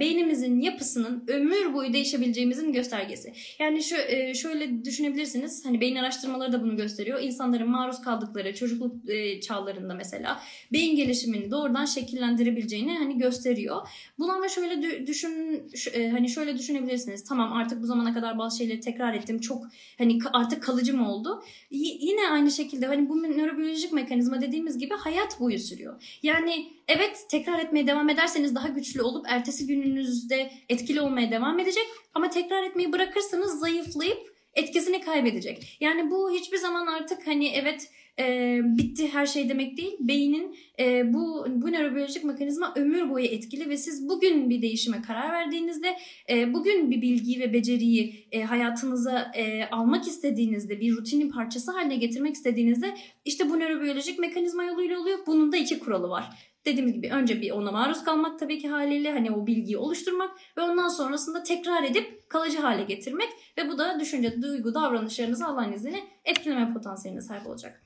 beynimizin 0.00 0.60
yapısının 0.60 1.24
ömür 1.28 1.74
boyu 1.74 1.92
değişebileceğimizin 1.92 2.72
göstergesi. 2.72 3.32
Yani 3.58 3.82
şu 3.82 3.96
e, 3.96 4.34
şöyle 4.34 4.84
düşünebilirsiniz. 4.84 5.64
Hani 5.64 5.80
beyin 5.80 5.96
araştırmaları 5.96 6.52
da 6.52 6.62
bunu 6.62 6.76
gösteriyor. 6.76 7.20
İnsanların 7.22 7.70
maruz 7.70 8.00
kaldıkları 8.00 8.54
çocukluk 8.54 9.10
e, 9.10 9.40
çağlarında 9.40 9.94
mesela 9.94 10.40
beyin 10.72 10.96
gelişimini 10.96 11.50
doğrudan 11.50 11.84
şekillendirebileceğini 11.84 12.92
hani 12.98 13.18
gösteriyor. 13.18 13.88
Bunu 14.18 14.32
ama 14.32 14.48
şöyle 14.48 14.74
dü- 14.74 15.06
düşün 15.06 15.62
e, 15.92 16.08
hani 16.08 16.28
şöyle 16.28 16.58
düşünebilirsiniz. 16.58 17.24
Tamam 17.24 17.52
artık 17.52 17.82
bu 17.82 17.86
zamana 17.86 18.14
kadar 18.14 18.38
bazı 18.38 18.58
şeyleri 18.58 18.80
tekrar 18.80 19.14
ettim. 19.14 19.38
Çok 19.38 19.66
hani 19.98 20.18
artık 20.32 20.62
kalıcı 20.62 20.96
mı 20.96 21.12
oldu? 21.12 21.42
Y- 21.70 21.96
yine 22.00 22.28
aynı 22.30 22.50
şekilde 22.50 22.86
hani 22.86 23.08
bu 23.08 23.22
nörobiyolojik 23.22 23.92
mekanizma 23.92 24.40
dediğimiz 24.40 24.78
gibi 24.78 24.94
hayat 24.94 25.40
boyu 25.40 25.58
sürüyor. 25.58 26.02
Yani 26.22 26.66
evet 26.88 27.26
tekrar 27.30 27.58
etmeye 27.58 27.86
devam 27.86 28.08
ederseniz 28.08 28.54
daha 28.54 28.68
güçlü 28.68 29.02
olup 29.02 29.26
ertesi 29.28 29.66
gününüzde 29.66 30.50
etkili 30.68 31.00
olmaya 31.00 31.30
devam 31.30 31.60
edecek. 31.60 31.86
Ama 32.14 32.30
tekrar 32.30 32.62
etmeyi 32.62 32.92
bırakırsanız 32.92 33.60
zayıflayıp 33.60 34.34
etkisini 34.54 35.00
kaybedecek. 35.00 35.76
Yani 35.80 36.10
bu 36.10 36.30
hiçbir 36.30 36.56
zaman 36.56 36.86
artık 36.86 37.26
hani 37.26 37.48
evet 37.48 37.90
e, 38.18 38.58
bitti 38.64 39.08
her 39.08 39.26
şey 39.26 39.48
demek 39.48 39.76
değil. 39.76 39.96
Beynin 40.00 40.56
e, 40.80 41.12
bu 41.14 41.46
bu 41.48 41.72
nörobiyolojik 41.72 42.24
mekanizma 42.24 42.72
ömür 42.76 43.10
boyu 43.10 43.24
etkili 43.24 43.68
ve 43.68 43.76
siz 43.76 44.08
bugün 44.08 44.50
bir 44.50 44.62
değişime 44.62 45.02
karar 45.02 45.32
verdiğinizde 45.32 45.96
e, 46.30 46.54
bugün 46.54 46.90
bir 46.90 47.02
bilgiyi 47.02 47.40
ve 47.40 47.52
beceriyi 47.52 48.28
e, 48.32 48.42
hayatınıza 48.42 49.32
e, 49.34 49.64
almak 49.64 50.06
istediğinizde 50.06 50.80
bir 50.80 50.96
rutinin 50.96 51.30
parçası 51.30 51.72
haline 51.72 51.96
getirmek 51.96 52.34
istediğinizde 52.34 52.94
işte 53.24 53.50
bu 53.50 53.60
nörobiyolojik 53.60 54.18
mekanizma 54.18 54.64
yoluyla 54.64 55.00
oluyor. 55.00 55.18
Bunun 55.26 55.52
da 55.52 55.56
iki 55.56 55.78
kuralı 55.78 56.08
var. 56.08 56.53
Dediğimiz 56.66 56.94
gibi 56.94 57.10
önce 57.10 57.42
bir 57.42 57.50
ona 57.50 57.72
maruz 57.72 58.04
kalmak 58.04 58.38
tabii 58.38 58.58
ki 58.58 58.68
haliyle 58.68 59.12
hani 59.12 59.30
o 59.30 59.46
bilgiyi 59.46 59.78
oluşturmak 59.78 60.30
ve 60.56 60.62
ondan 60.62 60.88
sonrasında 60.88 61.42
tekrar 61.42 61.82
edip 61.82 62.30
kalıcı 62.30 62.58
hale 62.58 62.82
getirmek 62.82 63.28
ve 63.58 63.68
bu 63.68 63.78
da 63.78 64.00
düşünce, 64.00 64.42
duygu, 64.42 64.74
davranışlarınızı 64.74 65.46
Allah'ın 65.46 65.72
izniyle 65.72 65.98
etkileme 66.24 66.72
potansiyeline 66.72 67.20
sahip 67.20 67.46
olacak. 67.46 67.84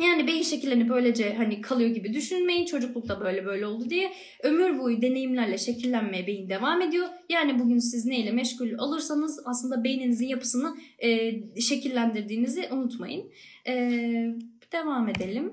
Yani 0.00 0.26
beyin 0.26 0.42
şekillerini 0.42 0.88
böylece 0.88 1.34
hani 1.34 1.60
kalıyor 1.60 1.90
gibi 1.90 2.14
düşünmeyin. 2.14 2.66
Çocuklukta 2.66 3.20
böyle 3.20 3.46
böyle 3.46 3.66
oldu 3.66 3.90
diye. 3.90 4.12
Ömür 4.42 4.78
boyu 4.78 5.02
deneyimlerle 5.02 5.58
şekillenmeye 5.58 6.26
beyin 6.26 6.48
devam 6.48 6.82
ediyor. 6.82 7.08
Yani 7.28 7.58
bugün 7.58 7.78
siz 7.78 8.06
neyle 8.06 8.30
meşgul 8.32 8.70
olursanız 8.78 9.42
aslında 9.44 9.84
beyninizin 9.84 10.26
yapısını 10.26 10.76
e, 10.98 11.32
şekillendirdiğinizi 11.60 12.68
unutmayın. 12.72 13.32
E, 13.66 13.74
devam 14.72 15.08
edelim. 15.08 15.52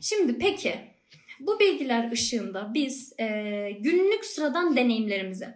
Şimdi 0.00 0.38
peki 0.38 0.74
bu 1.40 1.60
bilgiler 1.60 2.12
ışığında 2.12 2.70
biz 2.74 3.12
e, 3.20 3.26
günlük 3.80 4.24
sıradan 4.24 4.76
deneyimlerimizi 4.76 5.46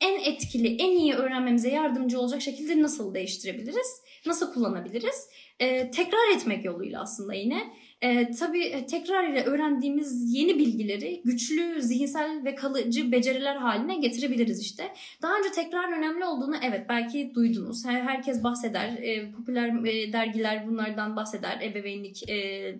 en 0.00 0.32
etkili, 0.32 0.76
en 0.76 0.96
iyi 0.96 1.14
öğrenmemize 1.14 1.70
yardımcı 1.70 2.20
olacak 2.20 2.42
şekilde 2.42 2.82
nasıl 2.82 3.14
değiştirebiliriz? 3.14 4.02
Nasıl 4.26 4.52
kullanabiliriz? 4.52 5.28
e, 5.60 5.90
tekrar 5.90 6.36
etmek 6.36 6.64
yoluyla 6.64 7.02
aslında 7.02 7.34
yine. 7.34 7.72
E, 8.02 8.30
tabii 8.30 8.86
tekrar 8.90 9.28
ile 9.28 9.44
öğrendiğimiz 9.44 10.34
yeni 10.34 10.58
bilgileri 10.58 11.22
güçlü, 11.24 11.82
zihinsel 11.82 12.44
ve 12.44 12.54
kalıcı 12.54 13.12
beceriler 13.12 13.56
haline 13.56 13.96
getirebiliriz 13.96 14.60
işte. 14.60 14.92
Daha 15.22 15.38
önce 15.38 15.52
tekrar 15.52 15.98
önemli 15.98 16.24
olduğunu 16.24 16.56
evet 16.62 16.86
belki 16.88 17.32
duydunuz. 17.34 17.84
Her, 17.84 18.00
herkes 18.00 18.42
bahseder. 18.42 18.88
E, 18.88 19.32
popüler 19.32 19.86
e, 19.86 20.12
dergiler 20.12 20.68
bunlardan 20.68 21.16
bahseder. 21.16 21.60
Ebeveynlik 21.62 22.30
e, 22.30 22.36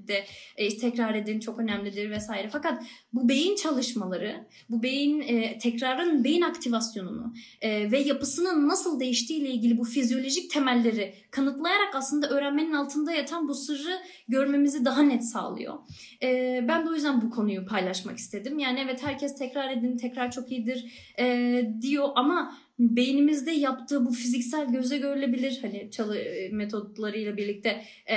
de 0.08 0.24
e, 0.56 0.76
tekrar 0.76 1.14
edin 1.14 1.40
çok 1.40 1.58
önemlidir 1.58 2.10
vesaire. 2.10 2.48
Fakat 2.52 2.82
bu 3.12 3.28
beyin 3.28 3.56
çalışmaları, 3.56 4.46
bu 4.70 4.82
beyin 4.82 5.20
e, 5.20 5.58
tekrarın 5.58 6.24
beyin 6.24 6.42
aktivasyonunu 6.42 7.34
e, 7.60 7.90
ve 7.90 7.98
yapısının 7.98 8.68
nasıl 8.68 9.00
değiştiği 9.00 9.40
ile 9.40 9.48
ilgili 9.48 9.78
bu 9.78 9.84
fizyolojik 9.84 10.50
temelleri 10.50 11.14
kanıtlayarak 11.30 11.94
aslında 11.94 12.28
öğrenmenin 12.28 12.72
altında 12.72 13.12
yatan 13.12 13.48
bu 13.48 13.54
sırrı 13.54 13.98
görmemizi 14.28 14.84
daha 14.84 15.07
net 15.08 15.24
sağlıyor. 15.24 15.74
E, 16.22 16.60
ben 16.68 16.86
de 16.86 16.90
o 16.90 16.94
yüzden 16.94 17.22
bu 17.22 17.30
konuyu 17.30 17.66
paylaşmak 17.66 18.18
istedim. 18.18 18.58
Yani 18.58 18.80
evet 18.80 19.02
herkes 19.02 19.38
tekrar 19.38 19.70
edin, 19.70 19.96
tekrar 19.96 20.30
çok 20.30 20.52
iyidir 20.52 21.12
e, 21.18 21.62
diyor 21.80 22.08
ama 22.14 22.58
beynimizde 22.78 23.50
yaptığı 23.50 24.06
bu 24.06 24.12
fiziksel 24.12 24.72
göze 24.72 24.98
görülebilir 24.98 25.58
hani 25.62 25.90
çalı 25.90 26.16
metotlarıyla 26.52 27.36
birlikte 27.36 27.82
e, 28.10 28.16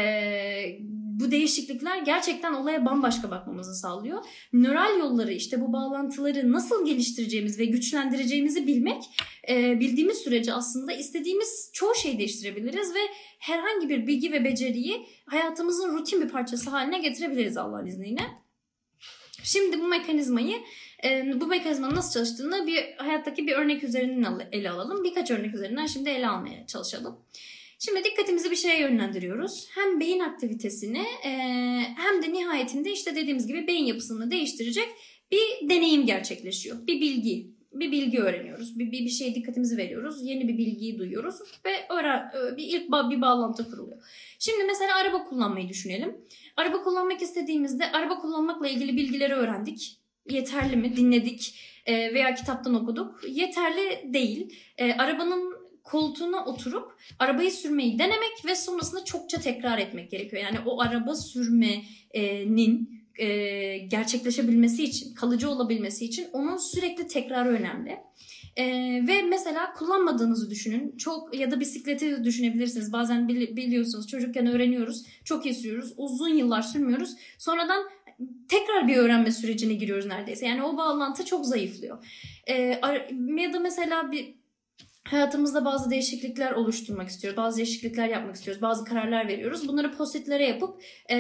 değişiklikler 1.31 1.97
gerçekten 1.97 2.53
olaya 2.53 2.85
bambaşka 2.85 3.31
bakmamızı 3.31 3.75
sağlıyor. 3.75 4.25
Nöral 4.53 4.99
yolları 4.99 5.33
işte 5.33 5.61
bu 5.61 5.73
bağlantıları 5.73 6.51
nasıl 6.51 6.85
geliştireceğimiz 6.85 7.59
ve 7.59 7.65
güçlendireceğimizi 7.65 8.67
bilmek 8.67 9.03
e, 9.49 9.79
bildiğimiz 9.79 10.17
sürece 10.17 10.53
aslında 10.53 10.93
istediğimiz 10.93 11.71
çoğu 11.73 11.95
şeyi 11.95 12.17
değiştirebiliriz 12.17 12.95
ve 12.95 12.99
herhangi 13.39 13.89
bir 13.89 14.07
bilgi 14.07 14.31
ve 14.31 14.43
beceriyi 14.43 15.07
hayatımızın 15.25 15.97
rutin 15.97 16.21
bir 16.21 16.29
parçası 16.29 16.69
haline 16.69 16.99
getirebiliriz 16.99 17.57
Allah'ın 17.57 17.85
izniyle. 17.85 18.21
Şimdi 19.43 19.79
bu 19.79 19.87
mekanizmayı 19.87 20.57
bu 21.35 21.47
mekanizmanın 21.47 21.95
nasıl 21.95 22.13
çalıştığını 22.13 22.67
bir 22.67 22.93
hayattaki 22.97 23.47
bir 23.47 23.53
örnek 23.53 23.83
üzerinden 23.83 24.49
ele 24.51 24.69
alalım. 24.69 25.03
Birkaç 25.03 25.31
örnek 25.31 25.55
üzerinden 25.55 25.85
şimdi 25.85 26.09
ele 26.09 26.27
almaya 26.27 26.67
çalışalım. 26.67 27.19
Şimdi 27.85 28.03
dikkatimizi 28.03 28.51
bir 28.51 28.55
şeye 28.55 28.79
yönlendiriyoruz. 28.79 29.67
Hem 29.75 29.99
beyin 29.99 30.19
aktivitesini 30.19 31.05
hem 31.95 32.23
de 32.23 32.33
nihayetinde 32.33 32.91
işte 32.91 33.15
dediğimiz 33.15 33.47
gibi 33.47 33.67
beyin 33.67 33.85
yapısını 33.85 34.31
değiştirecek 34.31 34.87
bir 35.31 35.69
deneyim 35.69 36.05
gerçekleşiyor. 36.05 36.87
Bir 36.87 37.01
bilgi, 37.01 37.47
bir 37.73 37.91
bilgi 37.91 38.19
öğreniyoruz. 38.19 38.79
Bir, 38.79 38.91
bir, 38.91 39.05
bir 39.05 39.09
şeye 39.09 39.35
dikkatimizi 39.35 39.77
veriyoruz. 39.77 40.25
Yeni 40.25 40.47
bir 40.47 40.57
bilgiyi 40.57 40.99
duyuyoruz 40.99 41.35
ve 41.65 41.71
öğren, 41.89 42.31
bir 42.57 42.63
ilk 42.63 42.87
bir 43.11 43.21
bağlantı 43.21 43.71
kuruluyor. 43.71 43.97
Şimdi 44.39 44.63
mesela 44.63 44.95
araba 44.95 45.23
kullanmayı 45.23 45.69
düşünelim. 45.69 46.17
Araba 46.57 46.83
kullanmak 46.83 47.21
istediğimizde 47.21 47.91
araba 47.91 48.19
kullanmakla 48.19 48.67
ilgili 48.67 48.97
bilgileri 48.97 49.33
öğrendik. 49.33 49.97
Yeterli 50.29 50.75
mi? 50.75 50.95
Dinledik 50.95 51.55
e, 51.85 52.13
veya 52.13 52.35
kitaptan 52.35 52.75
okuduk. 52.75 53.21
Yeterli 53.29 54.13
değil. 54.13 54.57
E, 54.77 54.93
arabanın 54.93 55.50
koltuğuna 55.83 56.45
oturup 56.45 56.91
arabayı 57.19 57.51
sürmeyi 57.51 57.99
denemek 57.99 58.45
ve 58.45 58.55
sonrasında 58.55 59.05
çokça 59.05 59.39
tekrar 59.39 59.77
etmek 59.77 60.11
gerekiyor. 60.11 60.43
Yani 60.43 60.57
o 60.65 60.81
araba 60.81 61.15
sürmenin 61.15 63.01
e, 63.15 63.77
gerçekleşebilmesi 63.77 64.83
için, 64.83 65.13
kalıcı 65.13 65.49
olabilmesi 65.49 66.05
için 66.05 66.27
onun 66.33 66.57
sürekli 66.57 67.07
tekrarı 67.07 67.49
önemli. 67.49 67.99
Ee, 68.55 68.63
ve 69.07 69.21
mesela 69.21 69.73
kullanmadığınızı 69.73 70.49
düşünün. 70.49 70.97
Çok 70.97 71.35
ya 71.35 71.51
da 71.51 71.59
bisikleti 71.59 72.23
düşünebilirsiniz. 72.23 72.93
Bazen 72.93 73.27
bili, 73.27 73.57
biliyorsunuz 73.57 74.07
çocukken 74.07 74.47
öğreniyoruz. 74.47 75.05
Çok 75.23 75.45
iyi 75.45 75.55
sürüyoruz. 75.55 75.93
Uzun 75.97 76.29
yıllar 76.29 76.61
sürmüyoruz. 76.61 77.15
Sonradan 77.37 77.83
tekrar 78.47 78.87
bir 78.87 78.97
öğrenme 78.97 79.31
sürecine 79.31 79.73
giriyoruz 79.73 80.05
neredeyse. 80.05 80.47
Yani 80.47 80.63
o 80.63 80.77
bağlantı 80.77 81.25
çok 81.25 81.45
zayıflıyor. 81.45 82.05
Ee, 82.47 82.53
ya 83.37 83.53
da 83.53 83.59
mesela 83.59 84.11
bir 84.11 84.40
hayatımızda 85.03 85.65
bazı 85.65 85.89
değişiklikler 85.89 86.51
oluşturmak 86.51 87.09
istiyoruz. 87.09 87.37
Bazı 87.37 87.57
değişiklikler 87.57 88.07
yapmak 88.07 88.35
istiyoruz. 88.35 88.61
Bazı 88.61 88.85
kararlar 88.85 89.27
veriyoruz. 89.27 89.67
Bunları 89.67 89.91
postitlere 89.97 90.47
yapıp 90.47 90.83
e, 91.11 91.15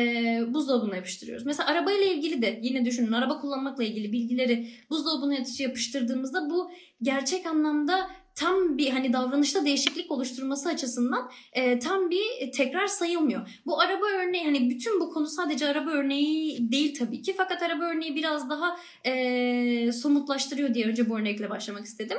buzdolabına 0.47 0.95
yapıştırıyoruz. 0.95 1.45
Mesela 1.45 1.69
arabayla 1.69 2.05
ilgili 2.05 2.41
de 2.41 2.59
yine 2.61 2.85
düşünün 2.85 3.11
araba 3.11 3.41
kullanmakla 3.41 3.83
ilgili 3.83 4.11
bilgileri 4.11 4.67
buzdolabına 4.89 5.35
yapıştırdığımızda 5.59 6.49
bu 6.49 6.71
gerçek 7.01 7.45
anlamda 7.45 8.09
tam 8.35 8.77
bir 8.77 8.89
hani 8.89 9.13
davranışta 9.13 9.65
değişiklik 9.65 10.11
oluşturması 10.11 10.69
açısından 10.69 11.31
e, 11.53 11.79
tam 11.79 12.09
bir 12.09 12.51
tekrar 12.51 12.87
sayılmıyor. 12.87 13.61
Bu 13.65 13.79
araba 13.79 14.05
örneği 14.05 14.45
hani 14.45 14.69
bütün 14.69 14.99
bu 14.99 15.13
konu 15.13 15.27
sadece 15.27 15.67
araba 15.67 15.89
örneği 15.89 16.71
değil 16.71 16.95
tabii 16.99 17.21
ki 17.21 17.33
fakat 17.37 17.63
araba 17.63 17.83
örneği 17.83 18.15
biraz 18.15 18.49
daha 18.49 18.77
e, 19.05 19.91
somutlaştırıyor 19.91 20.73
diye 20.73 20.87
önce 20.87 21.09
bu 21.09 21.19
örnekle 21.19 21.49
başlamak 21.49 21.85
istedim. 21.85 22.17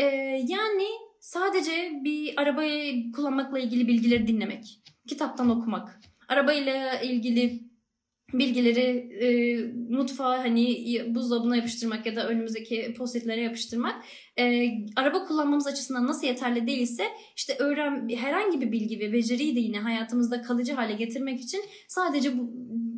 Ee, 0.00 0.04
yani 0.48 0.86
sadece 1.20 1.90
bir 2.04 2.40
arabayı 2.40 3.12
kullanmakla 3.12 3.58
ilgili 3.58 3.88
bilgileri 3.88 4.26
dinlemek, 4.26 4.80
kitaptan 5.08 5.50
okumak, 5.50 6.00
arabayla 6.28 7.00
ilgili 7.00 7.70
bilgileri 8.34 8.80
e, 9.24 9.56
mutfağa 9.96 10.38
hani 10.38 10.84
buzdolabına 11.14 11.56
yapıştırmak 11.56 12.06
ya 12.06 12.16
da 12.16 12.28
önümüzdeki 12.28 12.94
postitlere 12.98 13.40
yapıştırmak 13.40 14.04
e, 14.38 14.68
araba 14.96 15.24
kullanmamız 15.24 15.66
açısından 15.66 16.06
nasıl 16.06 16.26
yeterli 16.26 16.66
değilse 16.66 17.04
işte 17.36 17.56
öğren 17.58 18.08
herhangi 18.08 18.60
bir 18.60 18.72
bilgi 18.72 19.00
ve 19.00 19.12
beceriyi 19.12 19.56
de 19.56 19.60
yine 19.60 19.78
hayatımızda 19.78 20.42
kalıcı 20.42 20.72
hale 20.72 20.92
getirmek 20.92 21.40
için 21.40 21.60
sadece 21.88 22.38
bu 22.38 22.50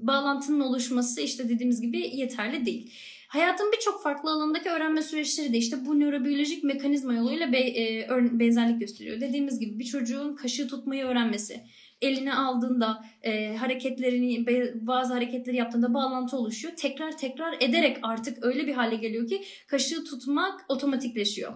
bağlantının 0.06 0.60
oluşması 0.60 1.20
işte 1.20 1.48
dediğimiz 1.48 1.80
gibi 1.80 2.16
yeterli 2.16 2.66
değil. 2.66 2.92
Hayatın 3.32 3.72
birçok 3.72 4.02
farklı 4.02 4.30
alanındaki 4.30 4.68
öğrenme 4.68 5.02
süreçleri 5.02 5.52
de 5.52 5.58
işte 5.58 5.86
bu 5.86 6.00
nörobiyolojik 6.00 6.64
mekanizma 6.64 7.14
yoluyla 7.14 7.52
be, 7.52 7.58
e, 7.58 8.08
benzerlik 8.10 8.80
gösteriyor. 8.80 9.20
Dediğimiz 9.20 9.58
gibi 9.58 9.78
bir 9.78 9.84
çocuğun 9.84 10.36
kaşığı 10.36 10.68
tutmayı 10.68 11.04
öğrenmesi, 11.04 11.60
eline 12.02 12.34
aldığında 12.34 13.04
e, 13.22 13.56
hareketlerini 13.56 14.46
bazı 14.74 15.14
hareketleri 15.14 15.56
yaptığında 15.56 15.94
bağlantı 15.94 16.36
oluşuyor. 16.36 16.74
Tekrar 16.76 17.18
tekrar 17.18 17.56
ederek 17.60 17.96
artık 18.02 18.44
öyle 18.44 18.66
bir 18.66 18.72
hale 18.72 18.96
geliyor 18.96 19.28
ki 19.28 19.42
kaşığı 19.66 20.04
tutmak 20.04 20.64
otomatikleşiyor. 20.68 21.52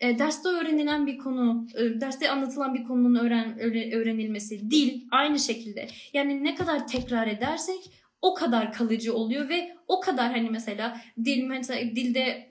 E, 0.00 0.18
derste 0.18 0.48
öğrenilen 0.48 1.06
bir 1.06 1.18
konu, 1.18 1.66
e, 1.74 2.00
derste 2.00 2.30
anlatılan 2.30 2.74
bir 2.74 2.84
konunun 2.84 3.14
öğren, 3.14 3.58
öğrenilmesi, 3.92 4.70
dil 4.70 5.00
aynı 5.10 5.38
şekilde. 5.38 5.88
Yani 6.12 6.44
ne 6.44 6.54
kadar 6.54 6.88
tekrar 6.88 7.26
edersek 7.26 7.99
o 8.22 8.34
kadar 8.34 8.72
kalıcı 8.72 9.14
oluyor 9.14 9.48
ve 9.48 9.76
o 9.88 10.00
kadar 10.00 10.32
hani 10.32 10.50
mesela 10.50 11.00
dil 11.24 11.42
mesela 11.44 11.96
dilde 11.96 12.50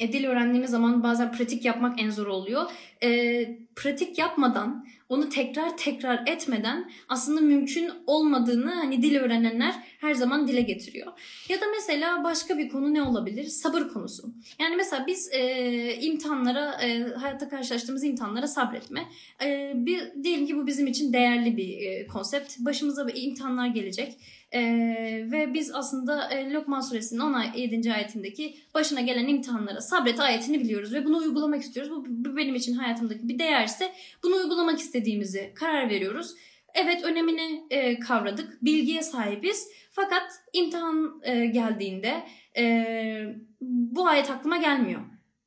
e, 0.00 0.12
dil 0.12 0.24
öğrendiğimiz 0.24 0.70
zaman 0.70 1.02
bazen 1.02 1.32
pratik 1.32 1.64
yapmak 1.64 2.00
en 2.00 2.10
zor 2.10 2.26
oluyor. 2.26 2.70
E, 3.02 3.60
pratik 3.76 4.18
yapmadan, 4.18 4.86
onu 5.08 5.28
tekrar 5.28 5.76
tekrar 5.76 6.26
etmeden 6.26 6.90
aslında 7.08 7.40
mümkün 7.40 7.90
olmadığını 8.06 8.70
hani 8.70 9.02
dil 9.02 9.16
öğrenenler 9.16 9.74
her 10.00 10.14
zaman 10.14 10.48
dile 10.48 10.60
getiriyor. 10.60 11.12
Ya 11.48 11.60
da 11.60 11.64
mesela 11.76 12.24
başka 12.24 12.58
bir 12.58 12.68
konu 12.68 12.94
ne 12.94 13.02
olabilir? 13.02 13.44
Sabır 13.44 13.88
konusu. 13.88 14.34
Yani 14.58 14.76
mesela 14.76 15.06
biz 15.06 15.28
e, 15.32 15.94
imtihanlara, 16.00 16.82
e, 16.82 17.02
hayatta 17.02 17.48
karşılaştığımız 17.48 18.04
imtihanlara 18.04 18.46
sabretme. 18.46 19.08
E, 19.44 19.72
bir, 19.74 20.24
diyelim 20.24 20.46
ki 20.46 20.56
bu 20.56 20.66
bizim 20.66 20.86
için 20.86 21.12
değerli 21.12 21.56
bir 21.56 21.78
e, 21.78 22.06
konsept. 22.06 22.58
Başımıza 22.58 23.10
imtihanlar 23.10 23.66
gelecek 23.66 24.18
ee, 24.52 25.26
ve 25.30 25.54
biz 25.54 25.74
aslında 25.74 26.30
e, 26.30 26.52
Lokman 26.52 26.80
suresinin 26.80 27.20
17. 27.20 27.92
ayetindeki 27.92 28.56
başına 28.74 29.00
gelen 29.00 29.28
imtihanlara 29.28 29.80
sabret 29.80 30.20
ayetini 30.20 30.60
biliyoruz 30.60 30.94
ve 30.94 31.04
bunu 31.04 31.18
uygulamak 31.18 31.62
istiyoruz. 31.62 31.92
Bu, 31.92 32.04
bu 32.08 32.36
benim 32.36 32.54
için 32.54 32.74
hayatımdaki 32.74 33.28
bir 33.28 33.38
değerse 33.38 33.92
bunu 34.22 34.34
uygulamak 34.36 34.78
istediğimizi 34.78 35.52
karar 35.54 35.90
veriyoruz. 35.90 36.34
Evet 36.74 37.04
önemini 37.04 37.64
e, 37.70 37.98
kavradık, 37.98 38.64
bilgiye 38.64 39.02
sahibiz. 39.02 39.68
Fakat 39.92 40.22
imtihan 40.52 41.20
e, 41.22 41.46
geldiğinde 41.46 42.22
e, 42.56 43.34
bu 43.60 44.06
ayet 44.06 44.30
aklıma 44.30 44.56
gelmiyor. 44.56 45.00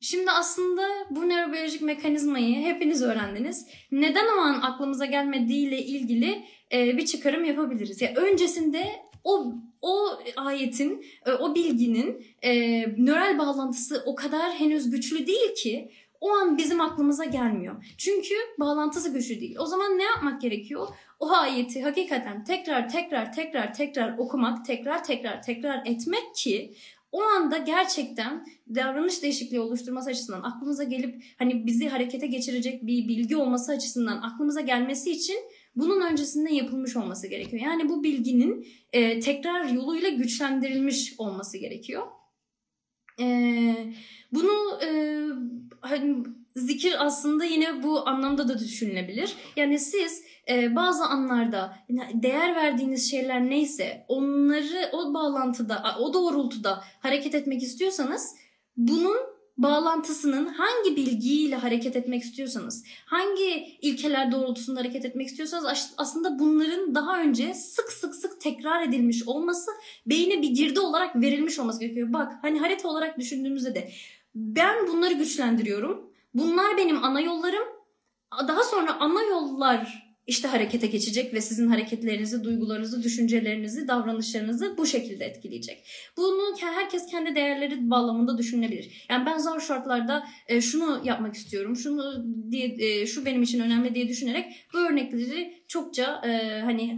Şimdi 0.04 0.30
aslında 0.30 0.82
bu 1.10 1.28
nörobiyolojik 1.28 1.82
mekanizmayı 1.82 2.56
hepiniz 2.56 3.02
öğrendiniz. 3.02 3.66
Neden 3.92 4.26
o 4.26 4.40
an 4.40 4.60
aklımıza 4.62 5.06
gelmediğiyle 5.06 5.78
ilgili 5.82 6.44
e, 6.72 6.96
bir 6.96 7.06
çıkarım 7.06 7.44
yapabiliriz. 7.44 8.00
Ya 8.02 8.12
öncesinde 8.14 8.86
o 9.24 9.54
o 9.82 10.08
ayetin, 10.36 11.04
e, 11.26 11.32
o 11.32 11.54
bilginin 11.54 12.26
e, 12.42 12.52
nöral 12.86 13.38
bağlantısı 13.38 14.02
o 14.06 14.14
kadar 14.14 14.52
henüz 14.52 14.90
güçlü 14.90 15.26
değil 15.26 15.54
ki 15.54 15.90
o 16.20 16.30
an 16.30 16.58
bizim 16.58 16.80
aklımıza 16.80 17.24
gelmiyor. 17.24 17.84
Çünkü 17.98 18.34
bağlantısı 18.60 19.12
güçlü 19.12 19.40
değil. 19.40 19.56
O 19.58 19.66
zaman 19.66 19.98
ne 19.98 20.02
yapmak 20.02 20.40
gerekiyor? 20.40 20.88
O 21.20 21.32
ayeti 21.32 21.82
hakikaten 21.82 22.44
tekrar 22.44 22.88
tekrar 22.88 23.32
tekrar 23.32 23.74
tekrar 23.74 24.18
okumak, 24.18 24.64
tekrar 24.64 25.04
tekrar 25.04 25.42
tekrar 25.42 25.86
etmek 25.86 26.34
ki 26.34 26.74
o 27.14 27.22
anda 27.22 27.58
gerçekten 27.58 28.46
davranış 28.74 29.22
değişikliği 29.22 29.60
oluşturması 29.60 30.10
açısından 30.10 30.42
aklımıza 30.42 30.84
gelip 30.84 31.24
hani 31.38 31.66
bizi 31.66 31.88
harekete 31.88 32.26
geçirecek 32.26 32.86
bir 32.86 33.08
bilgi 33.08 33.36
olması 33.36 33.72
açısından 33.72 34.22
aklımıza 34.22 34.60
gelmesi 34.60 35.10
için 35.10 35.36
bunun 35.76 36.00
öncesinde 36.00 36.54
yapılmış 36.54 36.96
olması 36.96 37.26
gerekiyor. 37.26 37.62
Yani 37.62 37.88
bu 37.88 38.04
bilginin 38.04 38.66
e, 38.92 39.20
tekrar 39.20 39.64
yoluyla 39.64 40.08
güçlendirilmiş 40.08 41.14
olması 41.18 41.58
gerekiyor. 41.58 42.02
E, 43.20 43.26
bunu 44.32 44.80
e, 44.82 44.88
hani 45.80 46.24
zikir 46.56 47.06
aslında 47.06 47.44
yine 47.44 47.82
bu 47.82 48.08
anlamda 48.08 48.48
da 48.48 48.58
düşünülebilir. 48.58 49.34
Yani 49.56 49.78
siz 49.78 50.22
e, 50.48 50.76
bazı 50.76 51.04
anlarda 51.04 51.78
değer 52.14 52.56
verdiğiniz 52.56 53.10
şeyler 53.10 53.50
neyse 53.50 54.04
onları 54.08 54.90
o 54.92 55.14
bağlantıda, 55.14 55.96
o 56.00 56.14
doğrultuda 56.14 56.84
hareket 57.00 57.34
etmek 57.34 57.62
istiyorsanız 57.62 58.34
bunun 58.76 59.16
bağlantısının 59.56 60.46
hangi 60.46 60.96
bilgiyle 60.96 61.56
hareket 61.56 61.96
etmek 61.96 62.22
istiyorsanız, 62.22 62.84
hangi 63.06 63.78
ilkeler 63.82 64.32
doğrultusunda 64.32 64.80
hareket 64.80 65.04
etmek 65.04 65.26
istiyorsanız 65.26 65.92
aslında 65.96 66.38
bunların 66.38 66.94
daha 66.94 67.22
önce 67.22 67.54
sık 67.54 67.92
sık 67.92 68.14
sık 68.14 68.40
tekrar 68.40 68.82
edilmiş 68.82 69.28
olması 69.28 69.70
beyne 70.06 70.42
bir 70.42 70.48
girdi 70.48 70.80
olarak 70.80 71.16
verilmiş 71.16 71.58
olması 71.58 71.80
gerekiyor. 71.80 72.12
Bak 72.12 72.32
hani 72.42 72.58
harita 72.58 72.88
olarak 72.88 73.18
düşündüğümüzde 73.18 73.74
de 73.74 73.90
ben 74.34 74.88
bunları 74.88 75.14
güçlendiriyorum. 75.14 76.13
Bunlar 76.34 76.76
benim 76.76 77.04
ana 77.04 77.20
yollarım. 77.20 77.68
Daha 78.48 78.62
sonra 78.64 78.96
ana 79.00 79.22
yollar 79.22 80.03
işte 80.26 80.48
harekete 80.48 80.86
geçecek 80.86 81.34
ve 81.34 81.40
sizin 81.40 81.68
hareketlerinizi, 81.68 82.44
duygularınızı, 82.44 83.02
düşüncelerinizi, 83.02 83.88
davranışlarınızı 83.88 84.78
bu 84.78 84.86
şekilde 84.86 85.24
etkileyecek. 85.24 85.88
Bunu 86.16 86.56
herkes 86.60 87.06
kendi 87.06 87.34
değerleri 87.34 87.90
bağlamında 87.90 88.38
düşünebilir. 88.38 89.06
Yani 89.10 89.26
ben 89.26 89.38
zor 89.38 89.60
şartlarda 89.60 90.26
e, 90.48 90.60
şunu 90.60 91.00
yapmak 91.04 91.34
istiyorum, 91.34 91.76
şunu 91.76 92.24
diye 92.50 92.76
e, 92.78 93.06
şu 93.06 93.26
benim 93.26 93.42
için 93.42 93.60
önemli 93.60 93.94
diye 93.94 94.08
düşünerek 94.08 94.66
bu 94.74 94.78
örnekleri 94.78 95.64
çokça 95.68 96.22
e, 96.26 96.60
hani 96.60 96.96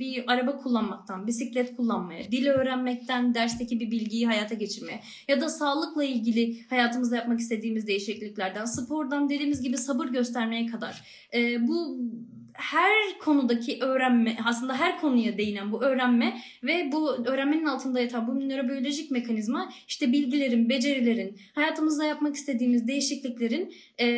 bir 0.00 0.24
araba 0.26 0.56
kullanmaktan, 0.56 1.26
bisiklet 1.26 1.76
kullanmaya, 1.76 2.30
dil 2.30 2.46
öğrenmekten, 2.46 3.34
dersteki 3.34 3.80
bir 3.80 3.90
bilgiyi 3.90 4.26
hayata 4.26 4.54
geçirmeye 4.54 5.00
ya 5.28 5.40
da 5.40 5.48
sağlıkla 5.48 6.04
ilgili 6.04 6.68
hayatımızda 6.68 7.16
yapmak 7.16 7.40
istediğimiz 7.40 7.86
değişikliklerden, 7.86 8.64
spordan 8.64 9.28
dediğimiz 9.28 9.62
gibi 9.62 9.78
sabır 9.78 10.06
göstermeye 10.06 10.66
kadar 10.66 11.02
bu 11.60 11.98
her 12.56 13.18
konudaki 13.18 13.78
öğrenme 13.80 14.36
aslında 14.44 14.76
her 14.76 15.00
konuya 15.00 15.38
değinen 15.38 15.72
bu 15.72 15.82
öğrenme 15.82 16.40
ve 16.62 16.92
bu 16.92 17.26
öğrenmenin 17.26 17.64
altında 17.64 18.00
yatan 18.00 18.28
bu 18.28 18.48
nörobiyolojik 18.48 19.10
mekanizma 19.10 19.72
işte 19.88 20.12
bilgilerin, 20.12 20.68
becerilerin, 20.68 21.38
hayatımızda 21.54 22.04
yapmak 22.04 22.36
istediğimiz 22.36 22.88
değişikliklerin 22.88 23.74
e, 23.98 24.08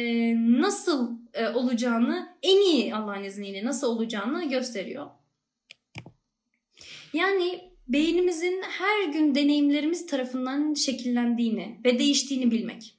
nasıl 0.61 1.19
e, 1.35 1.49
olacağını 1.49 2.29
en 2.43 2.73
iyi 2.73 2.95
Allah'ın 2.95 3.25
izniyle 3.25 3.65
nasıl 3.65 3.87
olacağını 3.97 4.49
gösteriyor. 4.49 5.07
Yani 7.13 7.61
beynimizin 7.89 8.63
her 8.63 9.13
gün 9.13 9.35
deneyimlerimiz 9.35 10.07
tarafından 10.07 10.75
şekillendiğini 10.75 11.77
ve 11.85 11.99
değiştiğini 11.99 12.51
bilmek 12.51 12.98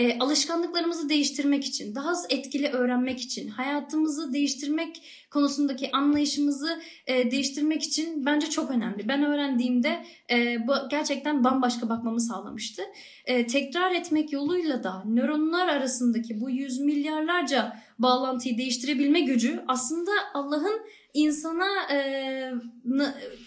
e, 0.00 0.18
alışkanlıklarımızı 0.18 1.08
değiştirmek 1.08 1.64
için, 1.64 1.94
daha 1.94 2.10
az 2.10 2.26
etkili 2.30 2.68
öğrenmek 2.68 3.20
için, 3.20 3.48
hayatımızı 3.48 4.32
değiştirmek 4.32 5.02
konusundaki 5.30 5.90
anlayışımızı 5.92 6.80
e, 7.06 7.30
değiştirmek 7.30 7.82
için 7.82 8.26
bence 8.26 8.50
çok 8.50 8.70
önemli. 8.70 9.08
Ben 9.08 9.24
öğrendiğimde 9.24 10.04
e, 10.30 10.66
bu 10.66 10.72
gerçekten 10.90 11.44
bambaşka 11.44 11.88
bakmamı 11.88 12.20
sağlamıştı. 12.20 12.82
E, 13.24 13.46
tekrar 13.46 13.92
etmek 13.92 14.32
yoluyla 14.32 14.84
da 14.84 15.02
nöronlar 15.06 15.68
arasındaki 15.68 16.40
bu 16.40 16.50
yüz 16.50 16.80
milyarlarca 16.80 17.76
bağlantıyı 17.98 18.58
değiştirebilme 18.58 19.20
gücü 19.20 19.64
aslında 19.68 20.10
Allah'ın 20.34 20.80
insana 21.14 21.92
e, 21.92 21.96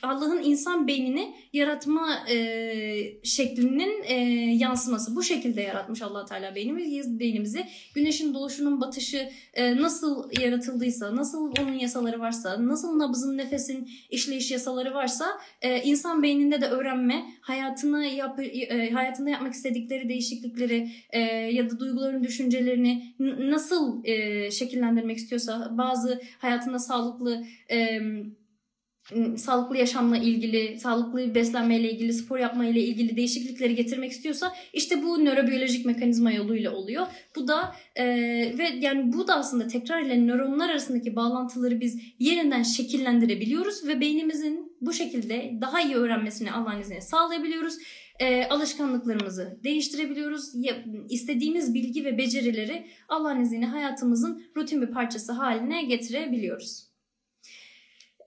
Allah'ın 0.04 0.44
insan 0.44 0.88
beynini 0.88 1.36
yaratma 1.54 2.28
e, 2.30 2.38
şeklinin 3.24 4.04
e, 4.04 4.14
yansıması. 4.56 5.16
Bu 5.16 5.24
şekilde 5.24 5.62
yaratmış 5.62 6.02
allah 6.02 6.26
Teala 6.26 6.56
beynimizi, 6.56 7.20
beynimizi. 7.20 7.66
Güneşin 7.96 8.34
doğuşunun 8.34 8.82
batışı 8.82 9.30
e, 9.54 9.78
nasıl 9.78 10.30
yaratıldıysa, 10.42 11.16
nasıl 11.16 11.54
onun 11.62 11.74
yasaları 11.74 12.20
varsa, 12.20 12.68
nasıl 12.68 13.00
nabızın, 13.00 13.38
nefesin 13.38 13.90
işleyiş 14.10 14.52
yasaları 14.52 14.94
varsa 14.94 15.26
e, 15.62 15.84
insan 15.84 16.24
beyninde 16.24 16.62
de 16.62 16.68
öğrenme, 16.68 17.24
hayatını 17.42 18.06
yap, 18.06 18.40
e, 18.40 18.92
hayatında 18.92 19.30
yapmak 19.30 19.54
istedikleri 19.54 20.10
değişiklikleri 20.10 20.90
e, 21.10 21.20
ya 21.30 21.70
da 21.70 21.80
duyguların, 21.80 22.24
düşüncelerini 22.24 23.14
nasıl 23.40 24.06
e, 24.06 24.52
şekillendirmek 24.52 25.18
istiyorsa, 25.18 25.78
bazı 25.78 26.22
hayatında 26.40 26.80
sağlıklı 26.80 27.46
e, 27.72 28.00
sağlıklı 29.38 29.78
yaşamla 29.78 30.18
ilgili, 30.18 30.80
sağlıklı 30.80 31.36
beslenmeyle 31.36 31.92
ilgili, 31.92 32.14
spor 32.14 32.38
yapmayla 32.38 32.82
ilgili 32.82 33.16
değişiklikleri 33.16 33.76
getirmek 33.76 34.12
istiyorsa 34.12 34.54
işte 34.74 35.04
bu 35.04 35.26
nörobiyolojik 35.26 35.86
mekanizma 35.86 36.32
yoluyla 36.32 36.72
oluyor. 36.72 37.08
Bu 37.36 37.48
da 37.48 37.76
e, 37.96 38.06
ve 38.58 38.68
yani 38.80 39.14
bu 39.14 39.28
da 39.28 39.36
aslında 39.36 39.68
tekrar 39.68 40.02
ile 40.02 40.28
nöronlar 40.28 40.70
arasındaki 40.70 41.16
bağlantıları 41.16 41.82
biz 41.82 42.00
yeniden 42.20 42.64
şekillendirebiliyoruz 42.64 43.88
ve 43.88 44.02
beynimizin 44.02 44.74
bu 44.82 44.94
şekilde 44.94 45.52
daha 45.62 45.82
iyi 45.82 45.96
öğrenmesini 45.96 46.52
Allah'ın 46.52 46.82
izniyle 46.82 47.02
sağlayabiliyoruz. 47.02 47.78
E, 48.20 48.46
alışkanlıklarımızı 48.46 49.60
değiştirebiliyoruz. 49.64 50.54
İstediğimiz 51.10 51.74
bilgi 51.74 52.06
ve 52.06 52.18
becerileri 52.18 52.88
Allah'ın 53.10 53.42
izniyle 53.42 53.66
hayatımızın 53.66 54.44
rutin 54.58 54.82
bir 54.82 54.92
parçası 54.92 55.32
haline 55.32 55.84
getirebiliyoruz. 55.84 56.93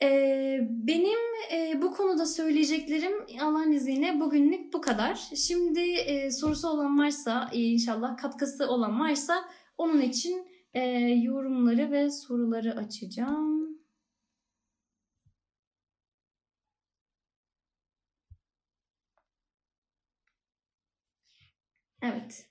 Ee, 0.02 0.58
benim 0.70 1.18
e, 1.52 1.82
bu 1.82 1.90
konuda 1.94 2.26
söyleyeceklerim 2.26 3.26
Allah'ın 3.40 3.72
izniyle 3.72 4.20
bugünlük 4.20 4.72
bu 4.72 4.80
kadar. 4.80 5.14
Şimdi 5.36 5.80
e, 5.80 6.30
sorusu 6.30 6.68
olan 6.68 6.98
varsa 6.98 7.50
e, 7.52 7.58
inşallah 7.58 8.16
katkısı 8.16 8.68
olan 8.68 9.00
varsa 9.00 9.34
onun 9.78 10.00
için 10.00 10.48
e, 10.74 10.80
yorumları 11.22 11.90
ve 11.90 12.10
soruları 12.10 12.76
açacağım. 12.76 13.78
Evet. 22.02 22.46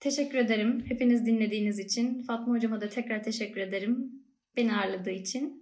Teşekkür 0.00 0.38
ederim 0.38 0.84
hepiniz 0.88 1.26
dinlediğiniz 1.26 1.78
için. 1.78 2.22
Fatma 2.22 2.54
hocama 2.54 2.80
da 2.80 2.88
tekrar 2.88 3.22
teşekkür 3.22 3.60
ederim 3.60 4.12
beni 4.56 4.76
ağırladığı 4.76 5.10
için. 5.10 5.59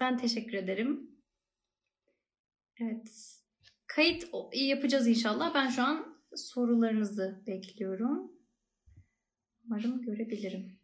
Ben 0.00 0.18
teşekkür 0.18 0.54
ederim. 0.58 1.10
Evet. 2.80 3.40
Kayıt 3.86 4.28
yapacağız 4.52 5.06
inşallah. 5.08 5.54
Ben 5.54 5.68
şu 5.68 5.82
an 5.82 6.22
sorularınızı 6.34 7.42
bekliyorum. 7.46 8.32
Umarım 9.64 10.02
görebilirim. 10.02 10.78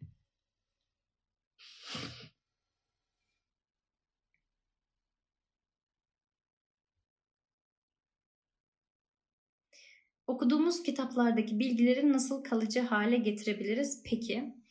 Okuduğumuz 10.27 10.83
kitaplardaki 10.83 11.59
bilgileri 11.59 12.13
nasıl 12.13 12.45
kalıcı 12.45 12.81
hale 12.81 13.17
getirebiliriz 13.17 14.03
peki? 14.05 14.62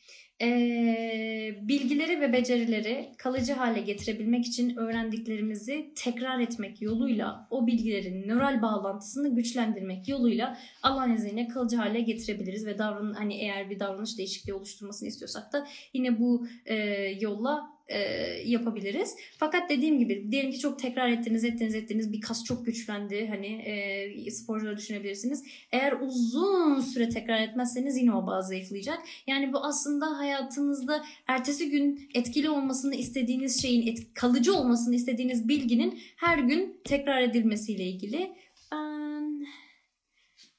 Ee, 0.42 1.54
bilgileri 1.62 2.20
ve 2.20 2.32
becerileri 2.32 3.12
kalıcı 3.18 3.52
hale 3.52 3.80
getirebilmek 3.80 4.44
için 4.44 4.76
öğrendiklerimizi 4.76 5.92
tekrar 5.96 6.40
etmek 6.40 6.82
yoluyla 6.82 7.46
o 7.50 7.66
bilgilerin 7.66 8.28
nöral 8.28 8.62
bağlantısını 8.62 9.34
güçlendirmek 9.34 10.08
yoluyla 10.08 10.56
Allah'ın 10.82 11.14
izniyle 11.14 11.48
kalıcı 11.48 11.76
hale 11.76 12.00
getirebiliriz. 12.00 12.66
Ve 12.66 12.78
davran 12.78 13.12
hani 13.12 13.34
eğer 13.34 13.70
bir 13.70 13.80
davranış 13.80 14.18
değişikliği 14.18 14.52
oluşturmasını 14.52 15.08
istiyorsak 15.08 15.52
da 15.52 15.66
yine 15.92 16.18
bu 16.18 16.46
e, 16.64 16.76
yolla 17.20 17.71
e, 17.92 17.98
yapabiliriz. 18.44 19.16
Fakat 19.38 19.70
dediğim 19.70 19.98
gibi 19.98 20.30
diyelim 20.30 20.50
ki 20.50 20.58
çok 20.58 20.78
tekrar 20.78 21.08
ettiniz 21.08 21.44
ettiniz 21.44 21.74
ettiniz 21.74 22.12
bir 22.12 22.20
kas 22.20 22.44
çok 22.44 22.66
güçlendi 22.66 23.26
hani 23.26 23.46
e, 23.46 24.30
sporcuları 24.30 24.76
düşünebilirsiniz. 24.76 25.42
Eğer 25.72 25.94
uzun 26.00 26.80
süre 26.80 27.08
tekrar 27.08 27.40
etmezseniz 27.40 27.96
yine 27.96 28.12
o 28.12 28.26
bağ 28.26 28.42
zayıflayacak. 28.42 28.98
Yani 29.26 29.52
bu 29.52 29.58
aslında 29.64 30.18
hayatınızda 30.18 31.02
ertesi 31.26 31.70
gün 31.70 32.08
etkili 32.14 32.50
olmasını 32.50 32.94
istediğiniz 32.94 33.62
şeyin 33.62 33.86
et, 33.86 33.98
kalıcı 34.14 34.54
olmasını 34.54 34.94
istediğiniz 34.94 35.48
bilginin 35.48 35.98
her 36.16 36.38
gün 36.38 36.80
tekrar 36.84 37.20
edilmesiyle 37.20 37.84
ilgili. 37.84 38.32
Ben 38.72 39.46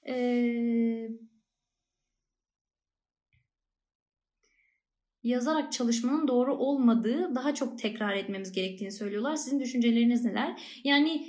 e, 0.08 0.14
yazarak 5.24 5.72
çalışmanın 5.72 6.28
doğru 6.28 6.56
olmadığı, 6.56 7.36
daha 7.36 7.54
çok 7.54 7.80
tekrar 7.80 8.16
etmemiz 8.16 8.52
gerektiğini 8.52 8.92
söylüyorlar. 8.92 9.36
Sizin 9.36 9.60
düşünceleriniz 9.60 10.26
neler? 10.26 10.62
Yani 10.84 11.28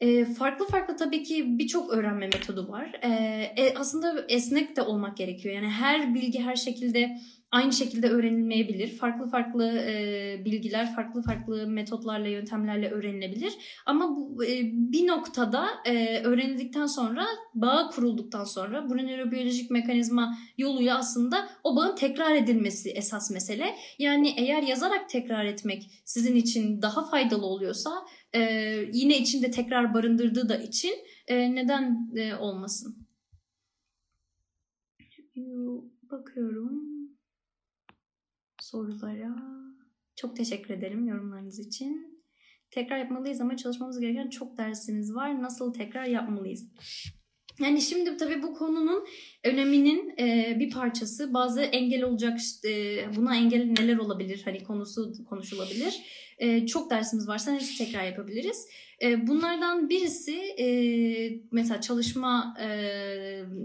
e, 0.00 0.24
farklı 0.24 0.66
farklı 0.66 0.96
tabii 0.96 1.22
ki 1.22 1.58
birçok 1.58 1.90
öğrenme 1.90 2.26
metodu 2.26 2.68
var. 2.68 3.00
E, 3.02 3.08
e, 3.56 3.74
aslında 3.74 4.24
esnek 4.28 4.76
de 4.76 4.82
olmak 4.82 5.16
gerekiyor. 5.16 5.54
Yani 5.54 5.68
her 5.68 6.14
bilgi 6.14 6.40
her 6.40 6.56
şekilde 6.56 7.18
aynı 7.52 7.72
şekilde 7.72 8.08
öğrenilmeyebilir. 8.08 8.96
Farklı 8.96 9.30
farklı 9.30 9.78
e, 9.78 10.42
bilgiler, 10.44 10.94
farklı 10.94 11.22
farklı 11.22 11.66
metotlarla, 11.66 12.28
yöntemlerle 12.28 12.90
öğrenilebilir. 12.90 13.52
Ama 13.86 14.16
bu 14.16 14.44
e, 14.44 14.60
bir 14.72 15.06
noktada 15.06 15.68
e, 15.84 16.22
öğrenildikten 16.22 16.86
sonra, 16.86 17.26
bağ 17.54 17.88
kurulduktan 17.88 18.44
sonra 18.44 18.90
bu 18.90 18.96
nörobiyolojik 18.96 19.70
mekanizma 19.70 20.36
yoluyla 20.58 20.98
aslında 20.98 21.48
o 21.64 21.76
bağın 21.76 21.96
tekrar 21.96 22.34
edilmesi 22.34 22.90
esas 22.90 23.30
mesele. 23.30 23.74
Yani 23.98 24.34
eğer 24.36 24.62
yazarak 24.62 25.08
tekrar 25.08 25.44
etmek 25.44 25.90
sizin 26.04 26.36
için 26.36 26.82
daha 26.82 27.10
faydalı 27.10 27.46
oluyorsa, 27.46 27.90
e, 28.34 28.40
yine 28.92 29.18
içinde 29.18 29.50
tekrar 29.50 29.94
barındırdığı 29.94 30.48
da 30.48 30.56
için 30.56 30.94
e, 31.26 31.54
neden 31.54 32.10
e, 32.16 32.34
olmasın? 32.34 32.96
Bakıyorum 36.10 36.91
sorulara. 38.72 39.36
Çok 40.16 40.36
teşekkür 40.36 40.74
ederim 40.74 41.06
yorumlarınız 41.06 41.58
için. 41.58 42.22
Tekrar 42.70 42.98
yapmalıyız 42.98 43.40
ama 43.40 43.56
çalışmamız 43.56 44.00
gereken 44.00 44.30
çok 44.30 44.58
dersimiz 44.58 45.14
var. 45.14 45.42
Nasıl 45.42 45.72
tekrar 45.72 46.04
yapmalıyız? 46.04 46.72
Yani 47.60 47.80
şimdi 47.80 48.16
tabii 48.16 48.42
bu 48.42 48.54
konunun 48.54 49.04
öneminin 49.44 50.14
e, 50.18 50.56
bir 50.60 50.70
parçası. 50.70 51.34
Bazı 51.34 51.60
engel 51.60 52.02
olacak, 52.02 52.38
e, 52.64 53.04
buna 53.16 53.36
engel 53.36 53.64
neler 53.64 53.96
olabilir? 53.96 54.42
Hani 54.44 54.62
konusu 54.64 55.12
konuşulabilir. 55.28 56.02
E, 56.42 56.66
çok 56.66 56.90
dersimiz 56.90 57.28
varsa 57.28 57.54
nasıl 57.54 57.84
tekrar 57.84 58.04
yapabiliriz? 58.04 58.66
E, 59.02 59.26
bunlardan 59.26 59.88
birisi 59.88 60.36
e, 60.58 60.66
mesela 61.52 61.80
çalışma 61.80 62.56
e, 62.60 62.66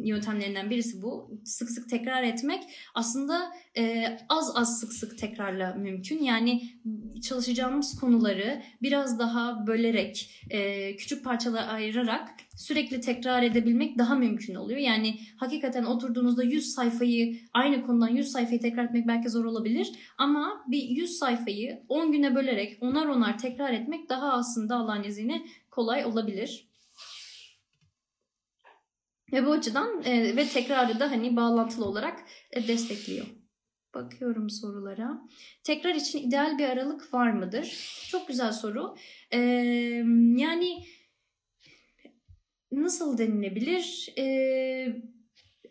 yöntemlerinden 0.04 0.70
birisi 0.70 1.02
bu. 1.02 1.40
Sık 1.44 1.70
sık 1.70 1.90
tekrar 1.90 2.24
etmek 2.24 2.64
aslında 2.96 3.52
e, 3.78 4.18
az 4.30 4.52
az 4.56 4.80
sık 4.80 4.94
sık 4.94 5.18
tekrarla 5.18 5.74
mümkün. 5.74 6.24
Yani 6.24 6.62
çalışacağımız 7.24 8.00
konuları 8.00 8.62
biraz 8.82 9.20
daha 9.20 9.68
bölerek, 9.68 10.46
e, 10.50 10.96
küçük 10.96 11.24
parçalara 11.24 11.66
ayırarak 11.66 12.30
sürekli 12.56 13.02
tekrar 13.02 13.44
edebilmek 13.44 13.98
daha 13.98 14.16
mümkün 14.16 14.56
oluyor. 14.56 14.80
Yani 14.80 15.20
hakikaten 15.38 15.84
oturduğunuzda 15.84 16.44
100 16.44 16.74
sayfayı 16.74 17.38
aynı 17.54 17.86
konudan 17.86 18.08
100 18.08 18.32
sayfayı 18.32 18.62
tekrar 18.62 18.86
etmek 18.86 19.08
belki 19.08 19.30
zor 19.30 19.46
olabilir. 19.46 19.92
Ama 20.18 20.64
bir 20.68 20.82
100 20.82 21.18
sayfayı 21.18 21.84
10 21.90 22.12
güne 22.12 22.36
bölerek 22.36 22.67
onar 22.82 23.06
onar 23.06 23.38
tekrar 23.38 23.74
etmek 23.74 24.10
daha 24.10 24.34
aslında 24.34 24.76
Allah'ın 24.76 25.04
izniyle 25.04 25.42
kolay 25.72 26.06
olabilir. 26.06 26.68
Ve 29.32 29.46
bu 29.46 29.52
açıdan 29.52 30.04
e, 30.04 30.36
ve 30.36 30.48
tekrarı 30.48 31.00
da 31.00 31.12
hani 31.12 31.36
bağlantılı 31.36 31.86
olarak 31.86 32.20
e, 32.52 32.68
destekliyor. 32.68 33.26
Bakıyorum 33.94 34.50
sorulara. 34.50 35.22
Tekrar 35.64 35.96
için 35.96 36.28
ideal 36.28 36.58
bir 36.58 36.64
aralık 36.64 37.14
var 37.14 37.32
mıdır? 37.32 37.78
Çok 38.10 38.28
güzel 38.28 38.52
soru. 38.52 38.96
Ee, 39.32 39.38
yani 40.38 40.84
nasıl 42.72 43.18
denilebilir? 43.18 44.14
Ee, 44.18 45.02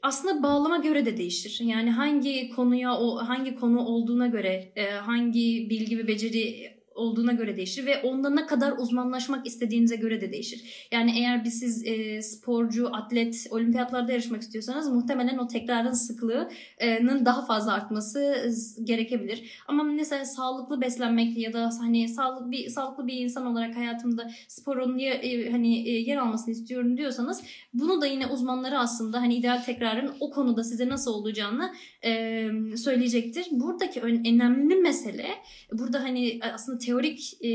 aslında 0.02 0.42
bağlama 0.42 0.76
göre 0.76 1.06
de 1.06 1.16
değişir. 1.16 1.61
Yani 1.64 1.90
hangi 1.90 2.50
konuya 2.50 2.98
o 2.98 3.16
hangi 3.16 3.54
konu 3.54 3.80
olduğuna 3.80 4.26
göre, 4.26 4.72
e, 4.76 4.90
hangi 4.90 5.66
bilgi 5.70 5.98
ve 5.98 6.09
beceri 6.09 6.75
olduğuna 6.96 7.32
göre 7.32 7.56
değişir 7.56 7.87
ve 7.87 8.02
onda 8.02 8.30
ne 8.30 8.46
kadar 8.46 8.72
uzmanlaşmak 8.78 9.46
istediğinize 9.46 9.96
göre 9.96 10.20
de 10.20 10.32
değişir. 10.32 10.88
Yani 10.92 11.18
eğer 11.18 11.44
bir 11.44 11.50
siz 11.50 11.87
e, 11.87 12.22
sporcu, 12.22 12.94
atlet, 12.94 13.46
olimpiyatlarda 13.50 14.12
yarışmak 14.12 14.42
istiyorsanız 14.42 14.88
muhtemelen 14.88 15.38
o 15.38 15.46
tekrarın 15.46 15.92
sıklığının 15.92 17.24
daha 17.24 17.44
fazla 17.46 17.72
artması 17.72 18.50
gerekebilir. 18.85 19.62
Ama 19.68 19.82
mesela 19.82 20.24
sağlıklı 20.24 20.80
beslenmek 20.80 21.38
ya 21.38 21.52
da 21.52 21.70
hani 21.80 22.09
sağlık 22.09 22.50
bir 22.50 22.68
sağlıklı 22.68 23.06
bir 23.06 23.14
insan 23.14 23.46
olarak 23.46 23.76
hayatımda 23.76 24.30
sporun 24.48 24.98
yer, 24.98 25.20
e, 25.22 25.50
hani 25.50 25.88
e, 25.88 25.92
yer 25.92 26.16
almasını 26.16 26.54
istiyorum 26.54 26.96
diyorsanız 26.96 27.42
bunu 27.74 28.00
da 28.00 28.06
yine 28.06 28.26
uzmanları 28.26 28.78
aslında 28.78 29.20
hani 29.20 29.35
ideal 29.35 29.62
tekrarın 29.62 30.12
o 30.20 30.30
konuda 30.30 30.64
size 30.64 30.88
nasıl 30.88 31.14
olacağını 31.14 31.72
e, 32.04 32.48
söyleyecektir. 32.76 33.46
Buradaki 33.50 34.00
önemli 34.00 34.76
mesele 34.76 35.28
burada 35.72 36.02
hani 36.02 36.40
aslında 36.54 36.78
teorik 36.87 37.44
e, 37.44 37.51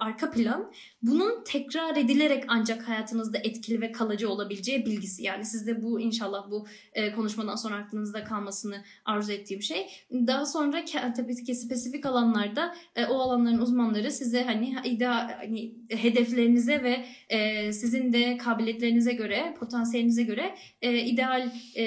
arka 0.00 0.30
plan 0.30 0.72
bunun 1.02 1.44
tekrar 1.44 1.96
edilerek 1.96 2.44
ancak 2.48 2.88
hayatınızda 2.88 3.38
etkili 3.38 3.80
ve 3.80 3.92
kalıcı 3.92 4.30
olabileceği 4.30 4.86
bilgisi. 4.86 5.22
Yani 5.22 5.44
sizde 5.44 5.82
bu 5.82 6.00
inşallah 6.00 6.50
bu 6.50 6.66
e, 6.92 7.12
konuşmadan 7.12 7.56
sonra 7.56 7.76
aklınızda 7.76 8.24
kalmasını 8.24 8.84
arzu 9.04 9.32
ettiğim 9.32 9.62
şey. 9.62 9.86
Daha 10.12 10.46
sonra 10.46 10.84
tabii 11.16 11.44
ki 11.44 11.54
spesifik 11.54 12.06
alanlarda 12.06 12.74
e, 12.96 13.06
o 13.06 13.18
alanların 13.18 13.58
uzmanları 13.58 14.10
size 14.10 14.44
hani 14.44 14.76
ideal 14.84 15.30
hani 15.40 15.74
hedeflerinize 15.88 16.82
ve 16.82 17.04
e, 17.28 17.72
sizin 17.72 18.12
de 18.12 18.36
kabiliyetlerinize 18.36 19.12
göre, 19.12 19.54
potansiyelinize 19.60 20.22
göre 20.22 20.54
e, 20.82 20.98
ideal 20.98 21.50
e, 21.76 21.84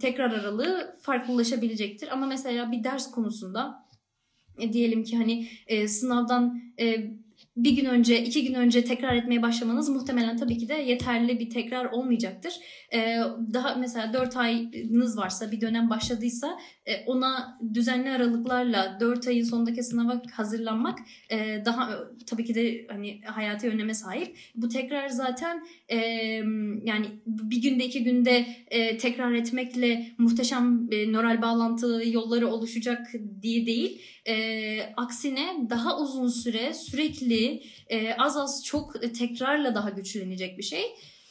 tekrar 0.00 0.30
aralığı 0.30 0.96
farklılaşabilecektir. 1.00 2.08
Ama 2.12 2.26
mesela 2.26 2.72
bir 2.72 2.84
ders 2.84 3.10
konusunda 3.10 3.87
e, 4.58 4.72
diyelim 4.72 5.04
ki 5.04 5.16
hani 5.16 5.48
e, 5.66 5.88
sınavdan 5.88 6.62
e, 6.80 7.10
bir 7.64 7.70
gün 7.70 7.84
önce, 7.84 8.22
iki 8.22 8.44
gün 8.44 8.54
önce 8.54 8.84
tekrar 8.84 9.14
etmeye 9.14 9.42
başlamanız 9.42 9.88
muhtemelen 9.88 10.36
tabii 10.36 10.58
ki 10.58 10.68
de 10.68 10.74
yeterli 10.74 11.40
bir 11.40 11.50
tekrar 11.50 11.84
olmayacaktır. 11.84 12.52
Ee, 12.94 13.18
daha 13.54 13.74
mesela 13.74 14.12
4 14.12 14.36
ayınız 14.36 15.18
varsa, 15.18 15.50
bir 15.50 15.60
dönem 15.60 15.90
başladıysa 15.90 16.58
e, 16.86 17.04
ona 17.06 17.58
düzenli 17.74 18.10
aralıklarla 18.10 18.96
4 19.00 19.28
ayın 19.28 19.44
sonundaki 19.44 19.82
sınava 19.82 20.22
hazırlanmak 20.32 20.98
e, 21.30 21.62
daha 21.64 21.98
tabii 22.26 22.44
ki 22.44 22.54
de 22.54 22.86
hani 22.88 23.20
hayati 23.24 23.68
öneme 23.68 23.94
sahip. 23.94 24.38
Bu 24.54 24.68
tekrar 24.68 25.08
zaten 25.08 25.66
e, 25.88 25.96
yani 26.84 27.06
bir 27.26 27.62
günde 27.62 27.84
iki 27.84 28.02
günde 28.02 28.46
e, 28.70 28.96
tekrar 28.96 29.32
etmekle 29.32 30.06
muhteşem 30.18 30.86
e, 30.90 31.12
nöral 31.12 31.42
bağlantı 31.42 32.02
yolları 32.06 32.48
oluşacak 32.48 33.06
diye 33.42 33.66
değil. 33.66 34.00
E, 34.28 34.92
aksine 34.96 35.46
daha 35.70 36.00
uzun 36.00 36.28
süre 36.28 36.74
sürekli 36.74 37.47
e, 37.90 38.14
az 38.14 38.36
az 38.36 38.64
çok 38.64 39.14
tekrarla 39.18 39.74
daha 39.74 39.90
güçlenecek 39.90 40.58
bir 40.58 40.62
şey. 40.62 40.84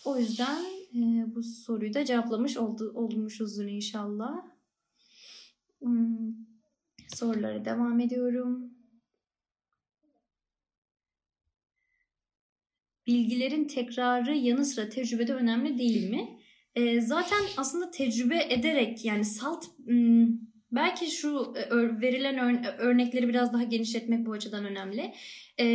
O 0.06 0.17
yüzden 0.17 0.63
e, 0.95 1.36
bu 1.36 1.43
soruyu 1.43 1.93
da 1.93 2.06
cevaplamış 2.06 2.58
oldu, 2.58 2.91
olmuşuzdur 2.95 3.65
inşallah. 3.65 4.45
Hmm, 5.80 6.34
sorulara 7.15 7.65
devam 7.65 7.99
ediyorum. 7.99 8.72
Bilgilerin 13.07 13.68
tekrarı 13.68 14.36
yanı 14.36 14.65
sıra 14.65 14.89
tecrübede 14.89 15.34
önemli 15.34 15.78
değil 15.78 16.09
mi? 16.09 16.39
E, 16.76 17.01
zaten 17.01 17.43
aslında 17.57 17.91
tecrübe 17.91 18.47
ederek 18.49 19.05
yani 19.05 19.26
salt 19.26 19.65
hmm, 19.86 20.47
belki 20.72 21.11
şu 21.11 21.53
e, 21.55 21.70
verilen 22.01 22.65
örnekleri 22.78 23.30
biraz 23.30 23.53
daha 23.53 23.63
genişletmek 23.63 24.26
bu 24.26 24.32
açıdan 24.32 24.65
önemli. 24.65 25.13
E, 25.59 25.68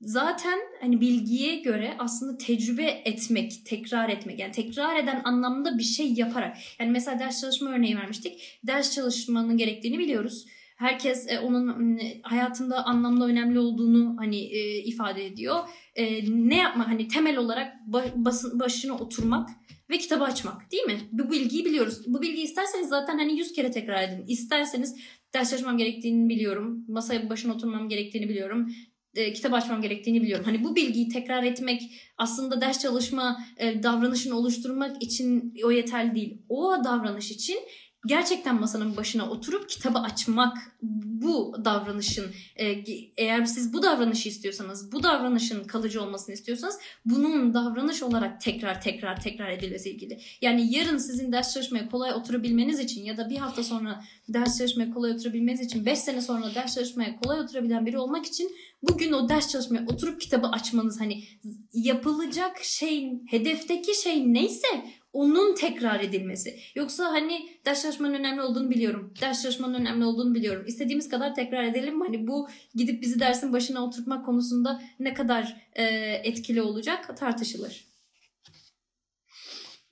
zaten 0.00 0.58
hani 0.80 1.00
bilgiye 1.00 1.56
göre 1.56 1.94
aslında 1.98 2.36
tecrübe 2.36 3.02
etmek, 3.04 3.52
tekrar 3.66 4.08
etmek 4.08 4.38
yani 4.38 4.52
tekrar 4.52 4.96
eden 4.96 5.22
anlamda 5.24 5.78
bir 5.78 5.82
şey 5.82 6.12
yaparak. 6.12 6.56
Yani 6.78 6.90
mesela 6.90 7.18
ders 7.18 7.40
çalışma 7.40 7.70
örneği 7.70 7.96
vermiştik. 7.96 8.58
Ders 8.66 8.94
çalışmanın 8.94 9.56
gerektiğini 9.56 9.98
biliyoruz. 9.98 10.46
Herkes 10.76 11.26
e, 11.28 11.38
onun 11.38 11.98
hayatında 12.22 12.84
anlamda 12.84 13.26
önemli 13.26 13.58
olduğunu 13.58 14.14
hani 14.18 14.40
e, 14.40 14.78
ifade 14.78 15.26
ediyor. 15.26 15.58
E, 15.94 16.24
ne 16.48 16.56
yapma 16.56 16.88
hani 16.88 17.08
temel 17.08 17.36
olarak 17.36 17.72
basın 18.14 18.60
başına 18.60 18.94
oturmak 18.94 19.48
ve 19.90 19.98
kitabı 19.98 20.24
açmak 20.24 20.72
değil 20.72 20.84
mi? 20.84 21.00
Bu 21.12 21.30
bilgiyi 21.30 21.64
biliyoruz. 21.64 22.02
Bu 22.06 22.22
bilgiyi 22.22 22.44
isterseniz 22.44 22.88
zaten 22.88 23.18
hani 23.18 23.38
yüz 23.38 23.52
kere 23.52 23.70
tekrar 23.70 24.02
edin. 24.02 24.26
İsterseniz 24.26 24.96
ders 25.34 25.50
çalışmam 25.50 25.78
gerektiğini 25.78 26.28
biliyorum. 26.28 26.84
Masaya 26.88 27.30
başına 27.30 27.54
oturmam 27.54 27.88
gerektiğini 27.88 28.28
biliyorum 28.28 28.68
e, 29.16 29.32
kitap 29.32 29.52
açmam 29.52 29.82
gerektiğini 29.82 30.22
biliyorum. 30.22 30.44
Hani 30.44 30.64
bu 30.64 30.76
bilgiyi 30.76 31.08
tekrar 31.08 31.42
etmek 31.42 31.82
aslında 32.16 32.60
ders 32.60 32.78
çalışma 32.78 33.44
e, 33.56 33.82
davranışını 33.82 34.38
oluşturmak 34.38 35.02
için 35.02 35.54
o 35.64 35.70
yeterli 35.70 36.14
değil. 36.14 36.42
O 36.48 36.76
davranış 36.84 37.30
için 37.30 37.58
gerçekten 38.06 38.60
masanın 38.60 38.96
başına 38.96 39.30
oturup 39.30 39.68
kitabı 39.68 39.98
açmak 39.98 40.58
bu 40.82 41.56
davranışın 41.64 42.26
e, 42.56 42.84
eğer 43.16 43.44
siz 43.44 43.72
bu 43.72 43.82
davranışı 43.82 44.28
istiyorsanız 44.28 44.92
bu 44.92 45.02
davranışın 45.02 45.64
kalıcı 45.64 46.02
olmasını 46.02 46.34
istiyorsanız 46.34 46.78
bunun 47.04 47.54
davranış 47.54 48.02
olarak 48.02 48.40
tekrar 48.40 48.80
tekrar 48.80 49.20
tekrar 49.20 49.50
edilmesi 49.50 49.90
ilgili. 49.90 50.20
Yani 50.40 50.74
yarın 50.74 50.98
sizin 50.98 51.32
ders 51.32 51.54
çalışmaya 51.54 51.88
kolay 51.88 52.12
oturabilmeniz 52.12 52.78
için 52.78 53.04
ya 53.04 53.16
da 53.16 53.30
bir 53.30 53.36
hafta 53.36 53.62
sonra 53.62 54.04
ders 54.28 54.58
çalışmaya 54.58 54.90
kolay 54.90 55.12
oturabilmeniz 55.12 55.60
için 55.60 55.86
5 55.86 55.98
sene 55.98 56.20
sonra 56.20 56.54
ders 56.54 56.74
çalışmaya 56.74 57.16
kolay 57.20 57.40
oturabilen 57.40 57.86
biri 57.86 57.98
olmak 57.98 58.26
için 58.26 58.56
bugün 58.82 59.12
o 59.12 59.28
ders 59.28 59.48
çalışmaya 59.48 59.86
oturup 59.86 60.20
kitabı 60.20 60.46
açmanız 60.46 61.00
hani 61.00 61.24
yapılacak 61.72 62.58
şeyin 62.62 63.26
hedefteki 63.30 64.02
şey 64.02 64.34
neyse 64.34 64.68
onun 65.14 65.54
tekrar 65.54 66.00
edilmesi. 66.00 66.58
Yoksa 66.74 67.04
hani 67.04 67.48
ders 67.64 67.82
çalışmanın 67.82 68.14
önemli 68.14 68.42
olduğunu 68.42 68.70
biliyorum. 68.70 69.14
Ders 69.20 69.42
çalışmanın 69.42 69.74
önemli 69.74 70.04
olduğunu 70.04 70.34
biliyorum. 70.34 70.64
İstediğimiz 70.66 71.08
kadar 71.08 71.34
tekrar 71.34 71.64
edelim. 71.64 72.00
Hani 72.00 72.26
bu 72.26 72.48
gidip 72.74 73.02
bizi 73.02 73.20
dersin 73.20 73.52
başına 73.52 73.84
oturtmak 73.84 74.26
konusunda 74.26 74.82
ne 74.98 75.14
kadar 75.14 75.68
e, 75.72 75.84
etkili 76.24 76.62
olacak 76.62 77.16
tartışılır. 77.16 77.84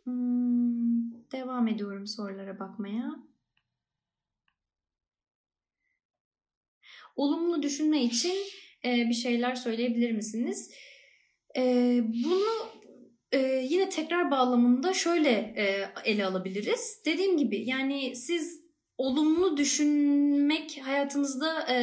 Hmm, 0.05 1.13
devam 1.33 1.69
ediyorum 1.69 2.07
sorulara 2.07 2.59
bakmaya. 2.59 3.11
Olumlu 7.17 7.63
düşünme 7.63 8.05
için 8.05 8.37
e, 8.85 9.09
bir 9.09 9.15
şeyler 9.15 9.55
söyleyebilir 9.55 10.13
misiniz? 10.13 10.71
E, 11.57 11.63
bunu 12.25 12.82
e, 13.33 13.39
yine 13.69 13.89
tekrar 13.89 14.31
bağlamında 14.31 14.93
şöyle 14.95 15.31
e, 15.31 15.89
ele 16.05 16.25
alabiliriz. 16.25 17.03
Dediğim 17.07 17.37
gibi 17.37 17.69
yani 17.69 18.17
siz 18.17 18.63
olumlu 18.99 19.57
düşünmek 19.57 20.81
hayatınızda 20.85 21.67
e, 21.71 21.77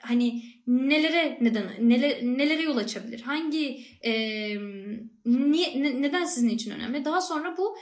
hani 0.00 0.42
nelere 0.66 1.38
neden 1.40 1.64
neler, 1.80 2.22
nelere 2.22 2.62
yol 2.62 2.76
açabilir? 2.76 3.20
Hangi 3.20 3.84
e, 4.04 4.12
niye, 5.24 5.82
ne, 5.82 6.02
neden 6.02 6.24
sizin 6.24 6.48
için 6.48 6.70
önemli? 6.70 7.04
Daha 7.04 7.20
sonra 7.20 7.56
bu 7.58 7.76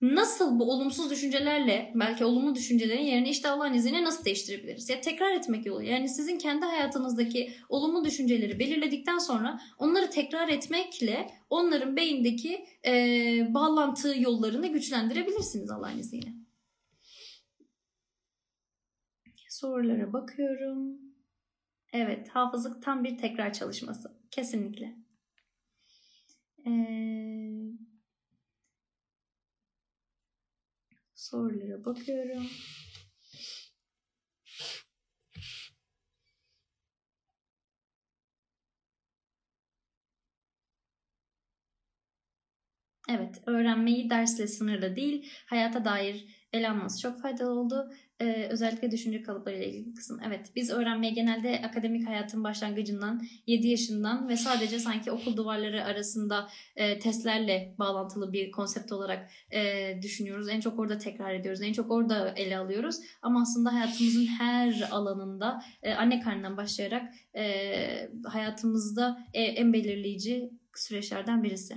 nasıl 0.00 0.58
bu 0.58 0.72
olumsuz 0.72 1.10
düşüncelerle 1.10 1.92
belki 1.94 2.24
olumlu 2.24 2.54
düşüncelerin 2.54 3.02
yerine 3.02 3.30
işte 3.30 3.48
Allah'ın 3.48 3.74
izniyle 3.74 4.04
nasıl 4.04 4.24
değiştirebiliriz? 4.24 4.88
Ya 4.88 5.00
tekrar 5.00 5.32
etmek 5.32 5.66
yolu. 5.66 5.82
Yani 5.82 6.08
sizin 6.08 6.38
kendi 6.38 6.64
hayatınızdaki 6.64 7.52
olumlu 7.68 8.04
düşünceleri 8.04 8.58
belirledikten 8.58 9.18
sonra 9.18 9.60
onları 9.78 10.10
tekrar 10.10 10.48
etmekle 10.48 11.30
onların 11.50 11.96
beyindeki 11.96 12.66
e, 12.86 12.92
bağlantı 13.54 14.14
yollarını 14.18 14.66
güçlendirebilirsiniz 14.66 15.70
Allah'ın 15.70 15.98
izniyle. 15.98 16.32
Sorulara 19.48 20.12
bakıyorum. 20.12 20.98
Evet, 21.92 22.28
hafızlık 22.28 22.82
tam 22.82 23.04
bir 23.04 23.18
tekrar 23.18 23.52
çalışması. 23.52 24.16
Kesinlikle. 24.30 24.96
Eee 26.66 27.87
sorulara 31.30 31.84
bakıyorum. 31.84 32.46
Evet, 43.08 43.42
öğrenmeyi 43.46 44.10
dersle 44.10 44.46
sınırlı 44.46 44.96
değil, 44.96 45.30
hayata 45.46 45.84
dair 45.84 46.26
ele 46.52 46.70
alması 46.70 47.00
çok 47.00 47.22
faydalı 47.22 47.50
oldu. 47.50 47.90
Ee, 48.20 48.46
özellikle 48.50 48.90
düşünce 48.90 49.22
kalıpları 49.22 49.56
ile 49.56 49.68
ilgili 49.70 49.94
kısım. 49.94 50.20
Evet 50.26 50.50
biz 50.56 50.70
öğrenmeye 50.70 51.12
genelde 51.12 51.62
akademik 51.64 52.08
hayatın 52.08 52.44
başlangıcından 52.44 53.22
7 53.46 53.68
yaşından 53.68 54.28
ve 54.28 54.36
sadece 54.36 54.78
sanki 54.78 55.10
okul 55.10 55.36
duvarları 55.36 55.84
arasında 55.84 56.48
e, 56.76 56.98
testlerle 56.98 57.74
bağlantılı 57.78 58.32
bir 58.32 58.50
konsept 58.50 58.92
olarak 58.92 59.30
e, 59.52 59.92
düşünüyoruz. 60.02 60.48
En 60.48 60.60
çok 60.60 60.78
orada 60.78 60.98
tekrar 60.98 61.34
ediyoruz. 61.34 61.62
En 61.62 61.72
çok 61.72 61.90
orada 61.90 62.30
ele 62.36 62.58
alıyoruz. 62.58 62.96
Ama 63.22 63.42
aslında 63.42 63.72
hayatımızın 63.72 64.26
her 64.26 64.88
alanında 64.90 65.62
e, 65.82 65.92
anne 65.92 66.20
karnından 66.20 66.56
başlayarak 66.56 67.14
e, 67.36 68.10
hayatımızda 68.24 69.18
e, 69.34 69.42
en 69.42 69.72
belirleyici 69.72 70.50
süreçlerden 70.74 71.42
birisi. 71.42 71.74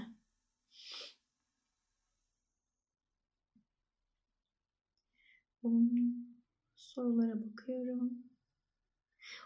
Sorulara 6.76 7.34
bakıyorum. 7.42 8.14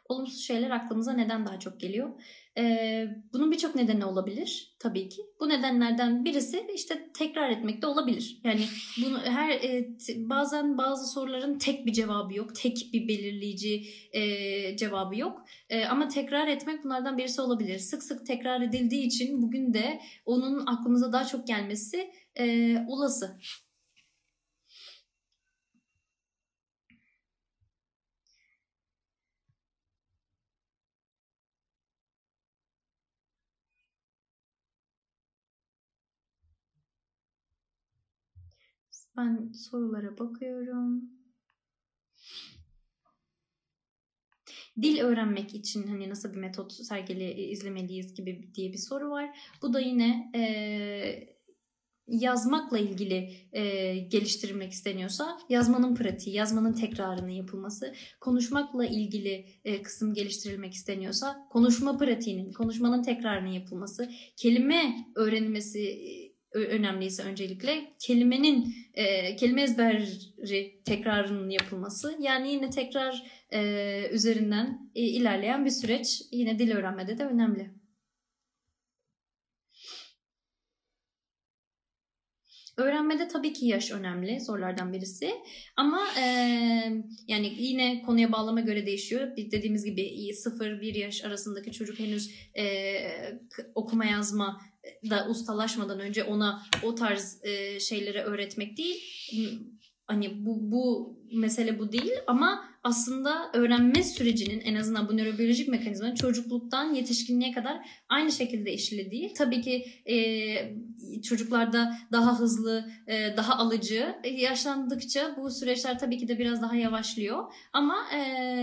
Olumsuz 0.10 0.42
şeyler 0.42 0.70
aklımıza 0.70 1.14
neden 1.14 1.46
daha 1.46 1.60
çok 1.60 1.80
geliyor? 1.80 2.22
Ee, 2.58 3.08
bunun 3.34 3.52
birçok 3.52 3.76
nedeni 3.76 4.06
olabilir 4.06 4.76
tabii 4.80 5.10
ki. 5.10 5.22
Bu 5.40 5.50
nedenlerden 5.50 6.26
birisi 6.26 6.68
işte 6.76 7.12
tekrar 7.18 7.50
etmek 7.50 7.82
de 7.82 7.88
olabilir. 7.88 8.42
Yani 8.44 8.62
bunu 9.02 9.20
her 9.20 9.50
e, 9.50 9.88
bazen 10.18 10.78
bazı 10.78 11.14
soruların 11.14 11.58
tek 11.58 11.86
bir 11.86 11.94
cevabı 11.94 12.34
yok, 12.34 12.56
tek 12.56 12.90
bir 12.94 13.08
belirleyici 13.08 13.86
e, 14.12 14.78
cevabı 14.78 15.16
yok. 15.18 15.46
E, 15.70 15.86
ama 15.86 16.08
tekrar 16.08 16.48
etmek 16.48 16.84
bunlardan 16.84 17.18
birisi 17.18 17.42
olabilir. 17.42 17.80
Sık 17.80 18.04
sık 18.04 18.26
tekrar 18.26 18.62
edildiği 18.62 19.06
için 19.06 19.42
bugün 19.42 19.74
de 19.74 20.02
onun 20.26 20.66
aklımıza 20.66 21.14
daha 21.14 21.26
çok 21.26 21.48
gelmesi 21.48 22.12
e, 22.40 22.78
olası. 22.88 23.40
Ben 39.18 39.52
sorulara 39.54 40.18
bakıyorum. 40.18 41.04
Dil 44.82 45.00
öğrenmek 45.00 45.56
için 45.56 45.88
hani 45.88 46.10
nasıl 46.10 46.34
bir 46.34 46.38
metot 46.38 46.74
sergili 46.74 47.32
izlemeliyiz 47.32 48.14
gibi 48.14 48.54
diye 48.56 48.74
bir 48.74 48.78
soru 48.78 49.10
var. 49.10 49.38
Bu 49.62 49.74
da 49.74 49.80
yine 49.80 50.32
e, 50.36 51.36
yazmakla 52.08 52.80
ilgili 52.80 53.32
e, 53.52 53.96
geliştirilmek 53.98 54.72
isteniyorsa 54.72 55.40
yazmanın 55.50 55.96
pratiği, 55.96 56.36
yazmanın 56.36 56.74
tekrarının 56.74 57.30
yapılması, 57.30 57.94
konuşmakla 58.22 58.86
ilgili 58.86 59.46
e, 59.66 59.82
kısım 59.82 60.14
geliştirilmek 60.14 60.74
isteniyorsa 60.74 61.48
konuşma 61.50 61.98
pratiğinin, 61.98 62.54
konuşmanın 62.54 63.04
tekrarının 63.04 63.52
yapılması, 63.52 64.12
kelime 64.38 64.96
öğrenilmesi 65.16 66.00
önemliyse 66.60 67.24
öncelikle 67.24 67.96
kelimenin 68.00 68.74
e, 68.94 69.36
kelime 69.36 69.62
ezberi 69.62 70.84
tekrarının 70.86 71.50
yapılması 71.50 72.18
yani 72.20 72.52
yine 72.52 72.70
tekrar 72.70 73.24
e, 73.54 74.10
üzerinden 74.12 74.92
e, 74.96 75.02
ilerleyen 75.02 75.66
bir 75.66 75.70
süreç 75.70 76.22
yine 76.32 76.60
dil 76.60 76.72
öğrenmede 76.72 77.18
de 77.18 77.24
önemli. 77.24 77.72
Öğrenmede 82.78 83.28
tabii 83.28 83.54
ki 83.54 83.66
yaş 83.66 83.92
önemli 83.92 84.42
zorlardan 84.42 84.94
birisi 84.94 85.32
ama 85.76 86.00
e, 86.20 86.26
yani 87.28 87.54
yine 87.58 88.02
konuya 88.02 88.32
bağlama 88.32 88.62
göre 88.62 88.86
değişiyor. 88.86 89.38
Dediğimiz 89.38 89.86
gibi 89.86 90.02
0-1 90.02 90.98
yaş 90.98 91.26
arasındaki 91.26 91.72
çocuk 91.72 92.00
henüz 92.00 92.32
e, 92.58 92.64
okuma 93.76 94.06
yazma 94.06 94.62
da 95.10 95.28
ustalaşmadan 95.30 96.00
önce 96.00 96.24
ona 96.24 96.64
o 96.84 96.96
tarz 96.96 97.40
e, 97.44 97.80
şeyleri 97.80 98.22
öğretmek 98.22 98.78
değil. 98.78 99.04
Hani 100.08 100.46
bu, 100.46 100.72
bu 100.72 101.16
mesele 101.34 101.80
bu 101.80 101.92
değil 101.92 102.14
ama 102.28 102.64
aslında 102.84 103.52
öğrenme 103.54 104.04
sürecinin 104.04 104.62
en 104.62 104.76
azından 104.76 105.08
bu 105.08 105.18
nörobiyolojik 105.18 105.68
mekanizmanın 105.68 106.16
çocukluktan 106.16 106.94
yetişkinliğe 106.94 107.52
kadar 107.52 107.90
aynı 108.10 108.32
şekilde 108.32 108.74
işlediği. 108.74 109.34
Tabii 109.34 109.62
ki 109.62 109.86
e, 110.06 111.22
çocuklarda 111.22 111.98
daha 112.12 112.40
hızlı, 112.40 112.90
e, 113.08 113.38
daha 113.38 113.54
alıcı. 113.54 114.16
Yaşlandıkça 114.32 115.36
bu 115.38 115.52
süreçler 115.52 116.00
tabii 116.00 116.18
ki 116.18 116.28
de 116.28 116.40
biraz 116.40 116.62
daha 116.62 116.76
yavaşlıyor. 116.76 117.54
Ama 117.74 117.98
e, 118.14 118.20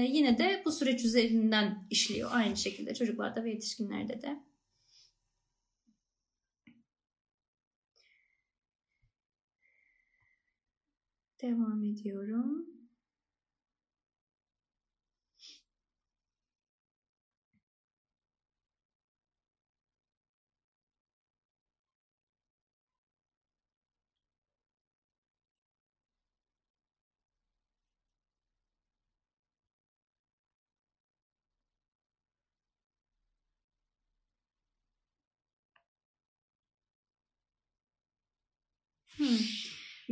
yine 0.08 0.38
de 0.38 0.62
bu 0.64 0.72
süreç 0.72 1.04
üzerinden 1.04 1.86
işliyor 1.90 2.30
aynı 2.32 2.56
şekilde 2.56 2.94
çocuklarda 2.94 3.44
ve 3.44 3.50
yetişkinlerde 3.50 4.22
de. 4.22 4.51
Devam 11.43 11.82
ediyorum. 11.82 12.66
Hmm. 39.16 39.61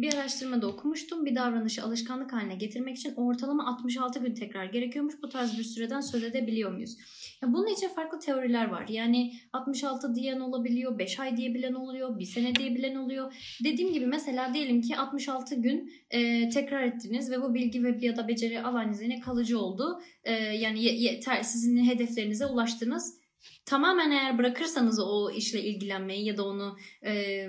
Bir 0.00 0.14
araştırmada 0.14 0.66
okumuştum. 0.66 1.26
Bir 1.26 1.34
davranışı 1.34 1.82
alışkanlık 1.82 2.32
haline 2.32 2.54
getirmek 2.54 2.96
için 2.96 3.14
ortalama 3.16 3.66
66 3.66 4.18
gün 4.18 4.34
tekrar 4.34 4.64
gerekiyormuş. 4.64 5.14
Bu 5.22 5.28
tarz 5.28 5.58
bir 5.58 5.64
süreden 5.64 6.00
söz 6.00 6.24
edebiliyor 6.24 6.72
muyuz? 6.72 6.96
Ya 7.42 7.52
bunun 7.52 7.66
için 7.66 7.88
farklı 7.88 8.18
teoriler 8.18 8.68
var. 8.68 8.88
Yani 8.88 9.32
66 9.52 10.14
diyen 10.14 10.40
olabiliyor, 10.40 10.98
5 10.98 11.20
ay 11.20 11.36
diyebilen 11.36 11.74
oluyor, 11.74 12.18
1 12.18 12.24
sene 12.24 12.54
diyebilen 12.54 12.94
oluyor. 12.94 13.34
Dediğim 13.64 13.92
gibi 13.92 14.06
mesela 14.06 14.54
diyelim 14.54 14.82
ki 14.82 14.96
66 14.96 15.54
gün 15.54 15.92
e, 16.10 16.48
tekrar 16.48 16.82
ettiniz 16.82 17.30
ve 17.30 17.42
bu 17.42 17.54
bilgi 17.54 17.84
ve 17.84 17.98
ya 18.00 18.16
da 18.16 18.28
beceri 18.28 18.62
alanınız 18.62 19.02
yine 19.02 19.20
kalıcı 19.20 19.58
oldu. 19.58 20.00
E, 20.24 20.32
yani 20.34 20.84
yeter, 20.84 21.42
sizin 21.42 21.84
hedeflerinize 21.84 22.46
ulaştınız. 22.46 23.20
Tamamen 23.64 24.10
eğer 24.10 24.38
bırakırsanız 24.38 25.00
o 25.00 25.30
işle 25.30 25.62
ilgilenmeyi 25.62 26.26
ya 26.26 26.36
da 26.36 26.44
onu 26.46 26.76
e, 27.04 27.46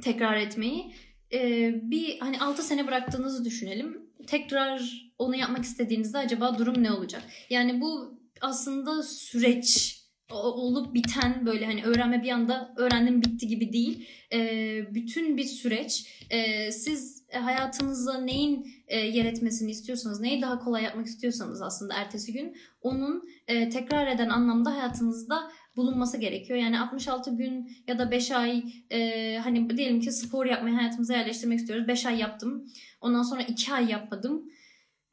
tekrar 0.00 0.36
etmeyi. 0.36 0.94
Ee, 1.32 1.74
bir 1.82 2.18
hani 2.18 2.40
6 2.40 2.62
sene 2.62 2.86
bıraktığınızı 2.86 3.44
düşünelim. 3.44 4.10
Tekrar 4.26 5.10
onu 5.18 5.36
yapmak 5.36 5.64
istediğinizde 5.64 6.18
acaba 6.18 6.58
durum 6.58 6.82
ne 6.82 6.92
olacak? 6.92 7.22
Yani 7.50 7.80
bu 7.80 8.18
aslında 8.40 9.02
süreç 9.02 10.00
olup 10.30 10.94
biten 10.94 11.46
böyle 11.46 11.66
hani 11.66 11.84
öğrenme 11.84 12.22
bir 12.22 12.30
anda 12.30 12.74
öğrendim 12.76 13.22
bitti 13.22 13.46
gibi 13.46 13.72
değil. 13.72 14.08
Ee, 14.32 14.94
bütün 14.94 15.36
bir 15.36 15.44
süreç. 15.44 16.06
Ee, 16.30 16.72
siz 16.72 17.20
hayatınızda 17.32 18.20
neyin 18.20 18.66
e, 18.86 18.98
yer 18.98 19.24
etmesini 19.24 19.70
istiyorsanız, 19.70 20.20
neyi 20.20 20.42
daha 20.42 20.58
kolay 20.58 20.82
yapmak 20.82 21.06
istiyorsanız 21.06 21.62
aslında 21.62 21.94
ertesi 21.94 22.32
gün 22.32 22.56
onun 22.82 23.28
e, 23.46 23.68
tekrar 23.68 24.06
eden 24.06 24.28
anlamda 24.28 24.72
hayatınızda 24.72 25.50
bulunması 25.76 26.18
gerekiyor. 26.18 26.58
Yani 26.58 26.80
66 26.80 27.36
gün 27.36 27.70
ya 27.86 27.98
da 27.98 28.10
5 28.10 28.30
ay 28.30 28.62
e, 28.90 29.38
hani 29.38 29.76
diyelim 29.76 30.00
ki 30.00 30.12
spor 30.12 30.46
yapmayı 30.46 30.74
hayatımıza 30.74 31.16
yerleştirmek 31.16 31.58
istiyoruz. 31.58 31.88
5 31.88 32.06
ay 32.06 32.18
yaptım. 32.18 32.66
Ondan 33.00 33.22
sonra 33.22 33.42
2 33.42 33.72
ay 33.72 33.90
yapmadım. 33.90 34.50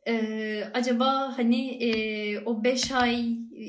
E, 0.07 0.63
acaba 0.73 1.37
hani 1.37 1.83
e, 1.83 2.39
o 2.39 2.63
5 2.63 2.91
ay 2.91 3.37
e, 3.55 3.63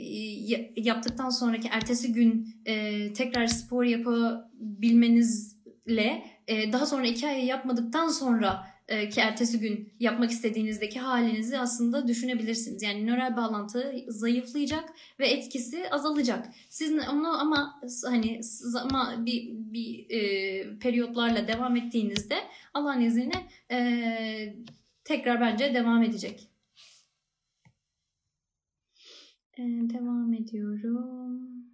yaptıktan 0.76 1.30
sonraki 1.30 1.68
ertesi 1.68 2.12
gün 2.12 2.62
e, 2.64 3.12
tekrar 3.12 3.46
spor 3.46 3.84
yapabilmenizle 3.84 6.22
e, 6.46 6.72
daha 6.72 6.86
sonra 6.86 7.06
2 7.06 7.28
ay 7.28 7.44
yapmadıktan 7.44 8.08
sonra 8.08 8.77
ki 8.88 9.20
ertesi 9.20 9.60
gün 9.60 9.92
yapmak 10.00 10.30
istediğinizdeki 10.30 11.00
halinizi 11.00 11.58
aslında 11.58 12.08
düşünebilirsiniz. 12.08 12.82
Yani 12.82 13.06
nöral 13.06 13.36
bağlantı 13.36 13.92
zayıflayacak 14.08 14.92
ve 15.18 15.28
etkisi 15.28 15.90
azalacak. 15.90 16.48
Siz 16.68 16.92
onu 16.92 17.40
ama 17.40 17.80
hani 18.04 18.40
ama 18.82 19.26
bir, 19.26 19.50
bir 19.50 20.10
e, 20.10 20.78
periyotlarla 20.78 21.48
devam 21.48 21.76
ettiğinizde 21.76 22.36
Allah'ın 22.74 23.00
izniyle 23.00 23.48
e, 23.70 24.56
tekrar 25.04 25.40
bence 25.40 25.74
devam 25.74 26.02
edecek. 26.02 26.48
E, 29.58 29.62
devam 29.62 30.34
ediyorum. 30.34 31.67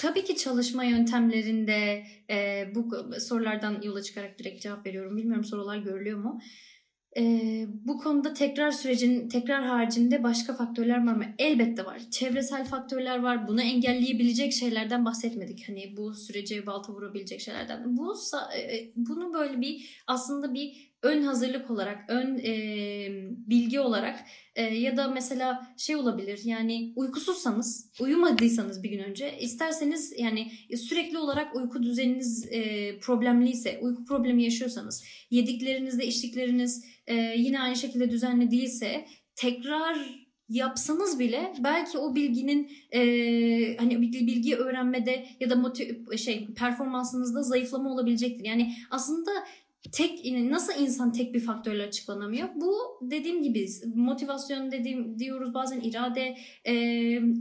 Tabii 0.00 0.24
ki 0.24 0.36
çalışma 0.36 0.84
yöntemlerinde 0.84 2.06
e, 2.30 2.66
bu 2.74 3.10
sorulardan 3.20 3.82
yola 3.82 4.02
çıkarak 4.02 4.38
direkt 4.38 4.62
cevap 4.62 4.86
veriyorum. 4.86 5.16
Bilmiyorum 5.16 5.44
sorular 5.44 5.78
görülüyor 5.78 6.18
mu? 6.18 6.40
E, 7.16 7.22
bu 7.84 7.98
konuda 7.98 8.32
tekrar 8.34 8.70
sürecin 8.70 9.28
tekrar 9.28 9.62
haricinde 9.64 10.22
başka 10.22 10.54
faktörler 10.54 11.06
var 11.06 11.12
mı? 11.12 11.24
Elbette 11.38 11.84
var. 11.84 12.00
Çevresel 12.10 12.64
faktörler 12.64 13.18
var. 13.18 13.48
Bunu 13.48 13.62
engelleyebilecek 13.62 14.52
şeylerden 14.52 15.04
bahsetmedik. 15.04 15.68
Hani 15.68 15.96
bu 15.96 16.14
sürece 16.14 16.66
balta 16.66 16.92
vurabilecek 16.92 17.40
şeylerden. 17.40 17.96
Bu 17.96 18.14
e, 18.56 18.92
bunu 18.96 19.34
böyle 19.34 19.60
bir 19.60 20.02
aslında 20.06 20.54
bir 20.54 20.89
ön 21.02 21.22
hazırlık 21.22 21.70
olarak, 21.70 22.04
ön 22.08 22.38
e, 22.38 22.52
bilgi 23.26 23.80
olarak 23.80 24.24
e, 24.54 24.62
ya 24.62 24.96
da 24.96 25.08
mesela 25.08 25.74
şey 25.76 25.96
olabilir 25.96 26.40
yani 26.44 26.92
uykusuzsanız, 26.96 27.92
uyumadıysanız 28.00 28.82
bir 28.82 28.90
gün 28.90 28.98
önce 28.98 29.38
isterseniz 29.38 30.12
yani 30.18 30.52
sürekli 30.76 31.18
olarak 31.18 31.56
uyku 31.56 31.82
düzeniniz 31.82 32.48
e, 32.50 32.98
problemliyse, 32.98 33.78
uyku 33.82 34.04
problemi 34.04 34.44
yaşıyorsanız, 34.44 35.04
yediklerinizde 35.30 36.06
içtikleriniz 36.06 36.84
e, 37.06 37.14
yine 37.36 37.60
aynı 37.60 37.76
şekilde 37.76 38.10
düzenli 38.10 38.50
değilse 38.50 39.06
tekrar 39.36 40.20
yapsanız 40.48 41.18
bile 41.18 41.52
belki 41.58 41.98
o 41.98 42.14
bilginin 42.14 42.72
e, 42.92 43.00
hani 43.76 44.02
bilgi 44.02 44.56
öğrenmede 44.56 45.26
ya 45.40 45.50
da 45.50 45.56
motiv 45.56 46.16
şey 46.16 46.54
performansınızda 46.54 47.42
zayıflama 47.42 47.92
olabilecektir. 47.92 48.44
Yani 48.44 48.74
aslında 48.90 49.30
tek 49.92 50.24
nasıl 50.50 50.72
insan 50.82 51.12
tek 51.12 51.34
bir 51.34 51.40
faktörle 51.40 51.82
açıklanamıyor? 51.82 52.48
Bu 52.54 52.98
dediğim 53.02 53.42
gibi 53.42 53.66
motivasyon 53.94 54.72
dediğim 54.72 55.18
diyoruz 55.18 55.54
bazen 55.54 55.80
irade, 55.80 56.36
e, 56.64 56.74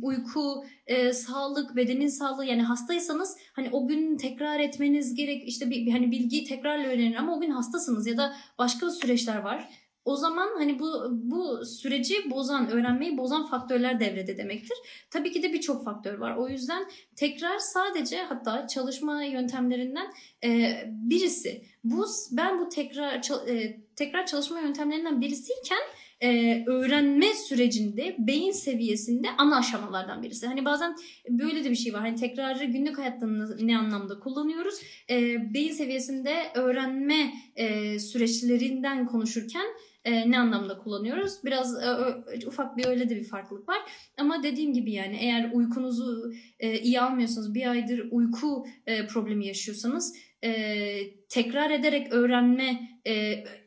uyku, 0.01 0.63
e, 0.87 1.13
sağlık, 1.13 1.75
bedenin 1.75 2.07
sağlığı 2.07 2.45
yani 2.45 2.61
hastaysanız 2.61 3.37
hani 3.53 3.69
o 3.71 3.87
gün 3.87 4.17
tekrar 4.17 4.59
etmeniz 4.59 5.15
gerek 5.15 5.47
işte 5.47 5.69
bir, 5.69 5.91
hani 5.91 6.11
bilgiyi 6.11 6.43
tekrarla 6.43 6.87
öğrenir 6.87 7.15
ama 7.15 7.37
o 7.37 7.41
gün 7.41 7.49
hastasınız 7.49 8.07
ya 8.07 8.17
da 8.17 8.33
başka 8.57 8.89
süreçler 8.89 9.37
var. 9.37 9.69
O 10.09 10.15
zaman 10.15 10.49
hani 10.57 10.79
bu 10.79 11.07
bu 11.11 11.65
süreci 11.65 12.29
bozan, 12.29 12.69
öğrenmeyi 12.69 13.17
bozan 13.17 13.45
faktörler 13.45 13.99
devrede 13.99 14.37
demektir. 14.37 14.77
Tabii 15.11 15.31
ki 15.31 15.43
de 15.43 15.53
birçok 15.53 15.85
faktör 15.85 16.17
var. 16.17 16.35
O 16.35 16.49
yüzden 16.49 16.85
tekrar 17.15 17.57
sadece 17.57 18.17
hatta 18.17 18.67
çalışma 18.67 19.23
yöntemlerinden 19.23 20.07
e, 20.43 20.83
birisi. 20.87 21.61
Bu 21.83 22.05
ben 22.31 22.59
bu 22.59 22.69
tekrar 22.69 23.21
e, 23.47 23.79
tekrar 23.95 24.25
çalışma 24.25 24.59
yöntemlerinden 24.59 25.21
birisiyken 25.21 25.81
e, 26.21 26.63
öğrenme 26.67 27.33
sürecinde 27.33 28.15
beyin 28.19 28.51
seviyesinde 28.51 29.27
ana 29.37 29.57
aşamalardan 29.57 30.23
birisi. 30.23 30.47
Hani 30.47 30.65
bazen 30.65 30.95
böyle 31.29 31.63
de 31.63 31.69
bir 31.69 31.75
şey 31.75 31.93
var. 31.93 32.01
Hani 32.01 32.15
tekrarı 32.15 32.65
günlük 32.65 32.97
hayatta 32.97 33.27
ne 33.61 33.77
anlamda 33.77 34.19
kullanıyoruz? 34.19 34.75
E, 35.09 35.37
beyin 35.53 35.71
seviyesinde 35.71 36.35
öğrenme 36.55 37.33
e, 37.55 37.99
süreçlerinden 37.99 39.07
konuşurken 39.07 39.65
e, 40.05 40.31
ne 40.31 40.39
anlamda 40.39 40.77
kullanıyoruz? 40.77 41.43
Biraz 41.43 41.83
e, 41.83 42.47
ufak 42.47 42.77
bir 42.77 42.85
öyle 42.85 43.09
de 43.09 43.15
bir 43.15 43.23
farklılık 43.23 43.69
var. 43.69 43.79
Ama 44.17 44.43
dediğim 44.43 44.73
gibi 44.73 44.91
yani 44.91 45.17
eğer 45.21 45.51
uykunuzu 45.53 46.31
e, 46.59 46.79
iyi 46.79 47.01
almıyorsanız, 47.01 47.53
bir 47.53 47.71
aydır 47.71 48.07
uyku 48.11 48.65
e, 48.85 49.07
problemi 49.07 49.47
yaşıyorsanız 49.47 50.15
e, 50.43 50.99
tekrar 51.29 51.71
ederek 51.71 52.13
öğrenme 52.13 52.89
e, 53.07 53.13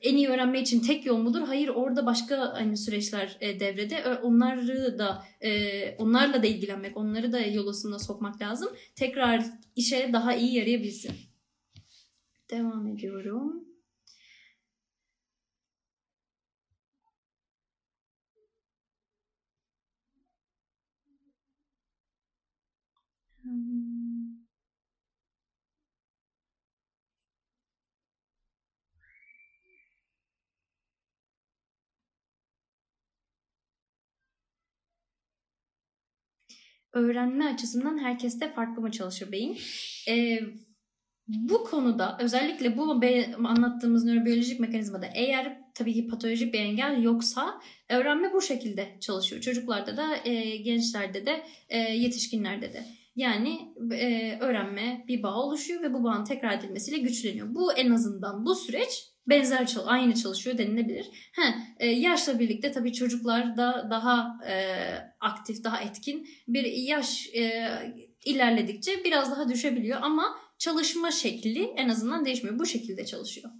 en 0.02 0.16
iyi 0.16 0.28
öğrenme 0.28 0.60
için 0.60 0.80
tek 0.80 1.06
yol 1.06 1.18
mudur? 1.18 1.42
Hayır 1.42 1.68
orada 1.68 2.06
başka 2.06 2.52
hani 2.54 2.76
süreçler 2.76 3.36
e, 3.40 3.60
devrede. 3.60 4.18
Onları 4.22 4.98
da 4.98 5.24
e, 5.40 5.94
onlarla 5.96 6.42
da 6.42 6.46
ilgilenmek, 6.46 6.96
onları 6.96 7.32
da 7.32 7.40
yol 7.40 7.66
aslında 7.66 7.98
sokmak 7.98 8.42
lazım. 8.42 8.68
Tekrar 8.96 9.44
işe 9.76 10.10
daha 10.12 10.34
iyi 10.34 10.54
yarayabilsin. 10.54 11.12
Devam 12.50 12.86
ediyorum. 12.86 13.71
Hmm. 23.42 24.42
öğrenme 36.92 37.44
açısından 37.44 37.98
herkeste 37.98 38.52
farklı 38.52 38.82
mı 38.82 38.90
çalışır 38.90 39.32
beyin? 39.32 39.58
Ee, 40.08 40.40
bu 41.28 41.64
konuda 41.64 42.18
özellikle 42.20 42.76
bu 42.76 42.90
anlattığımız 43.44 44.04
nörobiyolojik 44.04 44.60
mekanizmada 44.60 45.06
eğer 45.14 45.58
tabii 45.74 45.94
ki 45.94 46.06
patolojik 46.08 46.54
bir 46.54 46.58
engel 46.60 47.02
yoksa 47.02 47.60
öğrenme 47.88 48.32
bu 48.32 48.42
şekilde 48.42 48.96
çalışıyor. 49.00 49.42
Çocuklarda 49.42 49.96
da, 49.96 50.16
e, 50.24 50.56
gençlerde 50.56 51.26
de, 51.26 51.44
e, 51.68 51.78
yetişkinlerde 51.78 52.72
de. 52.72 53.01
Yani 53.16 53.74
e, 53.92 54.38
öğrenme 54.40 55.04
bir 55.08 55.22
bağ 55.22 55.34
oluşuyor 55.34 55.82
ve 55.82 55.94
bu 55.94 56.04
bağın 56.04 56.24
tekrar 56.24 56.58
edilmesiyle 56.58 56.98
güçleniyor. 56.98 57.54
Bu 57.54 57.72
en 57.72 57.90
azından 57.90 58.44
bu 58.44 58.54
süreç 58.54 59.12
benzer 59.26 59.74
aynı 59.86 60.14
çalışıyor 60.14 60.58
denilebilir. 60.58 61.30
Ha, 61.36 61.54
e, 61.78 61.86
yaşla 61.86 62.38
birlikte 62.38 62.72
tabii 62.72 62.92
çocuklar 62.92 63.56
da 63.56 63.88
daha 63.90 64.38
e, 64.48 64.54
aktif, 65.20 65.64
daha 65.64 65.80
etkin 65.80 66.28
bir 66.48 66.64
yaş 66.64 67.28
e, 67.34 67.68
ilerledikçe 68.24 69.04
biraz 69.04 69.30
daha 69.30 69.48
düşebiliyor 69.48 69.98
ama 70.02 70.36
çalışma 70.58 71.10
şekli 71.10 71.64
en 71.76 71.88
azından 71.88 72.24
değişmiyor. 72.24 72.58
Bu 72.58 72.66
şekilde 72.66 73.06
çalışıyor. 73.06 73.50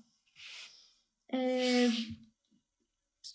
E, 1.35 1.89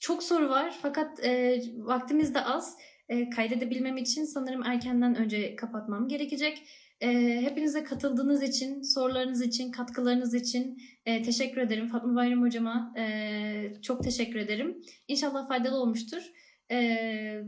çok 0.01 0.23
soru 0.23 0.49
var 0.49 0.77
fakat 0.81 1.25
e, 1.25 1.61
vaktimiz 1.77 2.33
de 2.33 2.41
az. 2.45 2.77
E, 3.09 3.29
kaydedebilmem 3.29 3.97
için 3.97 4.23
sanırım 4.25 4.63
erkenden 4.63 5.15
önce 5.15 5.55
kapatmam 5.55 6.07
gerekecek. 6.07 6.63
E, 7.01 7.41
hepinize 7.41 7.83
katıldığınız 7.83 8.43
için, 8.43 8.81
sorularınız 8.81 9.41
için, 9.41 9.71
katkılarınız 9.71 10.33
için 10.33 10.81
e, 11.05 11.21
teşekkür 11.23 11.61
ederim. 11.61 11.87
Fatma 11.87 12.15
Bayram 12.15 12.41
Hocama 12.41 12.93
e, 12.97 13.81
çok 13.81 14.03
teşekkür 14.03 14.39
ederim. 14.39 14.81
İnşallah 15.07 15.47
faydalı 15.47 15.77
olmuştur. 15.77 16.31
E, 16.71 17.43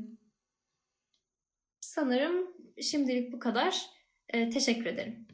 sanırım 1.81 2.47
şimdilik 2.81 3.33
bu 3.33 3.39
kadar. 3.39 3.85
E, 4.29 4.49
teşekkür 4.49 4.85
ederim. 4.85 5.28